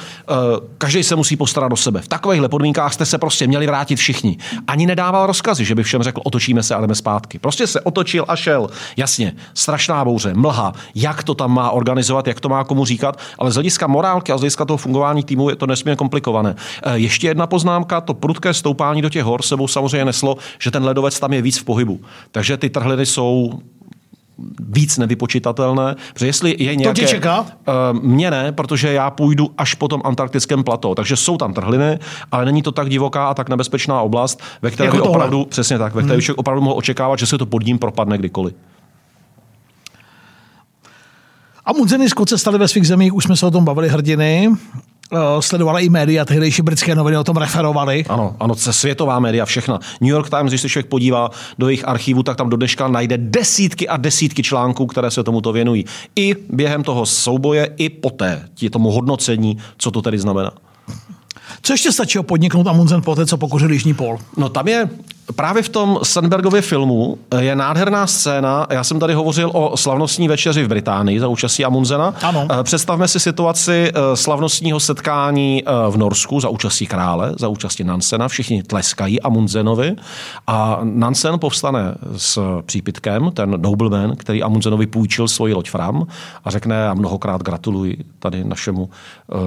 každý 0.77 1.03
se 1.03 1.15
musí 1.15 1.35
postarat 1.35 1.73
o 1.73 1.75
sebe. 1.75 2.01
V 2.01 2.07
takovýchhle 2.07 2.49
podmínkách 2.49 2.93
jste 2.93 3.05
se 3.05 3.17
prostě 3.17 3.47
měli 3.47 3.67
vrátit 3.67 3.95
všichni. 3.95 4.37
Ani 4.67 4.85
nedával 4.85 5.27
rozkazy, 5.27 5.65
že 5.65 5.75
by 5.75 5.83
všem 5.83 6.03
řekl, 6.03 6.21
otočíme 6.23 6.63
se 6.63 6.75
a 6.75 6.81
jdeme 6.81 6.95
zpátky. 6.95 7.39
Prostě 7.39 7.67
se 7.67 7.81
otočil 7.81 8.25
a 8.27 8.35
šel. 8.35 8.69
Jasně, 8.97 9.35
strašná 9.53 10.05
bouře, 10.05 10.33
mlha, 10.33 10.73
jak 10.95 11.23
to 11.23 11.33
tam 11.35 11.53
má 11.53 11.71
organizovat, 11.71 12.27
jak 12.27 12.39
to 12.39 12.49
má 12.49 12.63
komu 12.63 12.85
říkat, 12.85 13.19
ale 13.39 13.51
z 13.51 13.53
hlediska 13.53 13.87
morálky 13.87 14.31
a 14.31 14.37
z 14.37 14.41
hlediska 14.41 14.65
toho 14.65 14.77
fungování 14.77 15.23
týmu 15.23 15.49
je 15.49 15.55
to 15.55 15.67
nesmírně 15.67 15.95
komplikované. 15.95 16.55
Eh, 16.83 16.97
Ještě 16.97 17.27
jedna 17.27 17.47
poznámka, 17.47 18.01
to 18.01 18.13
prudké 18.13 18.53
stoupání 18.53 19.01
do 19.01 19.09
těch 19.09 19.23
hor 19.23 19.41
sebou 19.41 19.67
samozřejmě 19.67 20.05
neslo, 20.05 20.37
že 20.59 20.71
ten 20.71 20.83
ledovec 20.83 21.19
tam 21.19 21.33
je 21.33 21.41
víc 21.41 21.57
v 21.57 21.63
pohybu. 21.63 22.01
Takže 22.31 22.57
ty 22.57 22.69
trhliny 22.69 23.05
jsou 23.05 23.59
víc 24.59 24.97
nevypočitatelné, 24.97 25.95
protože 26.13 26.25
jestli 26.25 26.55
je 26.59 26.75
nějaké... 26.75 27.01
tě 27.01 27.07
čeká? 27.07 27.41
Uh, 27.41 27.47
mě 28.01 28.31
ne, 28.31 28.51
protože 28.51 28.93
já 28.93 29.09
půjdu 29.09 29.51
až 29.57 29.73
po 29.73 29.87
tom 29.87 30.01
antarktickém 30.05 30.63
plato, 30.63 30.95
takže 30.95 31.15
jsou 31.15 31.37
tam 31.37 31.53
trhliny, 31.53 31.99
ale 32.31 32.45
není 32.45 32.61
to 32.61 32.71
tak 32.71 32.89
divoká 32.89 33.27
a 33.27 33.33
tak 33.33 33.49
nebezpečná 33.49 34.01
oblast, 34.01 34.41
ve 34.61 34.71
které 34.71 34.87
Jako 34.87 34.97
by 34.97 35.03
tohle. 35.03 35.15
opravdu, 35.15 35.45
přesně 35.45 35.77
tak, 35.77 35.95
ve 35.95 36.03
které 36.03 36.17
by 36.17 36.23
člověk 36.23 36.39
opravdu 36.39 36.61
mohl 36.61 36.77
očekávat, 36.77 37.19
že 37.19 37.25
se 37.25 37.37
to 37.37 37.45
pod 37.45 37.65
ním 37.65 37.79
propadne 37.79 38.17
kdykoliv. 38.17 38.55
Amundsen 41.65 42.01
i 42.01 42.09
Scott 42.09 42.29
se 42.29 42.37
stali 42.37 42.57
ve 42.57 42.67
svých 42.67 42.87
zemích, 42.87 43.13
už 43.13 43.23
jsme 43.23 43.35
se 43.35 43.45
o 43.45 43.51
tom 43.51 43.65
bavili, 43.65 43.89
hrdiny. 43.89 44.49
Sledovala 45.39 45.79
i 45.79 45.89
média, 45.89 46.25
tehdejší 46.25 46.61
britské 46.61 46.95
noviny 46.95 47.17
o 47.17 47.23
tom 47.23 47.37
referovaly. 47.37 48.05
Ano, 48.09 48.35
ano, 48.39 48.55
se 48.55 48.73
světová 48.73 49.19
média, 49.19 49.45
všechna. 49.45 49.79
New 50.01 50.09
York 50.09 50.29
Times, 50.29 50.51
když 50.51 50.61
se 50.61 50.69
člověk 50.69 50.89
podívá 50.89 51.29
do 51.57 51.69
jejich 51.69 51.87
archivu, 51.87 52.23
tak 52.23 52.37
tam 52.37 52.49
do 52.49 52.57
dneška 52.57 52.87
najde 52.87 53.17
desítky 53.17 53.87
a 53.87 53.97
desítky 53.97 54.43
článků, 54.43 54.85
které 54.85 55.11
se 55.11 55.23
tomuto 55.23 55.51
věnují. 55.51 55.85
I 56.15 56.35
během 56.49 56.83
toho 56.83 57.05
souboje, 57.05 57.69
i 57.77 57.89
poté, 57.89 58.49
tomu 58.71 58.91
hodnocení, 58.91 59.57
co 59.77 59.91
to 59.91 60.01
tedy 60.01 60.19
znamená. 60.19 60.51
Co 61.61 61.73
ještě 61.73 61.91
stačilo 61.91 62.23
podniknout 62.23 62.67
Amundsen 62.67 63.01
po 63.01 63.15
té, 63.15 63.25
co 63.25 63.37
pokořil 63.37 63.71
Jižní 63.71 63.93
pol? 63.93 64.17
No 64.37 64.49
tam 64.49 64.67
je 64.67 64.89
Právě 65.35 65.63
v 65.63 65.69
tom 65.69 65.99
Sandbergově 66.03 66.61
filmu 66.61 67.17
je 67.39 67.55
nádherná 67.55 68.07
scéna. 68.07 68.67
Já 68.69 68.83
jsem 68.83 68.99
tady 68.99 69.13
hovořil 69.13 69.51
o 69.53 69.77
slavnostní 69.77 70.27
večeři 70.27 70.63
v 70.63 70.67
Británii 70.67 71.19
za 71.19 71.27
účastí 71.27 71.65
Amundsena. 71.65 72.13
Ano. 72.21 72.47
Eh, 72.51 72.63
představme 72.63 73.07
si 73.07 73.19
situaci 73.19 73.91
eh, 73.95 74.15
slavnostního 74.15 74.79
setkání 74.79 75.63
eh, 75.65 75.71
v 75.89 75.97
Norsku 75.97 76.39
za 76.39 76.49
účastí 76.49 76.87
krále, 76.87 77.33
za 77.39 77.47
účastí 77.47 77.83
Nansena. 77.83 78.27
Všichni 78.27 78.63
tleskají 78.63 79.21
Amundsenovi 79.21 79.95
a 80.47 80.79
Nansen 80.83 81.39
povstane 81.39 81.95
s 82.17 82.61
přípitkem, 82.65 83.31
ten 83.31 83.61
nobleman, 83.61 84.15
který 84.15 84.43
Amundsenovi 84.43 84.87
půjčil 84.87 85.27
svoji 85.27 85.53
loď 85.53 85.69
Fram 85.69 86.07
a 86.43 86.51
řekne 86.51 86.89
a 86.89 86.93
mnohokrát 86.93 87.43
gratuluji 87.43 87.97
tady 88.19 88.43
našemu 88.43 88.89
uh, 89.27 89.39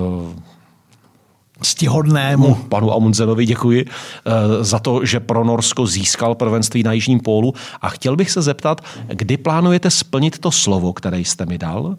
Stihodnému. 1.63 2.55
Panu 2.55 2.93
Amundsenovi 2.93 3.47
děkuji 3.47 3.85
eh, 3.89 4.65
za 4.65 4.79
to, 4.79 5.05
že 5.05 5.21
pro 5.21 5.45
Norsko 5.45 5.87
získal 5.87 6.35
prvenství 6.35 6.83
na 6.83 6.93
Jižním 6.93 7.21
pólu. 7.21 7.55
A 7.81 7.89
chtěl 7.89 8.17
bych 8.17 8.31
se 8.31 8.43
zeptat, 8.43 8.81
kdy 9.07 9.37
plánujete 9.37 9.91
splnit 9.91 10.39
to 10.39 10.51
slovo, 10.51 10.93
které 10.93 11.19
jste 11.19 11.47
mi 11.47 11.59
dal, 11.59 11.97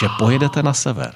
že 0.00 0.06
pojedete 0.18 0.62
na 0.62 0.72
sever. 0.72 1.12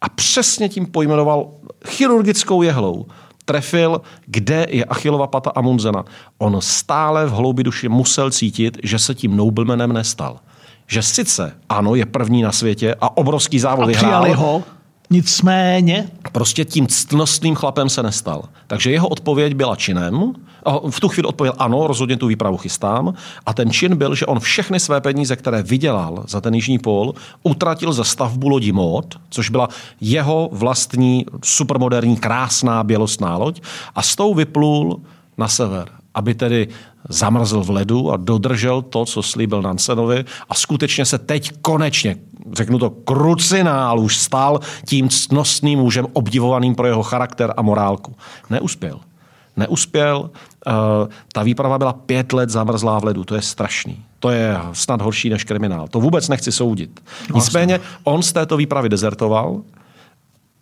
A 0.00 0.08
přesně 0.08 0.68
tím 0.68 0.86
pojmenoval 0.86 1.48
chirurgickou 1.86 2.62
jehlou 2.62 3.06
trefil, 3.44 4.00
kde 4.26 4.66
je 4.68 4.84
Achilova 4.84 5.26
pata 5.26 5.50
Amundsena. 5.50 6.04
On 6.38 6.56
stále 6.60 7.26
v 7.26 7.30
hloubi 7.30 7.62
duši 7.62 7.88
musel 7.88 8.30
cítit, 8.30 8.78
že 8.82 8.98
se 8.98 9.14
tím 9.14 9.36
noblemanem 9.36 9.92
nestal. 9.92 10.40
Že 10.86 11.02
sice, 11.02 11.56
ano, 11.68 11.94
je 11.94 12.06
první 12.06 12.42
na 12.42 12.52
světě 12.52 12.94
a 13.00 13.16
obrovský 13.16 13.58
závod 13.58 13.84
a 13.84 13.86
vyhrál. 13.86 14.36
ho 14.36 14.64
Nicméně? 15.10 16.08
Prostě 16.32 16.64
tím 16.64 16.86
ctnostným 16.86 17.54
chlapem 17.54 17.88
se 17.88 18.02
nestal. 18.02 18.42
Takže 18.66 18.90
jeho 18.90 19.08
odpověď 19.08 19.54
byla 19.54 19.76
činem. 19.76 20.32
V 20.90 21.00
tu 21.00 21.08
chvíli 21.08 21.28
odpověděl 21.28 21.56
ano, 21.58 21.86
rozhodně 21.86 22.16
tu 22.16 22.26
výpravu 22.26 22.56
chystám. 22.56 23.14
A 23.46 23.54
ten 23.54 23.70
čin 23.70 23.96
byl, 23.96 24.14
že 24.14 24.26
on 24.26 24.40
všechny 24.40 24.80
své 24.80 25.00
peníze, 25.00 25.36
které 25.36 25.62
vydělal 25.62 26.24
za 26.28 26.40
ten 26.40 26.54
jižní 26.54 26.78
pól, 26.78 27.14
utratil 27.42 27.92
za 27.92 28.04
stavbu 28.04 28.48
lodi 28.48 28.72
Mod, 28.72 29.14
což 29.30 29.50
byla 29.50 29.68
jeho 30.00 30.48
vlastní 30.52 31.26
supermoderní, 31.44 32.16
krásná 32.16 32.84
bělostná 32.84 33.36
loď. 33.36 33.60
A 33.94 34.02
s 34.02 34.16
tou 34.16 34.34
vyplul 34.34 35.00
na 35.38 35.48
sever 35.48 35.88
aby 36.14 36.34
tedy 36.34 36.68
zamrzl 37.08 37.62
v 37.62 37.70
ledu 37.70 38.12
a 38.12 38.16
dodržel 38.16 38.82
to, 38.82 39.04
co 39.04 39.22
slíbil 39.22 39.62
Nansenovi 39.62 40.24
a 40.48 40.54
skutečně 40.54 41.04
se 41.04 41.18
teď 41.18 41.52
konečně, 41.62 42.16
řeknu 42.52 42.78
to, 42.78 42.90
krucinál 42.90 44.00
už 44.00 44.16
stal 44.16 44.60
tím 44.86 45.08
ctnostným 45.08 45.78
mužem 45.78 46.06
obdivovaným 46.12 46.74
pro 46.74 46.86
jeho 46.86 47.02
charakter 47.02 47.54
a 47.56 47.62
morálku. 47.62 48.16
Neuspěl. 48.50 49.00
Neuspěl. 49.56 50.30
Uh, 50.66 50.72
ta 51.32 51.42
výprava 51.42 51.78
byla 51.78 51.92
pět 51.92 52.32
let 52.32 52.50
zamrzlá 52.50 52.98
v 53.00 53.04
ledu. 53.04 53.24
To 53.24 53.34
je 53.34 53.42
strašný. 53.42 54.04
To 54.20 54.30
je 54.30 54.58
snad 54.72 55.02
horší 55.02 55.30
než 55.30 55.44
kriminál. 55.44 55.88
To 55.88 56.00
vůbec 56.00 56.28
nechci 56.28 56.52
soudit. 56.52 57.00
No, 57.30 57.36
Nicméně 57.36 57.80
on 58.04 58.22
z 58.22 58.32
této 58.32 58.56
výpravy 58.56 58.88
dezertoval, 58.88 59.60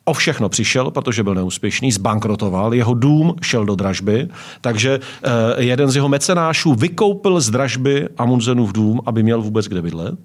o 0.09 0.13
všechno 0.13 0.49
přišel, 0.49 0.91
protože 0.91 1.23
byl 1.23 1.35
neúspěšný, 1.35 1.93
zbankrotoval, 1.93 2.75
jeho 2.75 2.95
dům 2.95 3.35
šel 3.43 3.65
do 3.65 3.75
dražby, 3.75 4.29
takže 4.61 5.01
eh, 5.23 5.31
jeden 5.63 5.91
z 5.91 5.97
jeho 5.97 6.09
mecenášů 6.09 6.75
vykoupil 6.75 7.41
z 7.41 7.51
dražby 7.51 8.09
Amundsenův 8.19 8.73
dům, 8.73 9.01
aby 9.07 9.23
měl 9.23 9.43
vůbec 9.43 9.67
kde 9.67 9.83
bydlet. 9.83 10.19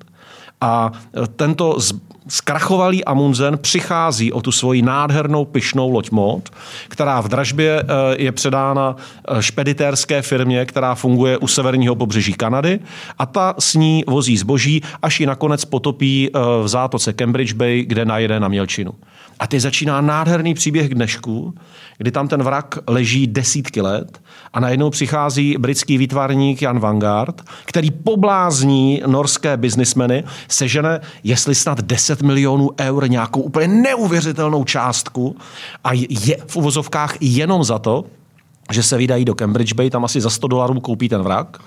A 0.61 0.91
eh, 0.93 1.27
tento 1.35 1.77
zkrachovalý 2.27 3.05
Amundsen 3.05 3.57
přichází 3.57 4.33
o 4.33 4.41
tu 4.41 4.51
svoji 4.51 4.81
nádhernou 4.81 5.45
pyšnou 5.45 5.89
loď 5.89 6.11
mod, 6.11 6.49
která 6.87 7.21
v 7.21 7.27
dražbě 7.27 7.83
eh, 7.83 7.85
je 8.17 8.31
předána 8.31 8.95
špeditérské 9.39 10.21
firmě, 10.21 10.65
která 10.65 10.95
funguje 10.95 11.37
u 11.37 11.47
severního 11.47 11.95
pobřeží 11.95 12.33
Kanady 12.33 12.79
a 13.17 13.25
ta 13.25 13.55
s 13.59 13.75
ní 13.75 14.03
vozí 14.07 14.37
zboží, 14.37 14.81
až 15.01 15.19
ji 15.19 15.25
nakonec 15.25 15.65
potopí 15.65 16.29
v 16.63 16.67
zátoce 16.67 17.13
Cambridge 17.13 17.53
Bay, 17.53 17.83
kde 17.83 18.05
najede 18.05 18.39
na 18.39 18.47
Mělčinu. 18.47 18.91
A 19.41 19.47
teď 19.47 19.61
začíná 19.61 20.01
nádherný 20.01 20.53
příběh 20.53 20.89
k 20.89 20.93
dnešku, 20.93 21.53
kdy 21.97 22.11
tam 22.11 22.27
ten 22.27 22.43
vrak 22.43 22.77
leží 22.87 23.27
desítky 23.27 23.81
let 23.81 24.21
a 24.53 24.59
najednou 24.59 24.89
přichází 24.89 25.55
britský 25.59 25.97
výtvarník 25.97 26.61
Jan 26.61 26.79
Vanguard, 26.79 27.41
který 27.65 27.91
poblázní 27.91 29.01
norské 29.05 29.57
biznismeny, 29.57 30.23
sežene, 30.47 30.99
jestli 31.23 31.55
snad 31.55 31.81
10 31.81 32.21
milionů 32.21 32.69
eur, 32.79 33.09
nějakou 33.09 33.41
úplně 33.41 33.67
neuvěřitelnou 33.67 34.63
částku 34.63 35.35
a 35.83 35.89
je 36.09 36.37
v 36.47 36.55
uvozovkách 36.55 37.15
jenom 37.21 37.63
za 37.63 37.79
to, 37.79 38.05
že 38.71 38.83
se 38.83 38.97
vydají 38.97 39.25
do 39.25 39.35
Cambridge 39.35 39.73
Bay, 39.73 39.89
tam 39.89 40.05
asi 40.05 40.21
za 40.21 40.29
100 40.29 40.47
dolarů 40.47 40.79
koupí 40.79 41.09
ten 41.09 41.21
vrak 41.21 41.57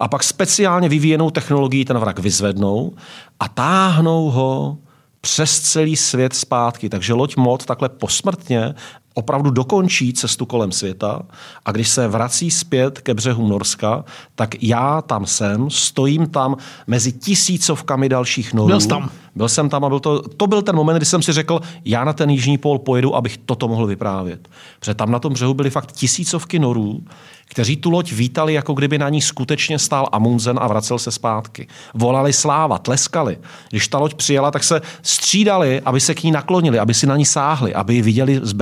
a 0.00 0.08
pak 0.08 0.22
speciálně 0.22 0.88
vyvíjenou 0.88 1.30
technologií 1.30 1.84
ten 1.84 1.98
vrak 1.98 2.18
vyzvednou 2.18 2.92
a 3.40 3.48
táhnou 3.48 4.30
ho 4.30 4.78
přes 5.24 5.60
celý 5.60 5.96
svět 5.96 6.34
zpátky. 6.34 6.88
Takže 6.88 7.12
loď 7.12 7.36
mod 7.36 7.66
takhle 7.66 7.88
posmrtně 7.88 8.74
opravdu 9.14 9.50
dokončí 9.50 10.12
cestu 10.12 10.46
kolem 10.46 10.72
světa 10.72 11.22
a 11.64 11.72
když 11.72 11.88
se 11.88 12.08
vrací 12.08 12.50
zpět 12.50 13.00
ke 13.00 13.14
břehu 13.14 13.48
Norska, 13.48 14.04
tak 14.34 14.62
já 14.62 15.02
tam 15.02 15.26
jsem, 15.26 15.70
stojím 15.70 16.26
tam 16.26 16.56
mezi 16.86 17.12
tisícovkami 17.12 18.08
dalších 18.08 18.54
norů. 18.54 18.68
Byl 18.68 18.80
tam. 18.80 19.10
Byl 19.36 19.48
jsem 19.48 19.68
tam 19.68 19.84
a 19.84 19.88
byl 19.88 20.00
to, 20.00 20.22
to 20.22 20.46
byl 20.46 20.62
ten 20.62 20.76
moment, 20.76 20.96
kdy 20.96 21.06
jsem 21.06 21.22
si 21.22 21.32
řekl, 21.32 21.60
já 21.84 22.04
na 22.04 22.12
ten 22.12 22.30
jižní 22.30 22.58
pól 22.58 22.78
pojedu, 22.78 23.14
abych 23.14 23.36
toto 23.36 23.68
mohl 23.68 23.86
vyprávět. 23.86 24.48
Protože 24.80 24.94
tam 24.94 25.10
na 25.10 25.18
tom 25.18 25.32
břehu 25.32 25.54
byly 25.54 25.70
fakt 25.70 25.92
tisícovky 25.92 26.58
norů, 26.58 27.02
kteří 27.46 27.76
tu 27.76 27.90
loď 27.90 28.12
vítali, 28.12 28.54
jako 28.54 28.72
kdyby 28.72 28.98
na 28.98 29.08
ní 29.08 29.20
skutečně 29.20 29.78
stál 29.78 30.08
Amundsen 30.12 30.58
a 30.62 30.68
vracel 30.68 30.98
se 30.98 31.10
zpátky. 31.10 31.66
Volali 31.94 32.32
sláva, 32.32 32.78
tleskali. 32.78 33.38
Když 33.70 33.88
ta 33.88 33.98
loď 33.98 34.14
přijela, 34.14 34.50
tak 34.50 34.64
se 34.64 34.80
střídali, 35.02 35.80
aby 35.80 36.00
se 36.00 36.14
k 36.14 36.22
ní 36.22 36.32
naklonili, 36.32 36.78
aby 36.78 36.94
si 36.94 37.06
na 37.06 37.16
ní 37.16 37.24
sáhli, 37.24 37.74
aby 37.74 37.94
ji 37.94 38.02
viděli 38.02 38.40
z 38.42 38.52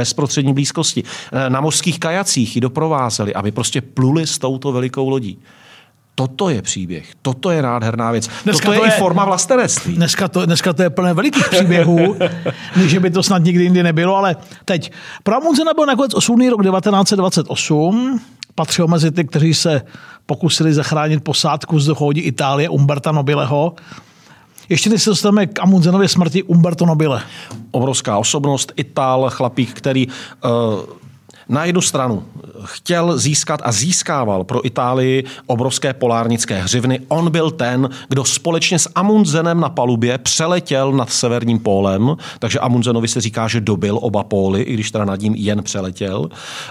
bezprostřední 0.43 0.55
blízkosti. 0.55 1.03
Na 1.49 1.61
mořských 1.61 2.01
kajacích 2.01 2.57
ji 2.57 2.61
doprovázeli, 2.61 3.35
aby 3.35 3.53
prostě 3.53 3.81
pluli 3.81 4.27
s 4.27 4.39
touto 4.39 4.73
velikou 4.73 5.09
lodí. 5.09 5.39
Toto 6.15 6.49
je 6.49 6.63
příběh, 6.63 7.15
toto 7.23 7.51
je 7.51 7.63
nádherná 7.63 8.11
věc. 8.11 8.29
Dneska 8.45 8.65
toto 8.65 8.73
je, 8.73 8.79
to 8.79 8.85
je 8.85 8.93
i 8.93 8.99
forma 8.99 9.25
vlastenectví. 9.25 9.95
Dneska 9.95 10.29
to, 10.29 10.47
dneska 10.47 10.73
to 10.73 10.83
je 10.83 10.91
plné 10.91 11.15
velikých 11.15 11.49
příběhů, 11.49 12.17
že 12.87 13.01
by 13.01 13.11
to 13.11 13.23
snad 13.23 13.45
nikdy 13.45 13.65
jindy 13.65 13.83
nebylo, 13.83 14.17
ale 14.17 14.37
teď. 14.65 14.93
Pro 15.23 15.37
Amundsena 15.37 15.75
byl 15.75 15.87
nakonec 15.87 16.15
osudný 16.15 16.49
rok 16.49 16.63
1928, 16.63 18.21
patřil 18.55 18.87
mezi 18.89 19.11
ty, 19.11 19.25
kteří 19.25 19.55
se 19.55 19.83
pokusili 20.27 20.75
zachránit 20.75 21.25
posádku 21.25 21.81
z 21.81 21.87
dochodí 21.87 22.21
Itálie 22.21 22.69
Umberta 22.69 23.13
Nobileho. 23.13 23.75
Ještě 24.69 24.91
než 24.91 25.03
se 25.03 25.11
dostaneme 25.11 25.47
k 25.47 25.61
Amundsenově 25.61 26.09
smrti 26.09 26.43
Umberto 26.43 26.87
Nobile. 26.87 27.23
Obrovská 27.71 28.19
osobnost, 28.19 28.73
Itál, 28.77 29.31
chlapík, 29.31 29.73
který 29.73 30.07
uh, 30.09 30.13
na 31.49 31.65
jednu 31.65 31.81
stranu 31.81 32.23
chtěl 32.65 33.19
získat 33.19 33.61
a 33.65 33.73
získával 33.73 34.45
pro 34.45 34.67
Itálii 34.67 35.25
obrovské 35.47 35.93
polárnické 35.93 36.61
hřivny. 36.61 37.01
On 37.09 37.31
byl 37.31 37.51
ten, 37.51 37.89
kdo 38.09 38.25
společně 38.25 38.79
s 38.79 38.91
Amundsenem 38.95 39.61
na 39.61 39.69
palubě 39.69 40.19
přeletěl 40.19 40.93
nad 40.93 41.11
severním 41.11 41.59
pólem, 41.59 42.17
takže 42.39 42.59
Amundsenovi 42.59 43.09
se 43.09 43.21
říká, 43.21 43.49
že 43.49 43.61
dobil 43.61 43.99
oba 44.03 44.25
póly, 44.25 44.63
i 44.63 44.75
když 44.75 44.91
teda 44.91 45.05
nad 45.05 45.21
ním 45.21 45.35
jen 45.35 45.63
přeletěl. 45.63 46.29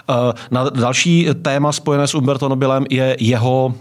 Eh, 0.10 0.14
na 0.52 0.70
další 0.70 1.28
téma 1.42 1.72
spojené 1.72 2.08
s 2.08 2.16
Umberto 2.16 2.50
Nobilem 2.50 2.86
je 2.90 3.18
jeho 3.20 3.74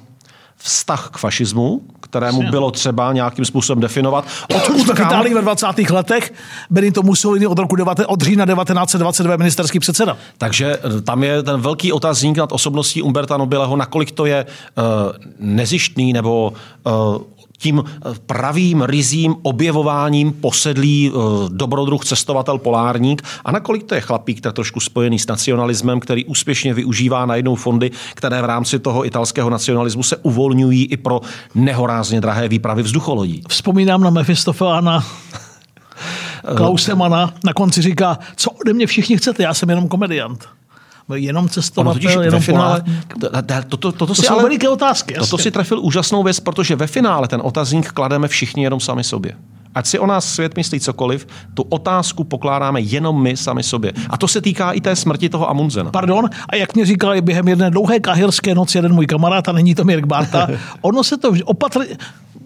vztah 0.62 1.10
k 1.12 1.18
fašismu, 1.18 1.80
kterému 2.00 2.42
bylo 2.50 2.70
třeba 2.70 3.12
nějakým 3.12 3.44
způsobem 3.44 3.80
definovat. 3.80 4.24
Odkud 4.54 4.86
v 4.86 4.90
Itálii 4.90 5.34
ve 5.34 5.42
20. 5.42 5.66
letech 5.90 6.32
Benito 6.70 7.02
Mussolini 7.02 7.46
od 7.46 7.58
roku 7.58 7.76
9, 7.76 7.98
od 8.06 8.20
října 8.20 8.46
1922 8.46 9.36
ministerský 9.36 9.78
předseda. 9.78 10.16
Takže 10.38 10.78
eh, 10.78 11.00
tam 11.00 11.24
je 11.24 11.42
ten 11.42 11.60
velký 11.60 11.92
otazník 11.92 12.36
nad 12.36 12.52
osobností 12.52 13.02
Umberta 13.02 13.36
Nobileho, 13.36 13.76
nakolik 13.76 14.10
to 14.10 14.26
je 14.26 14.46
uh, 14.46 14.84
nezištný 15.38 16.12
nebo 16.12 16.52
uh, 16.86 17.22
tím 17.60 17.84
eh, 17.86 18.14
pravým, 18.26 18.82
rizím 18.82 19.36
objevováním 19.42 20.32
posedlý 20.32 21.10
uh, 21.10 21.48
dobrodruh 21.48 22.04
cestovatel 22.04 22.58
polárník 22.58 23.22
a 23.44 23.52
nakolik 23.52 23.82
to 23.82 23.94
je 23.94 24.00
chlapík 24.00 24.40
tak 24.40 24.54
trošku 24.54 24.80
spojený 24.80 25.18
s 25.18 25.26
nacionalismem, 25.26 26.00
který 26.00 26.24
úspěšně 26.24 26.74
využívá 26.74 27.26
najednou 27.26 27.54
fondy, 27.54 27.90
které 28.14 28.42
v 28.42 28.44
rámci 28.44 28.78
toho 28.78 29.06
italského 29.06 29.50
nacionalismu 29.50 30.02
se 30.02 30.16
uvolňují 30.16 30.84
i 30.84 30.96
pro 30.96 31.20
nehorázně 31.54 32.20
drahé 32.20 32.48
výpravy 32.48 32.82
vzducholodí. 32.82 33.42
Vzpomínám 33.48 34.00
na 34.00 34.10
Mefistofana 34.10 35.04
Klausemana 36.56 37.34
na 37.44 37.52
konci 37.52 37.82
říká, 37.82 38.18
co 38.36 38.50
ode 38.50 38.72
mě 38.72 38.86
všichni 38.86 39.16
chcete, 39.16 39.42
já 39.42 39.54
jsem 39.54 39.70
jenom 39.70 39.88
komediant. 39.88 40.48
Jenom 41.14 41.48
cestovatel, 41.48 42.22
jenom 42.22 42.40
finále, 42.40 42.82
to, 43.20 43.30
to, 43.68 43.76
to, 43.76 43.92
to, 43.92 44.06
to 44.06 44.14
si 44.14 44.22
jsou 44.22 44.34
ale, 44.34 44.42
veliké 44.42 44.68
otázky. 44.68 45.14
Toto 45.14 45.38
si 45.38 45.50
trefil 45.50 45.80
úžasnou 45.80 46.22
věc, 46.22 46.40
protože 46.40 46.76
ve 46.76 46.86
finále 46.86 47.28
ten 47.28 47.40
otazník 47.44 47.92
klademe 47.92 48.28
všichni 48.28 48.62
jenom 48.62 48.80
sami 48.80 49.04
sobě. 49.04 49.32
Ať 49.74 49.86
si 49.86 49.98
o 49.98 50.06
nás 50.06 50.34
svět 50.34 50.56
myslí 50.56 50.80
cokoliv, 50.80 51.26
tu 51.54 51.62
otázku 51.62 52.24
pokládáme 52.24 52.80
jenom 52.80 53.22
my 53.22 53.36
sami 53.36 53.62
sobě. 53.62 53.92
A 54.10 54.16
to 54.16 54.28
se 54.28 54.40
týká 54.40 54.72
i 54.72 54.80
té 54.80 54.96
smrti 54.96 55.28
toho 55.28 55.50
Amundsena. 55.50 55.90
Pardon, 55.90 56.30
a 56.48 56.56
jak 56.56 56.74
mě 56.74 56.86
říkal 56.86 57.22
během 57.22 57.48
jedné 57.48 57.70
dlouhé 57.70 58.00
kahirské 58.00 58.54
noci 58.54 58.78
jeden 58.78 58.94
můj 58.94 59.06
kamarád, 59.06 59.48
a 59.48 59.52
není 59.52 59.74
to 59.74 59.84
Mirk 59.84 60.06
Barta, 60.06 60.48
ono 60.80 61.04
se 61.04 61.16
to 61.16 61.32
opatrně, 61.44 61.86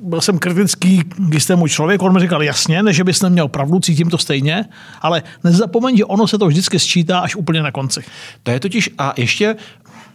byl 0.04 0.20
jsem 0.20 0.38
kritický 0.38 1.02
k 1.18 1.34
jistému 1.34 1.68
člověku, 1.68 2.04
on 2.04 2.14
mi 2.14 2.20
říkal 2.20 2.42
jasně, 2.42 2.82
ne, 2.82 2.92
že 2.92 3.04
bys 3.04 3.22
neměl 3.22 3.48
pravdu, 3.48 3.80
cítím 3.80 4.10
to 4.10 4.18
stejně, 4.18 4.64
ale 5.00 5.22
nezapomeň, 5.44 5.96
že 5.96 6.04
ono 6.04 6.28
se 6.28 6.38
to 6.38 6.46
vždycky 6.46 6.78
sčítá 6.78 7.18
až 7.18 7.36
úplně 7.36 7.62
na 7.62 7.70
konci. 7.70 8.00
To 8.42 8.50
je 8.50 8.60
totiž, 8.60 8.90
a 8.98 9.14
ještě 9.16 9.56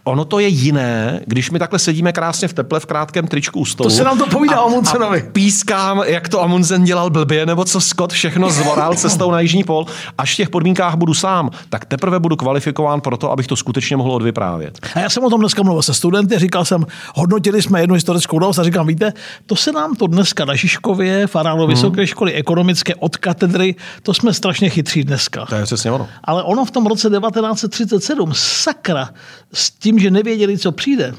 Ono 0.04 0.24
to 0.24 0.38
je 0.38 0.48
jiné, 0.48 1.20
když 1.26 1.50
my 1.50 1.58
takhle 1.58 1.78
sedíme 1.78 2.12
krásně 2.12 2.48
v 2.48 2.52
teple 2.52 2.80
v 2.80 2.86
krátkém 2.86 3.26
tričku 3.26 3.60
u 3.60 3.64
stolu. 3.64 3.90
To 3.90 3.96
se 3.96 4.04
nám 4.04 4.18
to 4.18 4.26
povídá 4.26 4.56
a, 4.56 4.60
Amundsenovi. 4.60 5.22
A 5.22 5.30
pískám, 5.32 6.02
jak 6.06 6.28
to 6.28 6.42
Amundsen 6.42 6.84
dělal 6.84 7.10
blbě, 7.10 7.46
nebo 7.46 7.64
co 7.64 7.80
Scott 7.80 8.12
všechno 8.12 8.50
zvoral 8.50 8.94
cestou 8.94 9.30
na 9.30 9.40
Jižní 9.40 9.64
pol. 9.64 9.86
Až 10.18 10.34
v 10.34 10.36
těch 10.36 10.50
podmínkách 10.50 10.94
budu 10.94 11.14
sám, 11.14 11.50
tak 11.68 11.84
teprve 11.84 12.20
budu 12.20 12.36
kvalifikován 12.36 13.00
pro 13.00 13.16
to, 13.16 13.32
abych 13.32 13.46
to 13.46 13.56
skutečně 13.56 13.96
mohl 13.96 14.12
odvyprávět. 14.12 14.78
A 14.94 15.00
já 15.00 15.10
jsem 15.10 15.24
o 15.24 15.30
tom 15.30 15.40
dneska 15.40 15.62
mluvil 15.62 15.82
se 15.82 15.94
studenty, 15.94 16.38
říkal 16.38 16.64
jsem, 16.64 16.86
hodnotili 17.14 17.62
jsme 17.62 17.80
jednu 17.80 17.94
historickou 17.94 18.36
událost 18.36 18.58
a 18.58 18.64
říkám, 18.64 18.86
víte, 18.86 19.12
to 19.46 19.56
se 19.56 19.72
nám 19.72 19.96
to 19.96 20.06
dneska 20.06 20.44
na 20.44 20.54
Žižkově, 20.54 21.26
Farálo 21.26 21.64
hmm. 21.64 21.74
Vysoké 21.74 22.06
školy 22.06 22.32
ekonomické 22.32 22.94
od 22.94 23.16
katedry, 23.16 23.74
to 24.02 24.14
jsme 24.14 24.34
strašně 24.34 24.70
chytří 24.70 25.04
dneska. 25.04 25.46
To 25.46 25.54
je 25.54 25.64
přesně 25.64 25.90
ono. 25.90 26.08
Ale 26.24 26.42
ono 26.42 26.64
v 26.64 26.70
tom 26.70 26.86
roce 26.86 27.10
1937, 27.10 28.30
sakra, 28.34 29.10
s 29.52 29.70
tím, 29.70 29.89
že 29.98 30.10
nevěděli, 30.10 30.58
co 30.58 30.72
přijde, 30.72 31.14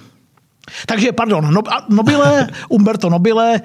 takže, 0.86 1.12
pardon, 1.12 1.54
Nobile, 1.90 2.48
Umberto 2.70 3.10
Nobile 3.10 3.62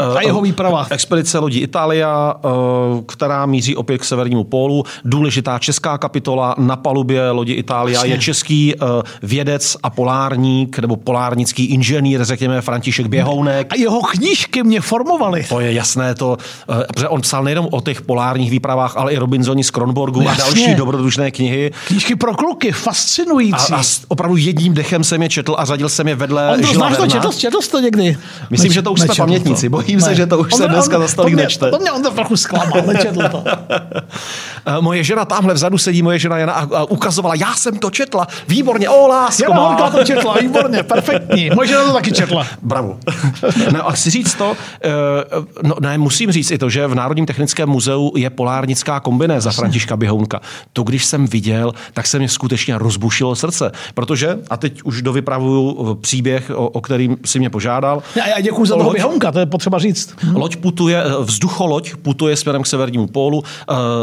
uh, 0.00 0.16
a 0.16 0.22
jeho 0.22 0.40
výprava. 0.40 0.86
Expedice 0.90 1.38
lodí 1.38 1.60
Italia, 1.60 2.34
uh, 2.44 2.50
která 3.06 3.46
míří 3.46 3.76
opět 3.76 3.98
k 3.98 4.04
severnímu 4.04 4.44
pólu. 4.44 4.84
Důležitá 5.04 5.58
česká 5.58 5.98
kapitola 5.98 6.54
na 6.58 6.76
palubě 6.76 7.30
lodi 7.30 7.52
Italia 7.52 7.98
Jasně. 7.98 8.12
je 8.12 8.18
český 8.18 8.74
uh, 8.74 8.88
vědec 9.22 9.76
a 9.82 9.90
polárník, 9.90 10.78
nebo 10.78 10.96
polárnický 10.96 11.64
inženýr, 11.64 12.24
řekněme 12.24 12.60
František 12.60 13.06
Běhounek. 13.06 13.72
A 13.72 13.76
jeho 13.76 14.00
knížky 14.02 14.62
mě 14.62 14.80
formovaly. 14.80 15.46
To 15.48 15.60
je 15.60 15.72
jasné, 15.72 16.14
to, 16.14 16.36
uh, 16.68 16.76
protože 16.94 17.08
on 17.08 17.20
psal 17.20 17.44
nejenom 17.44 17.68
o 17.70 17.80
těch 17.80 18.02
polárních 18.02 18.50
výpravách, 18.50 18.96
ale 18.96 19.12
i 19.12 19.16
Robinsoni 19.16 19.64
z 19.64 19.70
Kronborgu 19.70 20.20
Jasně. 20.20 20.42
a 20.42 20.46
další 20.46 20.74
dobrodružné 20.74 21.30
knihy. 21.30 21.72
Knížky 21.86 22.16
pro 22.16 22.34
kluky, 22.34 22.72
fascinující. 22.72 23.72
A, 23.72 23.76
a 23.76 23.82
opravdu 24.08 24.36
jedním 24.36 24.74
dechem 24.74 25.04
jsem 25.04 25.22
je 25.22 25.28
četl 25.28 25.54
a 25.58 25.64
řadil 25.64 25.88
jsem 25.88 25.99
je 26.08 26.14
vedle 26.14 26.50
On 26.54 26.62
to 26.62 26.74
znáš 26.74 26.96
to, 26.96 27.06
četl, 27.06 27.32
četl 27.32 27.58
to 27.70 27.80
někdy? 27.80 28.18
Myslím, 28.50 28.68
Neč, 28.68 28.74
že 28.74 28.82
to 28.82 28.92
už 28.92 29.00
jsme 29.00 29.14
pamětníci. 29.16 29.66
To. 29.66 29.70
Bojím 29.70 29.98
ne. 29.98 30.04
se, 30.04 30.14
že 30.14 30.26
to 30.26 30.38
už 30.38 30.52
on, 30.52 30.58
se 30.58 30.68
dneska 30.68 30.96
on, 30.96 31.02
za 31.02 31.08
stolik 31.08 31.34
nečte. 31.34 31.70
To 31.70 31.78
mě 31.78 31.92
on 31.92 32.02
to 32.02 32.10
trochu 32.10 32.36
zklamal, 32.36 32.82
nečetl 32.86 33.28
to. 33.28 33.44
Eh, 34.66 34.80
moje 34.80 35.04
žena 35.04 35.24
tamhle 35.24 35.54
vzadu 35.54 35.78
sedí, 35.78 36.02
moje 36.02 36.18
žena 36.18 36.38
Jana 36.38 36.52
a, 36.52 36.76
a 36.76 36.84
ukazovala, 36.84 37.34
já 37.34 37.54
jsem 37.54 37.78
to 37.78 37.90
četla, 37.90 38.26
výborně, 38.48 38.88
o 38.88 39.08
lásko 39.08 39.42
Jana 39.42 39.68
Holka 39.68 39.90
to 39.90 40.04
četla, 40.04 40.34
výborně, 40.40 40.82
perfektní. 40.82 41.50
Moje 41.54 41.68
žena 41.68 41.84
to 41.84 41.92
taky 41.92 42.12
četla. 42.12 42.46
Bravo. 42.62 42.98
no 43.72 43.88
a 43.88 43.92
chci 43.92 44.10
říct 44.10 44.34
to, 44.34 44.56
eh, 44.84 44.90
no 45.62 45.74
ne, 45.80 45.98
musím 45.98 46.32
říct 46.32 46.50
i 46.50 46.58
to, 46.58 46.70
že 46.70 46.86
v 46.86 46.94
Národním 46.94 47.26
technickém 47.26 47.68
muzeu 47.68 48.12
je 48.16 48.30
polárnická 48.30 49.00
kombinéza 49.00 49.50
Františka 49.50 49.96
Běhounka. 49.96 50.40
To, 50.72 50.82
když 50.82 51.04
jsem 51.04 51.26
viděl, 51.26 51.72
tak 51.92 52.06
se 52.06 52.18
mě 52.18 52.28
skutečně 52.28 52.78
rozbušilo 52.78 53.36
srdce, 53.36 53.72
protože, 53.94 54.38
a 54.50 54.56
teď 54.56 54.82
už 54.82 55.02
dovypravuju 55.02 55.89
příběh, 55.94 56.50
o, 56.54 56.68
o 56.68 56.80
kterým 56.80 57.16
si 57.24 57.38
mě 57.38 57.50
požádal. 57.50 58.02
Já, 58.16 58.28
já 58.28 58.40
děkuji 58.40 58.66
za 58.66 58.76
toho 58.76 58.90
Běhounka, 58.90 59.32
to 59.32 59.38
je 59.38 59.46
potřeba 59.46 59.78
říct. 59.78 60.14
Loď 60.34 60.56
putuje, 60.56 61.04
vzducholoď 61.20 61.94
putuje 61.96 62.36
směrem 62.36 62.62
k 62.62 62.66
severnímu 62.66 63.06
pólu, 63.06 63.42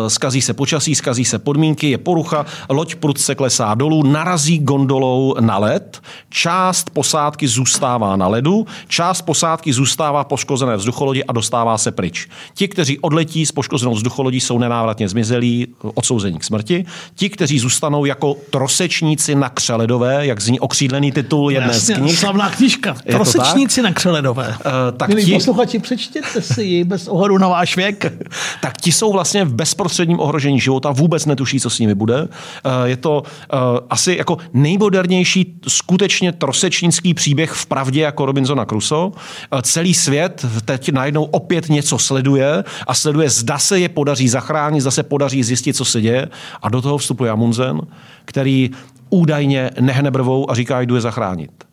zkazí 0.07 0.41
se 0.41 0.53
počasí, 0.53 0.95
skazí 0.95 1.25
se 1.25 1.39
podmínky, 1.39 1.89
je 1.89 1.97
porucha, 1.97 2.45
loď 2.69 2.95
prudce 2.95 3.35
klesá 3.35 3.73
dolů, 3.73 4.03
narazí 4.03 4.59
gondolou 4.59 5.35
na 5.39 5.57
led, 5.57 6.01
část 6.29 6.89
posádky 6.89 7.47
zůstává 7.47 8.15
na 8.15 8.27
ledu, 8.27 8.67
část 8.87 9.21
posádky 9.21 9.73
zůstává 9.73 10.23
poškozené 10.23 10.77
vzducholodi 10.77 11.23
a 11.23 11.33
dostává 11.33 11.77
se 11.77 11.91
pryč. 11.91 12.27
Ti, 12.53 12.67
kteří 12.67 12.99
odletí 12.99 13.45
s 13.45 13.51
poškozenou 13.51 13.93
vzducholodí, 13.93 14.39
jsou 14.39 14.59
nenávratně 14.59 15.09
zmizelí, 15.09 15.67
odsouzení 15.81 16.39
k 16.39 16.43
smrti. 16.43 16.85
Ti, 17.15 17.29
kteří 17.29 17.59
zůstanou 17.59 18.05
jako 18.05 18.35
trosečníci 18.49 19.35
na 19.35 19.49
křeledové, 19.49 20.25
jak 20.25 20.41
zní 20.41 20.59
okřídlený 20.59 21.11
titul 21.11 21.51
jedné 21.51 21.76
Jasně, 21.77 21.95
z 21.95 21.97
knih. 21.97 22.19
Slavná 22.19 22.49
knižka. 22.49 22.95
Trosečníci 23.11 23.81
na 23.81 23.93
křeledové. 23.93 24.47
Uh, 24.47 24.97
tak 24.97 25.09
Milí 25.09 25.25
ti... 25.25 25.33
posluchači, 25.33 25.79
přečtěte 25.79 26.41
si 26.41 26.63
ji 26.63 26.83
bez 26.83 27.07
ohledu 27.07 27.37
na 27.37 27.47
váš 27.47 27.75
věk. 27.75 28.05
tak 28.61 28.77
ti 28.77 28.91
jsou 28.91 29.11
vlastně 29.11 29.45
v 29.45 29.53
bezprostředním 29.53 30.19
ohrožení 30.19 30.59
života, 30.59 30.91
vůbec 30.91 31.25
netuší, 31.25 31.59
co 31.59 31.69
s 31.69 31.79
nimi 31.79 31.95
bude. 31.95 32.27
Eh, 32.27 32.89
je 32.89 32.97
to 32.97 33.23
eh, 33.25 33.57
asi 33.89 34.15
jako 34.17 34.37
nejmodernější 34.53 35.59
skutečně 35.67 36.31
trosečnický 36.31 37.13
příběh 37.13 37.51
v 37.51 37.65
pravdě 37.65 38.01
jako 38.01 38.25
Robinsona 38.25 38.65
Crusoe. 38.65 39.11
Eh, 39.51 39.61
celý 39.61 39.93
svět 39.93 40.45
teď 40.65 40.89
najednou 40.89 41.23
opět 41.23 41.69
něco 41.69 41.99
sleduje 41.99 42.63
a 42.87 42.93
sleduje, 42.93 43.29
zda 43.29 43.59
se 43.59 43.79
je 43.79 43.89
podaří 43.89 44.29
zachránit, 44.29 44.81
zda 44.81 44.91
se 44.91 45.03
podaří 45.03 45.43
zjistit, 45.43 45.75
co 45.75 45.85
se 45.85 46.01
děje. 46.01 46.27
A 46.61 46.69
do 46.69 46.81
toho 46.81 46.97
vstupuje 46.97 47.31
Amundsen, 47.31 47.81
který 48.25 48.71
údajně 49.09 49.71
nehne 49.79 50.11
brvou 50.11 50.51
a 50.51 50.55
říká, 50.55 50.81
jdu 50.81 50.95
je 50.95 51.01
zachránit 51.01 51.66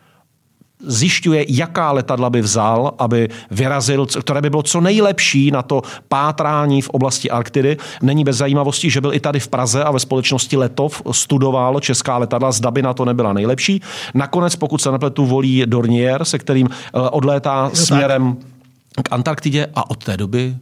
zjišťuje, 0.86 1.44
jaká 1.48 1.92
letadla 1.92 2.30
by 2.30 2.40
vzal, 2.40 2.94
aby 2.98 3.28
vyrazil, 3.50 4.06
které 4.06 4.40
by 4.40 4.50
bylo 4.50 4.62
co 4.62 4.80
nejlepší 4.80 5.50
na 5.50 5.62
to 5.62 5.82
pátrání 6.08 6.82
v 6.82 6.90
oblasti 6.90 7.30
Arktidy. 7.30 7.76
Není 8.02 8.24
bez 8.24 8.36
zajímavosti, 8.36 8.90
že 8.90 9.00
byl 9.00 9.14
i 9.14 9.20
tady 9.20 9.40
v 9.40 9.48
Praze 9.48 9.84
a 9.84 9.90
ve 9.90 9.98
společnosti 9.98 10.56
Letov 10.56 11.02
studoval 11.10 11.80
česká 11.80 12.18
letadla, 12.18 12.52
zda 12.52 12.70
by 12.70 12.82
na 12.82 12.94
to 12.94 13.04
nebyla 13.04 13.32
nejlepší. 13.32 13.82
Nakonec, 14.14 14.56
pokud 14.56 14.82
se 14.82 14.92
nepletu, 14.92 15.26
volí 15.26 15.62
Dornier, 15.66 16.24
se 16.24 16.38
kterým 16.38 16.68
eh, 16.70 17.00
odlétá 17.00 17.70
směrem 17.74 18.36
k 19.02 19.12
Antarktidě 19.12 19.66
a 19.74 19.90
od 19.90 20.04
té 20.04 20.16
doby 20.16 20.56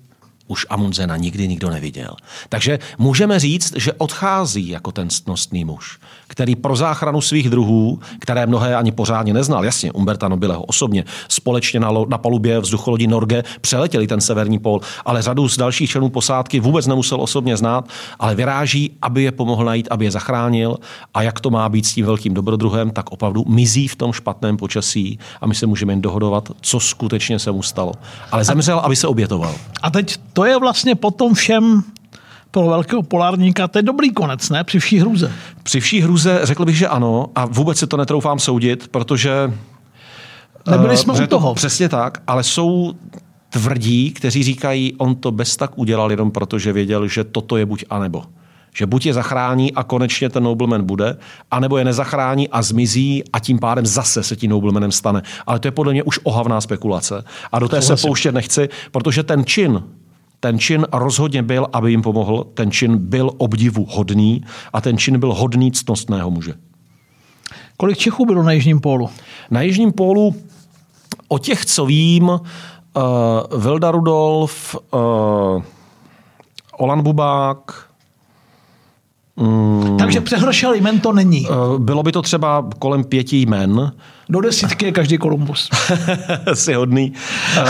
už 0.49 0.67
Amundsena 0.71 1.17
nikdy 1.17 1.49
nikdo 1.49 1.71
neviděl. 1.71 2.17
Takže 2.49 2.79
můžeme 2.99 3.39
říct, 3.39 3.77
že 3.77 3.93
odchází 3.93 4.69
jako 4.69 4.93
ten 4.93 5.11
ctnostný 5.11 5.65
muž, 5.65 5.99
který 6.27 6.57
pro 6.57 6.77
záchranu 6.77 7.21
svých 7.21 7.51
druhů, 7.51 8.01
které 8.19 8.47
mnohé 8.47 8.77
ani 8.77 8.93
pořádně 8.93 9.35
neznal, 9.35 9.65
jasně, 9.65 9.93
Umberta 9.93 10.29
Nobileho 10.29 10.63
osobně, 10.63 11.05
společně 11.29 11.81
na, 11.81 11.91
na 12.09 12.19
palubě 12.19 12.61
vzducholodí 12.61 13.07
Norge 13.07 13.45
přeletěli 13.61 14.07
ten 14.07 14.21
severní 14.21 14.59
pol, 14.59 14.81
ale 15.05 15.23
řadu 15.23 15.49
z 15.49 15.57
dalších 15.57 15.91
členů 15.91 16.09
posádky 16.09 16.61
vůbec 16.61 16.87
nemusel 16.87 17.21
osobně 17.21 17.57
znát, 17.57 17.89
ale 18.19 18.35
vyráží, 18.35 18.91
aby 19.03 19.23
je 19.23 19.33
pomohl 19.33 19.65
najít, 19.65 19.89
aby 19.91 20.05
je 20.05 20.11
zachránil 20.11 20.77
a 21.15 21.23
jak 21.23 21.41
to 21.41 21.51
má 21.51 21.69
být 21.69 21.87
s 21.87 21.95
tím 21.95 22.07
velkým 22.07 22.35
dobrodruhem, 22.35 22.91
tak 22.91 23.13
opravdu 23.13 23.45
mizí 23.49 23.89
v 23.89 23.97
tom 23.97 24.13
špatném 24.13 24.57
počasí 24.57 25.19
a 25.41 25.47
my 25.47 25.55
se 25.55 25.67
můžeme 25.67 25.93
jen 25.93 26.03
dohodovat, 26.03 26.49
co 26.61 26.81
skutečně 26.81 27.39
se 27.39 27.53
mu 27.53 27.63
stalo. 27.63 27.93
Ale 28.33 28.45
zemřel, 28.45 28.79
aby 28.79 28.97
se 28.97 29.07
obětoval. 29.07 29.55
A 29.83 29.91
teď 29.91 30.17
to 30.33 30.45
je 30.45 30.59
vlastně 30.59 30.95
potom 30.95 31.35
všem 31.35 31.83
pro 32.51 32.67
velkého 32.67 33.03
polárníka, 33.03 33.69
to 33.69 33.79
je 33.79 33.83
dobrý 33.83 34.13
konec, 34.13 34.51
ne? 34.51 34.65
Při 34.65 34.79
vší 34.79 34.99
hruze. 34.99 35.33
Při 35.63 35.81
vší 35.81 36.01
hruze 36.01 36.41
řekl 36.43 36.65
bych, 36.65 36.77
že 36.77 36.89
ano 36.89 37.27
a 37.35 37.47
vůbec 37.47 37.79
si 37.79 37.87
to 37.87 37.97
netroufám 37.97 38.39
soudit, 38.39 38.89
protože... 38.89 39.53
Nebyli 40.71 40.97
jsme 40.97 41.13
uh, 41.13 41.23
u 41.23 41.27
toho. 41.27 41.55
Přesně 41.55 41.89
tak, 41.89 42.23
ale 42.27 42.43
jsou 42.43 42.93
tvrdí, 43.51 44.11
kteří 44.11 44.43
říkají, 44.43 44.95
on 44.99 45.15
to 45.15 45.33
bez 45.33 45.57
tak 45.57 45.79
udělal 45.79 46.11
jenom 46.11 46.31
proto, 46.31 46.59
že 46.59 46.73
věděl, 46.73 47.09
že 47.09 47.25
toto 47.25 47.57
je 47.57 47.67
buď 47.67 47.85
a 47.91 47.99
nebo. 47.99 48.23
Že 48.75 48.87
buď 48.87 49.07
je 49.07 49.15
zachrání 49.15 49.73
a 49.73 49.83
konečně 49.83 50.29
ten 50.29 50.43
nobleman 50.43 50.85
bude, 50.85 51.17
anebo 51.51 51.79
je 51.79 51.85
nezachrání 51.85 52.49
a 52.49 52.63
zmizí 52.63 53.23
a 53.33 53.39
tím 53.39 53.59
pádem 53.59 53.87
zase 53.87 54.23
se 54.23 54.37
tím 54.37 54.51
noblemanem 54.51 54.93
stane. 54.93 55.23
Ale 55.47 55.59
to 55.59 55.69
je 55.69 55.73
podle 55.73 55.93
mě 55.93 56.03
už 56.03 56.21
ohavná 56.23 56.61
spekulace. 56.61 57.25
A 57.53 57.59
do 57.59 57.69
té 57.69 57.83
se 57.83 57.97
pouštět 57.97 58.33
nechci, 58.33 58.69
protože 58.91 59.23
ten 59.23 59.45
čin, 59.45 59.83
ten 60.43 60.59
čin 60.59 60.87
rozhodně 60.93 61.43
byl, 61.43 61.67
aby 61.73 61.91
jim 61.91 62.03
pomohl, 62.03 62.45
ten 62.55 62.71
čin 62.71 62.99
byl 62.99 63.31
obdivu 63.39 63.87
hodný 63.91 64.45
a 64.73 64.81
ten 64.81 64.99
čin 64.99 65.19
byl 65.19 65.35
hodný 65.35 65.73
ctnostného 65.73 66.31
muže. 66.31 66.55
Kolik 67.77 67.99
Čechů 67.99 68.27
bylo 68.27 68.43
na 68.43 68.53
Jižním 68.53 68.81
pólu? 68.81 69.11
Na 69.51 69.63
Jižním 69.63 69.93
pólu 69.93 70.35
o 71.29 71.39
těch, 71.39 71.65
co 71.65 71.87
vím, 71.87 72.29
uh, 72.29 72.41
Vilda 73.61 73.91
Rudolf, 73.91 74.77
uh, 74.95 75.63
Olan 76.79 77.03
Bubák, 77.03 77.89
Mm. 79.43 79.97
Takže 79.97 80.21
přehršel 80.21 80.75
jmen 80.75 81.01
to 81.01 81.13
není. 81.13 81.49
Uh, 81.49 81.79
bylo 81.79 82.03
by 82.03 82.13
to 82.13 82.23
třeba 82.23 82.69
kolem 82.79 83.05
pěti 83.05 83.37
jmen. 83.37 83.93
Do 84.29 84.41
desítky 84.41 84.85
je 84.85 84.93
každý 84.93 85.19
Kolumbus. 85.19 85.71
si 86.55 86.75
hodný. 86.75 87.13
Uh, 87.59 87.65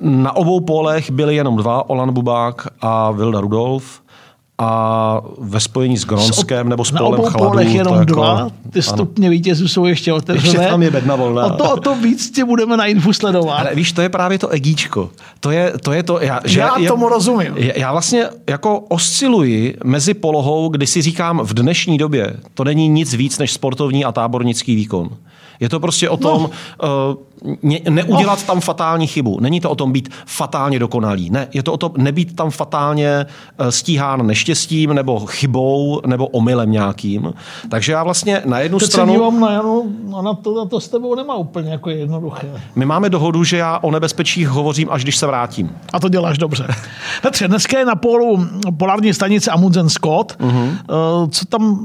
na 0.00 0.36
obou 0.36 0.60
polech 0.60 1.10
byli 1.10 1.36
jenom 1.36 1.56
dva, 1.56 1.90
Olan 1.90 2.12
Bubák 2.12 2.68
a 2.80 3.10
Vilda 3.10 3.40
Rudolf 3.40 4.03
a 4.58 5.20
ve 5.38 5.60
spojení 5.60 5.98
s 5.98 6.04
Gronskem 6.04 6.68
nebo 6.68 6.84
s 6.84 6.92
na 6.92 6.98
polem 6.98 7.20
obou 7.20 7.30
chladů. 7.30 7.48
polech 7.48 7.74
jenom 7.74 7.94
jako, 7.94 8.04
dva, 8.04 8.50
ty 8.70 8.82
stupně 8.82 9.30
vítězů 9.30 9.68
jsou 9.68 9.86
ještě 9.86 10.12
otevřené. 10.12 10.58
Ještě 10.58 10.70
tam 10.70 10.82
je 10.82 10.90
bedna 10.90 11.16
volná. 11.16 11.46
O 11.46 11.50
to, 11.50 11.74
o 11.74 11.80
to 11.80 11.94
víc 11.94 12.30
tě 12.30 12.44
budeme 12.44 12.76
na 12.76 12.86
infu 12.86 13.12
sledovat. 13.12 13.58
Ale 13.58 13.74
víš, 13.74 13.92
to 13.92 14.02
je 14.02 14.08
právě 14.08 14.38
to 14.38 14.48
egíčko. 14.48 15.10
To 15.40 15.50
je 15.50 15.72
to, 15.82 15.92
je 15.92 16.02
to 16.02 16.20
já, 16.20 16.40
že 16.44 16.60
Já 16.60 16.74
tomu 16.88 17.08
rozumím. 17.08 17.54
Já 17.56 17.92
vlastně 17.92 18.24
jako 18.50 18.80
osciluji 18.80 19.76
mezi 19.84 20.14
polohou, 20.14 20.68
kdy 20.68 20.86
si 20.86 21.02
říkám 21.02 21.40
v 21.40 21.54
dnešní 21.54 21.98
době, 21.98 22.36
to 22.54 22.64
není 22.64 22.88
nic 22.88 23.14
víc 23.14 23.38
než 23.38 23.52
sportovní 23.52 24.04
a 24.04 24.12
tábornický 24.12 24.74
výkon. 24.74 25.08
Je 25.60 25.68
to 25.68 25.80
prostě 25.80 26.08
o 26.08 26.16
tom 26.16 26.42
no. 26.42 26.48
uh, 27.08 27.16
neudělat 27.90 28.46
tam 28.46 28.60
fatální 28.60 29.06
chybu. 29.06 29.40
Není 29.40 29.60
to 29.60 29.70
o 29.70 29.74
tom 29.74 29.92
být 29.92 30.08
fatálně 30.26 30.78
dokonalý. 30.78 31.30
Ne, 31.30 31.48
je 31.52 31.62
to 31.62 31.72
o 31.72 31.76
tom 31.76 31.92
nebýt 31.96 32.36
tam 32.36 32.50
fatálně 32.50 33.26
uh, 33.60 33.68
stíhán 33.68 34.26
neštěstím 34.26 34.94
nebo 34.94 35.26
chybou 35.26 36.00
nebo 36.06 36.26
omylem 36.26 36.70
nějakým. 36.70 37.32
Takže 37.68 37.92
já 37.92 38.04
vlastně 38.04 38.42
na 38.44 38.58
jednu 38.58 38.78
Teď 38.78 38.88
stranu... 38.88 39.12
dívám 39.12 39.40
na 39.40 39.52
Janu, 39.52 39.92
ona 40.12 40.34
to, 40.34 40.54
na 40.54 40.64
to 40.64 40.80
s 40.80 40.88
tebou 40.88 41.14
nemá 41.14 41.34
úplně 41.34 41.70
jako 41.70 41.90
jednoduché. 41.90 42.62
My 42.76 42.84
máme 42.84 43.10
dohodu, 43.10 43.44
že 43.44 43.56
já 43.56 43.78
o 43.78 43.90
nebezpečích 43.90 44.48
hovořím, 44.48 44.88
až 44.90 45.02
když 45.02 45.16
se 45.16 45.26
vrátím. 45.26 45.70
A 45.92 46.00
to 46.00 46.08
děláš 46.08 46.38
dobře. 46.38 46.66
Petře, 47.22 47.48
dneska 47.48 47.78
je 47.78 47.84
na 47.84 47.94
polu 47.94 48.46
polární 48.78 49.14
stanice 49.14 49.50
Amundsen 49.50 49.88
Scott. 49.88 50.36
Uh-huh. 50.40 50.64
Uh, 50.64 51.28
co, 51.30 51.46
tam, 51.46 51.78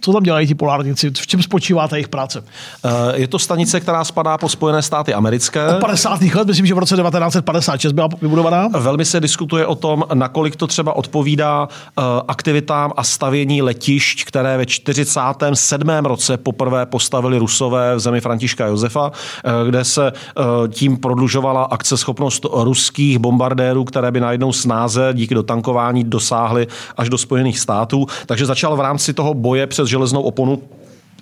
co 0.00 0.12
tam 0.12 0.22
dělají 0.22 0.46
ti 0.46 0.54
polárníci? 0.54 1.10
V 1.10 1.26
čem 1.26 1.42
spočívá 1.42 1.88
ta 1.88 1.96
jejich 1.96 2.08
práce? 2.08 2.44
Eh, 2.84 3.20
Je 3.20 3.28
to 3.28 3.38
stanice, 3.38 3.80
která 3.80 4.04
spadá 4.04 4.38
pod 4.38 4.48
Spojené 4.52 4.82
státy 4.82 5.14
americké. 5.14 5.66
Od 5.66 5.80
50. 5.80 6.22
let, 6.22 6.46
myslím, 6.46 6.66
že 6.66 6.74
v 6.74 6.78
roce 6.78 6.96
1956 6.96 7.92
byla 7.92 8.08
vybudovaná. 8.22 8.68
Velmi 8.68 9.04
se 9.04 9.20
diskutuje 9.20 9.66
o 9.66 9.74
tom, 9.74 10.04
nakolik 10.14 10.56
to 10.56 10.66
třeba 10.66 10.96
odpovídá 10.96 11.68
uh, 11.68 12.04
aktivitám 12.28 12.92
a 12.96 13.04
stavění 13.04 13.62
letišť, 13.62 14.24
které 14.24 14.56
ve 14.56 14.66
47. 14.66 15.88
roce 16.04 16.36
poprvé 16.36 16.86
postavili 16.86 17.38
Rusové 17.38 17.96
v 17.96 18.00
zemi 18.00 18.20
Františka 18.20 18.66
Josefa, 18.66 19.06
uh, 19.10 19.68
kde 19.68 19.84
se 19.84 20.12
uh, 20.12 20.68
tím 20.68 20.96
prodlužovala 20.96 21.62
akceschopnost 21.62 22.46
ruských 22.52 23.18
bombardérů, 23.18 23.84
které 23.84 24.10
by 24.10 24.20
najednou 24.20 24.52
snáze 24.52 25.10
díky 25.12 25.34
dotankování 25.34 26.04
dosáhly 26.04 26.66
až 26.96 27.08
do 27.08 27.18
Spojených 27.18 27.58
států. 27.58 28.06
Takže 28.26 28.46
začal 28.46 28.76
v 28.76 28.80
rámci 28.80 29.12
toho 29.12 29.34
boje 29.34 29.66
přes 29.66 29.88
železnou 29.88 30.22
oponu 30.22 30.62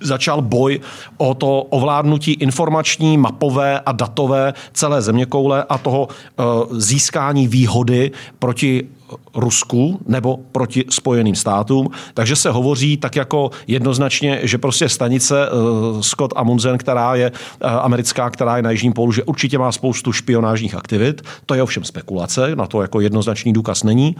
začal 0.02 0.42
boj 0.42 0.80
o 1.16 1.34
to 1.34 1.62
ovládnutí 1.62 2.32
informační, 2.32 3.18
mapové 3.18 3.80
a 3.80 3.92
datové 3.92 4.54
celé 4.72 5.02
zeměkoule 5.02 5.64
a 5.68 5.78
toho 5.78 6.08
uh, 6.08 6.78
získání 6.78 7.48
výhody 7.48 8.10
proti 8.38 8.88
Rusku 9.34 10.00
nebo 10.06 10.38
proti 10.52 10.84
Spojeným 10.90 11.34
státům. 11.34 11.88
Takže 12.14 12.36
se 12.36 12.50
hovoří 12.50 12.96
tak 12.96 13.16
jako 13.16 13.50
jednoznačně, 13.66 14.40
že 14.42 14.58
prostě 14.58 14.88
stanice 14.88 15.50
uh, 15.50 16.00
Scott 16.00 16.32
Amundsen, 16.36 16.78
která 16.78 17.14
je 17.14 17.30
uh, 17.30 17.70
americká, 17.70 18.30
která 18.30 18.56
je 18.56 18.62
na 18.62 18.70
Jižním 18.70 18.92
pólu, 18.92 19.12
že 19.12 19.24
určitě 19.24 19.58
má 19.58 19.72
spoustu 19.72 20.12
špionážních 20.12 20.74
aktivit. 20.74 21.22
To 21.46 21.54
je 21.54 21.62
ovšem 21.62 21.84
spekulace, 21.84 22.56
na 22.56 22.66
to 22.66 22.82
jako 22.82 23.00
jednoznačný 23.00 23.52
důkaz 23.52 23.82
není. 23.82 24.16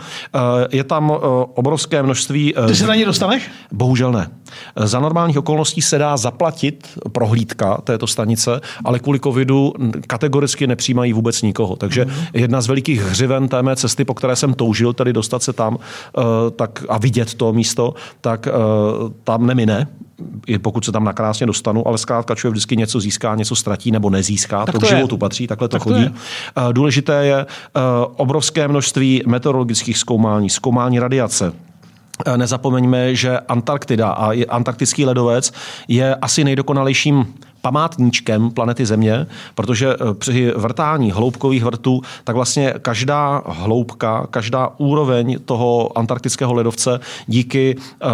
Je 0.71 0.85
tam 0.85 1.11
obrovské 1.55 2.03
množství... 2.03 2.55
Ty 2.67 2.75
se 2.75 2.87
na 2.87 2.95
ně 2.95 3.07
dostaneš? 3.07 3.51
Bohužel 3.73 4.13
ne. 4.13 4.31
Za 4.77 5.01
normálních 5.01 5.39
okolností 5.39 5.83
se 5.83 5.99
dá 5.99 6.17
zaplatit 6.17 6.99
prohlídka 7.13 7.81
této 7.85 8.07
stanice, 8.07 8.61
ale 8.85 8.99
kvůli 8.99 9.21
covidu 9.21 9.73
kategoricky 10.07 10.67
nepřijímají 10.67 11.13
vůbec 11.13 11.43
nikoho. 11.43 11.77
Takže 11.77 12.07
jedna 12.35 12.61
z 12.61 12.67
velikých 12.67 13.03
hřiven 13.03 13.49
té 13.49 13.63
mé 13.63 13.77
cesty, 13.77 14.05
po 14.05 14.15
které 14.15 14.37
jsem 14.37 14.55
toužil, 14.55 14.93
tedy 14.93 15.13
dostat 15.13 15.43
se 15.43 15.53
tam 15.53 15.79
tak, 16.57 16.85
a 16.89 16.99
vidět 16.99 17.35
to 17.35 17.53
místo, 17.53 17.95
tak 18.21 18.49
tam 19.25 19.47
nemine, 19.47 19.87
i 20.47 20.59
pokud 20.59 20.85
se 20.85 20.93
tam 20.93 21.05
nakrásně 21.05 21.47
dostanu, 21.47 21.89
ale 21.89 21.99
zkrátka 21.99 22.35
člověk 22.35 22.53
vždycky 22.53 22.77
něco 22.77 23.01
získá, 23.01 23.35
něco 23.35 23.57
ztratí 23.57 23.91
nebo 23.91 24.11
nezíská. 24.11 24.67
Tak 24.67 24.73
to, 24.73 24.81
to 24.81 24.87
k 24.87 24.89
životu 24.89 25.15
je. 25.15 25.19
patří, 25.19 25.47
takhle 25.47 25.69
to 25.69 25.73
tak 25.73 25.83
chodí. 25.83 26.09
To 26.55 26.61
je. 26.61 26.73
Důležité 26.73 27.27
je 27.27 27.47
obrovské 28.17 28.69
množství 28.69 29.23
meteorologických 29.27 29.99
zkoumání, 29.99 30.51
zkoumání 30.51 30.99
radiace, 30.99 31.53
Nezapomeňme, 32.37 33.15
že 33.15 33.39
Antarktida 33.39 34.11
a 34.11 34.33
antarktický 34.49 35.05
ledovec 35.05 35.53
je 35.89 36.15
asi 36.15 36.45
nejdokonalejším 36.45 37.35
památníčkem 37.61 38.51
planety 38.51 38.87
Země, 38.87 39.27
protože 39.55 39.97
při 40.19 40.53
vrtání 40.57 41.13
hloubkových 41.13 41.65
vrtů, 41.65 42.01
tak 42.25 42.37
vlastně 42.37 42.75
každá 42.83 43.43
hloubka, 43.47 44.27
každá 44.31 44.71
úroveň 44.79 45.39
toho 45.45 45.99
antarktického 45.99 46.55
ledovce 46.55 47.01
díky 47.27 47.77
uh, 47.77 48.11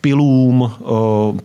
pilům, 0.00 0.60
uh, 0.60 0.70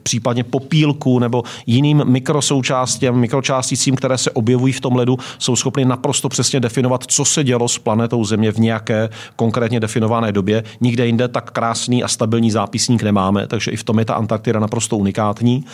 případně 0.04 0.44
popílku 0.44 1.20
nebo 1.20 1.44
jiným 1.66 2.04
mikrosoučástěm, 2.06 3.16
mikročásticím, 3.16 3.96
které 3.96 4.18
se 4.18 4.32
objevují 4.32 4.74
v 4.74 4.82
tom 4.82 4.96
ledu, 4.96 5.18
jsou 5.40 5.56
schopny 5.56 5.86
naprosto 5.86 6.30
přesně 6.30 6.60
definovat, 6.60 7.04
co 7.08 7.26
se 7.26 7.44
dělo 7.44 7.68
s 7.68 7.78
planetou 7.78 8.26
Země 8.26 8.52
v 8.52 8.58
nějaké 8.58 9.10
konkrétně 9.36 9.80
definované 9.80 10.32
době. 10.32 10.64
Nikde 10.82 11.06
jinde 11.06 11.28
tak 11.28 11.52
krásný 11.52 12.04
a 12.04 12.08
stabilní 12.08 12.52
zápisník 12.52 13.04
nemáme, 13.04 13.48
takže 13.48 13.72
i 13.72 13.78
v 13.78 13.84
tom 13.84 14.00
je 14.00 14.06
ta 14.06 14.14
Antarktida 14.14 14.60
naprosto 14.60 14.98
unikátní. 14.98 15.66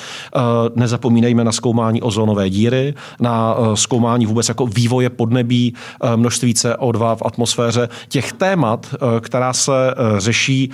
Nezapomínejme 0.75 1.43
na 1.43 1.51
zkoumání 1.59 2.01
ozonové 2.01 2.49
díry, 2.49 2.93
na 3.19 3.55
zkoumání 3.73 4.25
vůbec 4.25 4.47
jako 4.49 4.65
vývoje 4.65 5.09
podnebí, 5.09 5.73
množství 6.15 6.53
CO2 6.53 7.15
v 7.15 7.21
atmosféře, 7.25 7.89
těch 8.07 8.33
témat, 8.33 8.95
která 9.19 9.53
se 9.53 9.95
řeší 10.17 10.71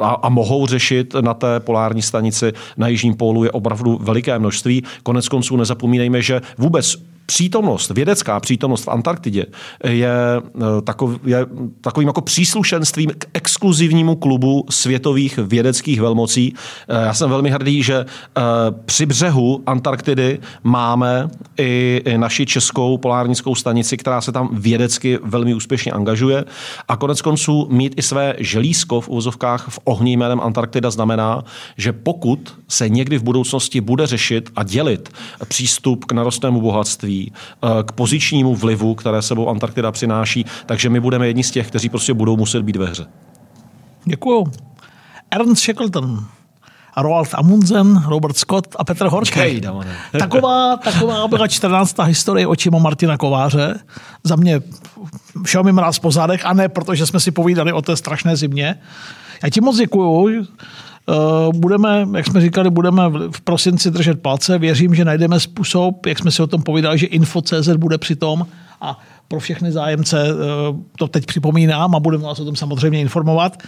a 0.00 0.28
mohou 0.28 0.66
řešit 0.66 1.14
na 1.20 1.34
té 1.34 1.60
polární 1.60 2.02
stanici 2.02 2.52
na 2.76 2.88
Jižním 2.88 3.14
pólu 3.14 3.44
je 3.44 3.50
opravdu 3.50 3.98
veliké 4.02 4.38
množství. 4.38 4.82
Konec 5.02 5.28
konců 5.28 5.56
nezapomínejme, 5.56 6.22
že 6.22 6.42
vůbec 6.58 6.96
přítomnost, 7.26 7.90
vědecká 7.90 8.40
přítomnost 8.40 8.84
v 8.84 8.88
Antarktidě 8.88 9.46
je, 9.84 10.12
takov, 10.84 11.10
je 11.26 11.46
takovým 11.80 12.06
jako 12.06 12.20
příslušenstvím 12.20 13.10
k 13.18 13.26
exkluzivnímu 13.34 14.16
klubu 14.16 14.64
světových 14.70 15.38
vědeckých 15.38 16.00
velmocí. 16.00 16.54
Já 16.88 17.14
jsem 17.14 17.30
velmi 17.30 17.50
hrdý, 17.50 17.82
že 17.82 18.04
při 18.84 19.06
břehu 19.06 19.62
Antarktidy 19.66 20.38
máme 20.62 21.28
i, 21.58 22.02
naši 22.16 22.46
českou 22.46 22.98
polárnickou 22.98 23.54
stanici, 23.54 23.96
která 23.96 24.20
se 24.20 24.32
tam 24.32 24.48
vědecky 24.52 25.18
velmi 25.24 25.54
úspěšně 25.54 25.92
angažuje. 25.92 26.44
A 26.88 26.96
konec 26.96 27.22
konců 27.22 27.66
mít 27.70 27.94
i 27.96 28.02
své 28.02 28.34
želízko 28.38 29.00
v 29.00 29.08
úvozovkách 29.08 29.68
v 29.68 29.78
ohni 29.84 30.16
jménem 30.16 30.40
Antarktida 30.40 30.90
znamená, 30.90 31.44
že 31.76 31.92
pokud 31.92 32.54
se 32.68 32.88
někdy 32.88 33.18
v 33.18 33.22
budoucnosti 33.22 33.80
bude 33.80 34.06
řešit 34.06 34.50
a 34.56 34.62
dělit 34.62 35.08
přístup 35.48 36.04
k 36.04 36.12
narostnému 36.12 36.60
bohatství, 36.60 37.13
k 37.86 37.92
pozičnímu 37.92 38.54
vlivu, 38.54 38.94
které 38.94 39.22
sebou 39.22 39.48
Antarktida 39.48 39.92
přináší, 39.92 40.46
takže 40.66 40.90
my 40.90 41.00
budeme 41.00 41.26
jedni 41.26 41.44
z 41.44 41.50
těch, 41.50 41.66
kteří 41.66 41.88
prostě 41.88 42.14
budou 42.14 42.36
muset 42.36 42.62
být 42.62 42.76
ve 42.76 42.86
hře. 42.86 43.06
Děkuju. 44.04 44.46
Ernst 45.30 45.62
Shackleton, 45.62 46.24
Roald 46.96 47.28
Amundsen, 47.34 48.02
Robert 48.06 48.36
Scott 48.36 48.76
a 48.78 48.84
Petr 48.84 49.06
Horský. 49.06 49.60
taková, 50.18 50.76
taková 50.76 51.28
byla 51.28 51.48
14. 51.48 51.96
historie 52.04 52.46
očima 52.46 52.78
Martina 52.78 53.16
Kováře. 53.16 53.80
Za 54.24 54.36
mě 54.36 54.60
všel 55.44 55.62
mi 55.62 55.72
mráz 55.72 55.98
po 55.98 56.10
zádech 56.10 56.46
a 56.46 56.52
ne 56.52 56.68
protože 56.68 57.06
jsme 57.06 57.20
si 57.20 57.30
povídali 57.30 57.72
o 57.72 57.82
té 57.82 57.96
strašné 57.96 58.36
zimě. 58.36 58.78
Já 59.42 59.50
ti 59.50 59.60
moc 59.60 59.76
děkuju. 59.76 60.46
Budeme, 61.54 62.06
jak 62.16 62.26
jsme 62.26 62.40
říkali, 62.40 62.70
budeme 62.70 63.02
v 63.08 63.40
prosinci 63.40 63.90
držet 63.90 64.22
palce. 64.22 64.58
Věřím, 64.58 64.94
že 64.94 65.04
najdeme 65.04 65.40
způsob, 65.40 66.06
jak 66.06 66.18
jsme 66.18 66.30
si 66.30 66.42
o 66.42 66.46
tom 66.46 66.62
povídali, 66.62 66.98
že 66.98 67.06
Info.cz 67.06 67.68
bude 67.76 67.98
při 67.98 68.16
tom 68.16 68.46
a 68.80 68.98
pro 69.28 69.40
všechny 69.40 69.72
zájemce 69.72 70.26
to 70.98 71.08
teď 71.08 71.26
připomínám 71.26 71.94
a 71.94 72.00
budeme 72.00 72.24
vás 72.24 72.40
o 72.40 72.44
tom 72.44 72.56
samozřejmě 72.56 73.00
informovat. 73.00 73.62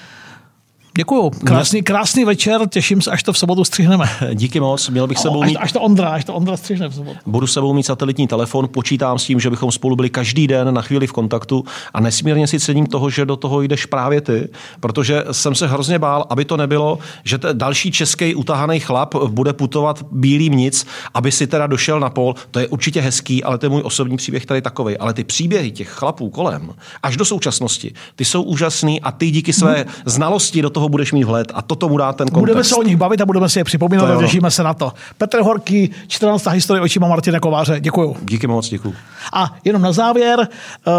Děkuju. 0.97 1.30
Krásný, 1.30 1.82
krásný 1.82 2.24
večer, 2.24 2.61
těším 2.68 3.03
se, 3.03 3.11
až 3.11 3.22
to 3.22 3.32
v 3.32 3.38
sobotu 3.38 3.64
střihneme. 3.64 4.05
Díky 4.34 4.61
moc, 4.61 4.88
měl 4.88 5.07
bych 5.07 5.18
sebou 5.18 5.44
mít... 5.44 5.57
až 5.57 5.72
to 5.72 5.80
Ondra, 5.80 6.09
až 6.09 6.24
to 6.24 6.34
Ondra 6.34 6.57
střihne 6.57 6.88
v 6.88 6.94
sobotu. 6.94 7.18
Budu 7.26 7.47
sebou 7.47 7.74
mít 7.74 7.82
satelitní 7.82 8.26
telefon, 8.26 8.68
počítám 8.68 9.18
s 9.18 9.24
tím, 9.24 9.40
že 9.40 9.51
bychom 9.51 9.72
spolu 9.72 9.97
byli 9.97 10.11
každý 10.11 10.47
den 10.47 10.74
na 10.74 10.82
chvíli 10.82 11.07
v 11.07 11.12
kontaktu 11.12 11.64
a 11.94 12.01
nesmírně 12.01 12.47
si 12.47 12.61
cením 12.61 12.86
toho, 12.86 13.11
že 13.11 13.24
do 13.24 13.36
toho 13.36 13.62
jdeš 13.62 13.86
právě 13.86 14.20
ty, 14.20 14.49
protože 14.80 15.24
jsem 15.32 15.55
se 15.55 15.66
hrozně 15.66 15.99
bál, 15.99 16.26
aby 16.30 16.44
to 16.44 16.57
nebylo, 16.57 16.99
že 17.24 17.38
ten 17.38 17.59
další 17.59 17.92
český 17.92 18.34
utahaný 18.34 18.80
chlap 18.80 19.14
bude 19.14 19.53
putovat 19.53 20.03
bílým 20.11 20.53
nic, 20.53 20.86
aby 21.14 21.32
si 21.32 21.47
teda 21.47 21.66
došel 21.66 22.01
na 22.01 22.11
pol. 22.11 22.34
To 22.51 22.59
je 22.59 22.68
určitě 22.68 23.01
hezký, 23.01 23.44
ale 23.44 23.59
to 23.59 23.66
je 23.66 23.70
můj 23.70 23.82
osobní 23.84 24.16
příběh 24.16 24.47
tady 24.47 24.62
takový. 24.62 24.97
Ale 24.97 25.14
ty 25.14 25.24
příběhy 25.24 25.70
těch 25.70 25.88
chlapů 25.88 26.30
kolem, 26.30 26.74
až 27.03 27.16
do 27.16 27.24
současnosti, 27.24 27.94
ty 28.16 28.24
jsou 28.24 28.42
úžasný 28.42 29.01
a 29.01 29.12
ty 29.12 29.30
díky 29.30 29.53
své 29.53 29.84
znalosti 30.05 30.62
do 30.62 30.70
toho 30.70 30.86
toho 30.87 30.91
budeš 30.91 31.12
mít 31.12 31.24
vhled 31.24 31.53
a 31.55 31.62
to 31.62 31.74
tomu 31.74 31.97
dá 31.97 32.12
ten 32.12 32.28
kontext. 32.28 32.41
Budeme 32.41 32.64
se 32.64 32.74
o 32.74 32.82
nich 32.82 32.97
bavit 32.97 33.20
a 33.20 33.26
budeme 33.26 33.49
si 33.49 33.59
je 33.59 33.64
připomínat 33.64 34.11
a 34.11 34.18
těšíme 34.18 34.51
se 34.51 34.62
na 34.62 34.74
to. 34.74 34.93
Petr 35.18 35.41
Horký, 35.41 35.91
14. 36.09 36.47
historie 36.47 36.82
očima 36.82 37.09
Martina 37.09 37.41
Kováře. 37.41 37.80
Děkuju. 37.80 38.16
Díky 38.22 38.47
moc, 38.47 38.68
děkuju. 38.68 38.95
A 39.32 39.55
jenom 39.64 39.82
na 39.82 39.93
závěr, 39.93 40.39
uh, 40.39 40.95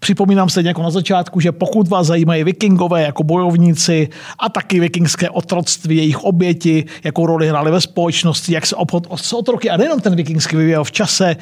Připomínám 0.00 0.48
se 0.48 0.62
jako 0.62 0.82
na 0.82 0.90
začátku, 0.90 1.40
že 1.40 1.52
pokud 1.52 1.88
vás 1.88 2.06
zajímají 2.06 2.44
vikingové 2.44 3.02
jako 3.02 3.22
bojovníci 3.22 4.08
a 4.38 4.48
taky 4.48 4.80
vikingské 4.80 5.30
otroctví, 5.30 5.96
jejich 5.96 6.18
oběti, 6.24 6.84
jakou 7.04 7.26
roli 7.26 7.48
hráli 7.48 7.70
ve 7.70 7.80
společnosti, 7.80 8.54
jak 8.54 8.66
se 8.66 8.76
obchod 8.76 9.06
s 9.14 9.32
otroky 9.32 9.70
a 9.70 9.76
nejenom 9.76 10.00
ten 10.00 10.16
vikingský 10.16 10.56
vyvíjel 10.56 10.84
v 10.84 10.92
čase, 10.92 11.36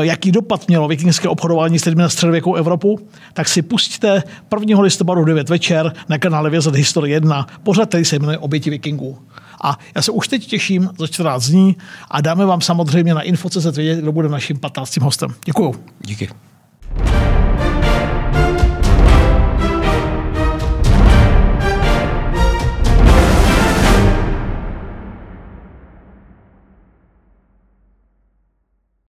jaký 0.00 0.32
dopad 0.32 0.68
mělo 0.68 0.88
vikingské 0.88 1.28
obchodování 1.28 1.78
s 1.78 1.84
lidmi 1.84 2.02
na 2.02 2.08
středověkou 2.08 2.54
Evropu, 2.54 3.08
tak 3.32 3.48
si 3.48 3.62
pustíte 3.62 4.22
1. 4.60 4.80
listopadu 4.80 5.24
9 5.24 5.48
večer 5.48 5.92
na 6.08 6.18
kanále 6.18 6.50
Vězet 6.50 6.74
Historie 6.74 7.16
1, 7.16 7.46
pořád 7.62 7.88
který 7.88 8.04
se 8.04 8.18
jmenuje 8.18 8.38
Oběti 8.38 8.70
vikingů. 8.70 9.18
A 9.64 9.78
já 9.94 10.02
se 10.02 10.12
už 10.12 10.28
teď 10.28 10.46
těším 10.46 10.90
za 10.98 11.06
14 11.06 11.46
dní 11.46 11.76
a 12.10 12.20
dáme 12.20 12.46
vám 12.46 12.60
samozřejmě 12.60 13.14
na 13.14 13.22
info.cz 13.22 13.76
vědět, 13.76 14.00
kdo 14.00 14.12
bude 14.12 14.28
naším 14.28 14.58
15. 14.58 14.96
hostem. 14.96 15.34
Děkuju. 15.44 15.74
Díky. 16.00 16.28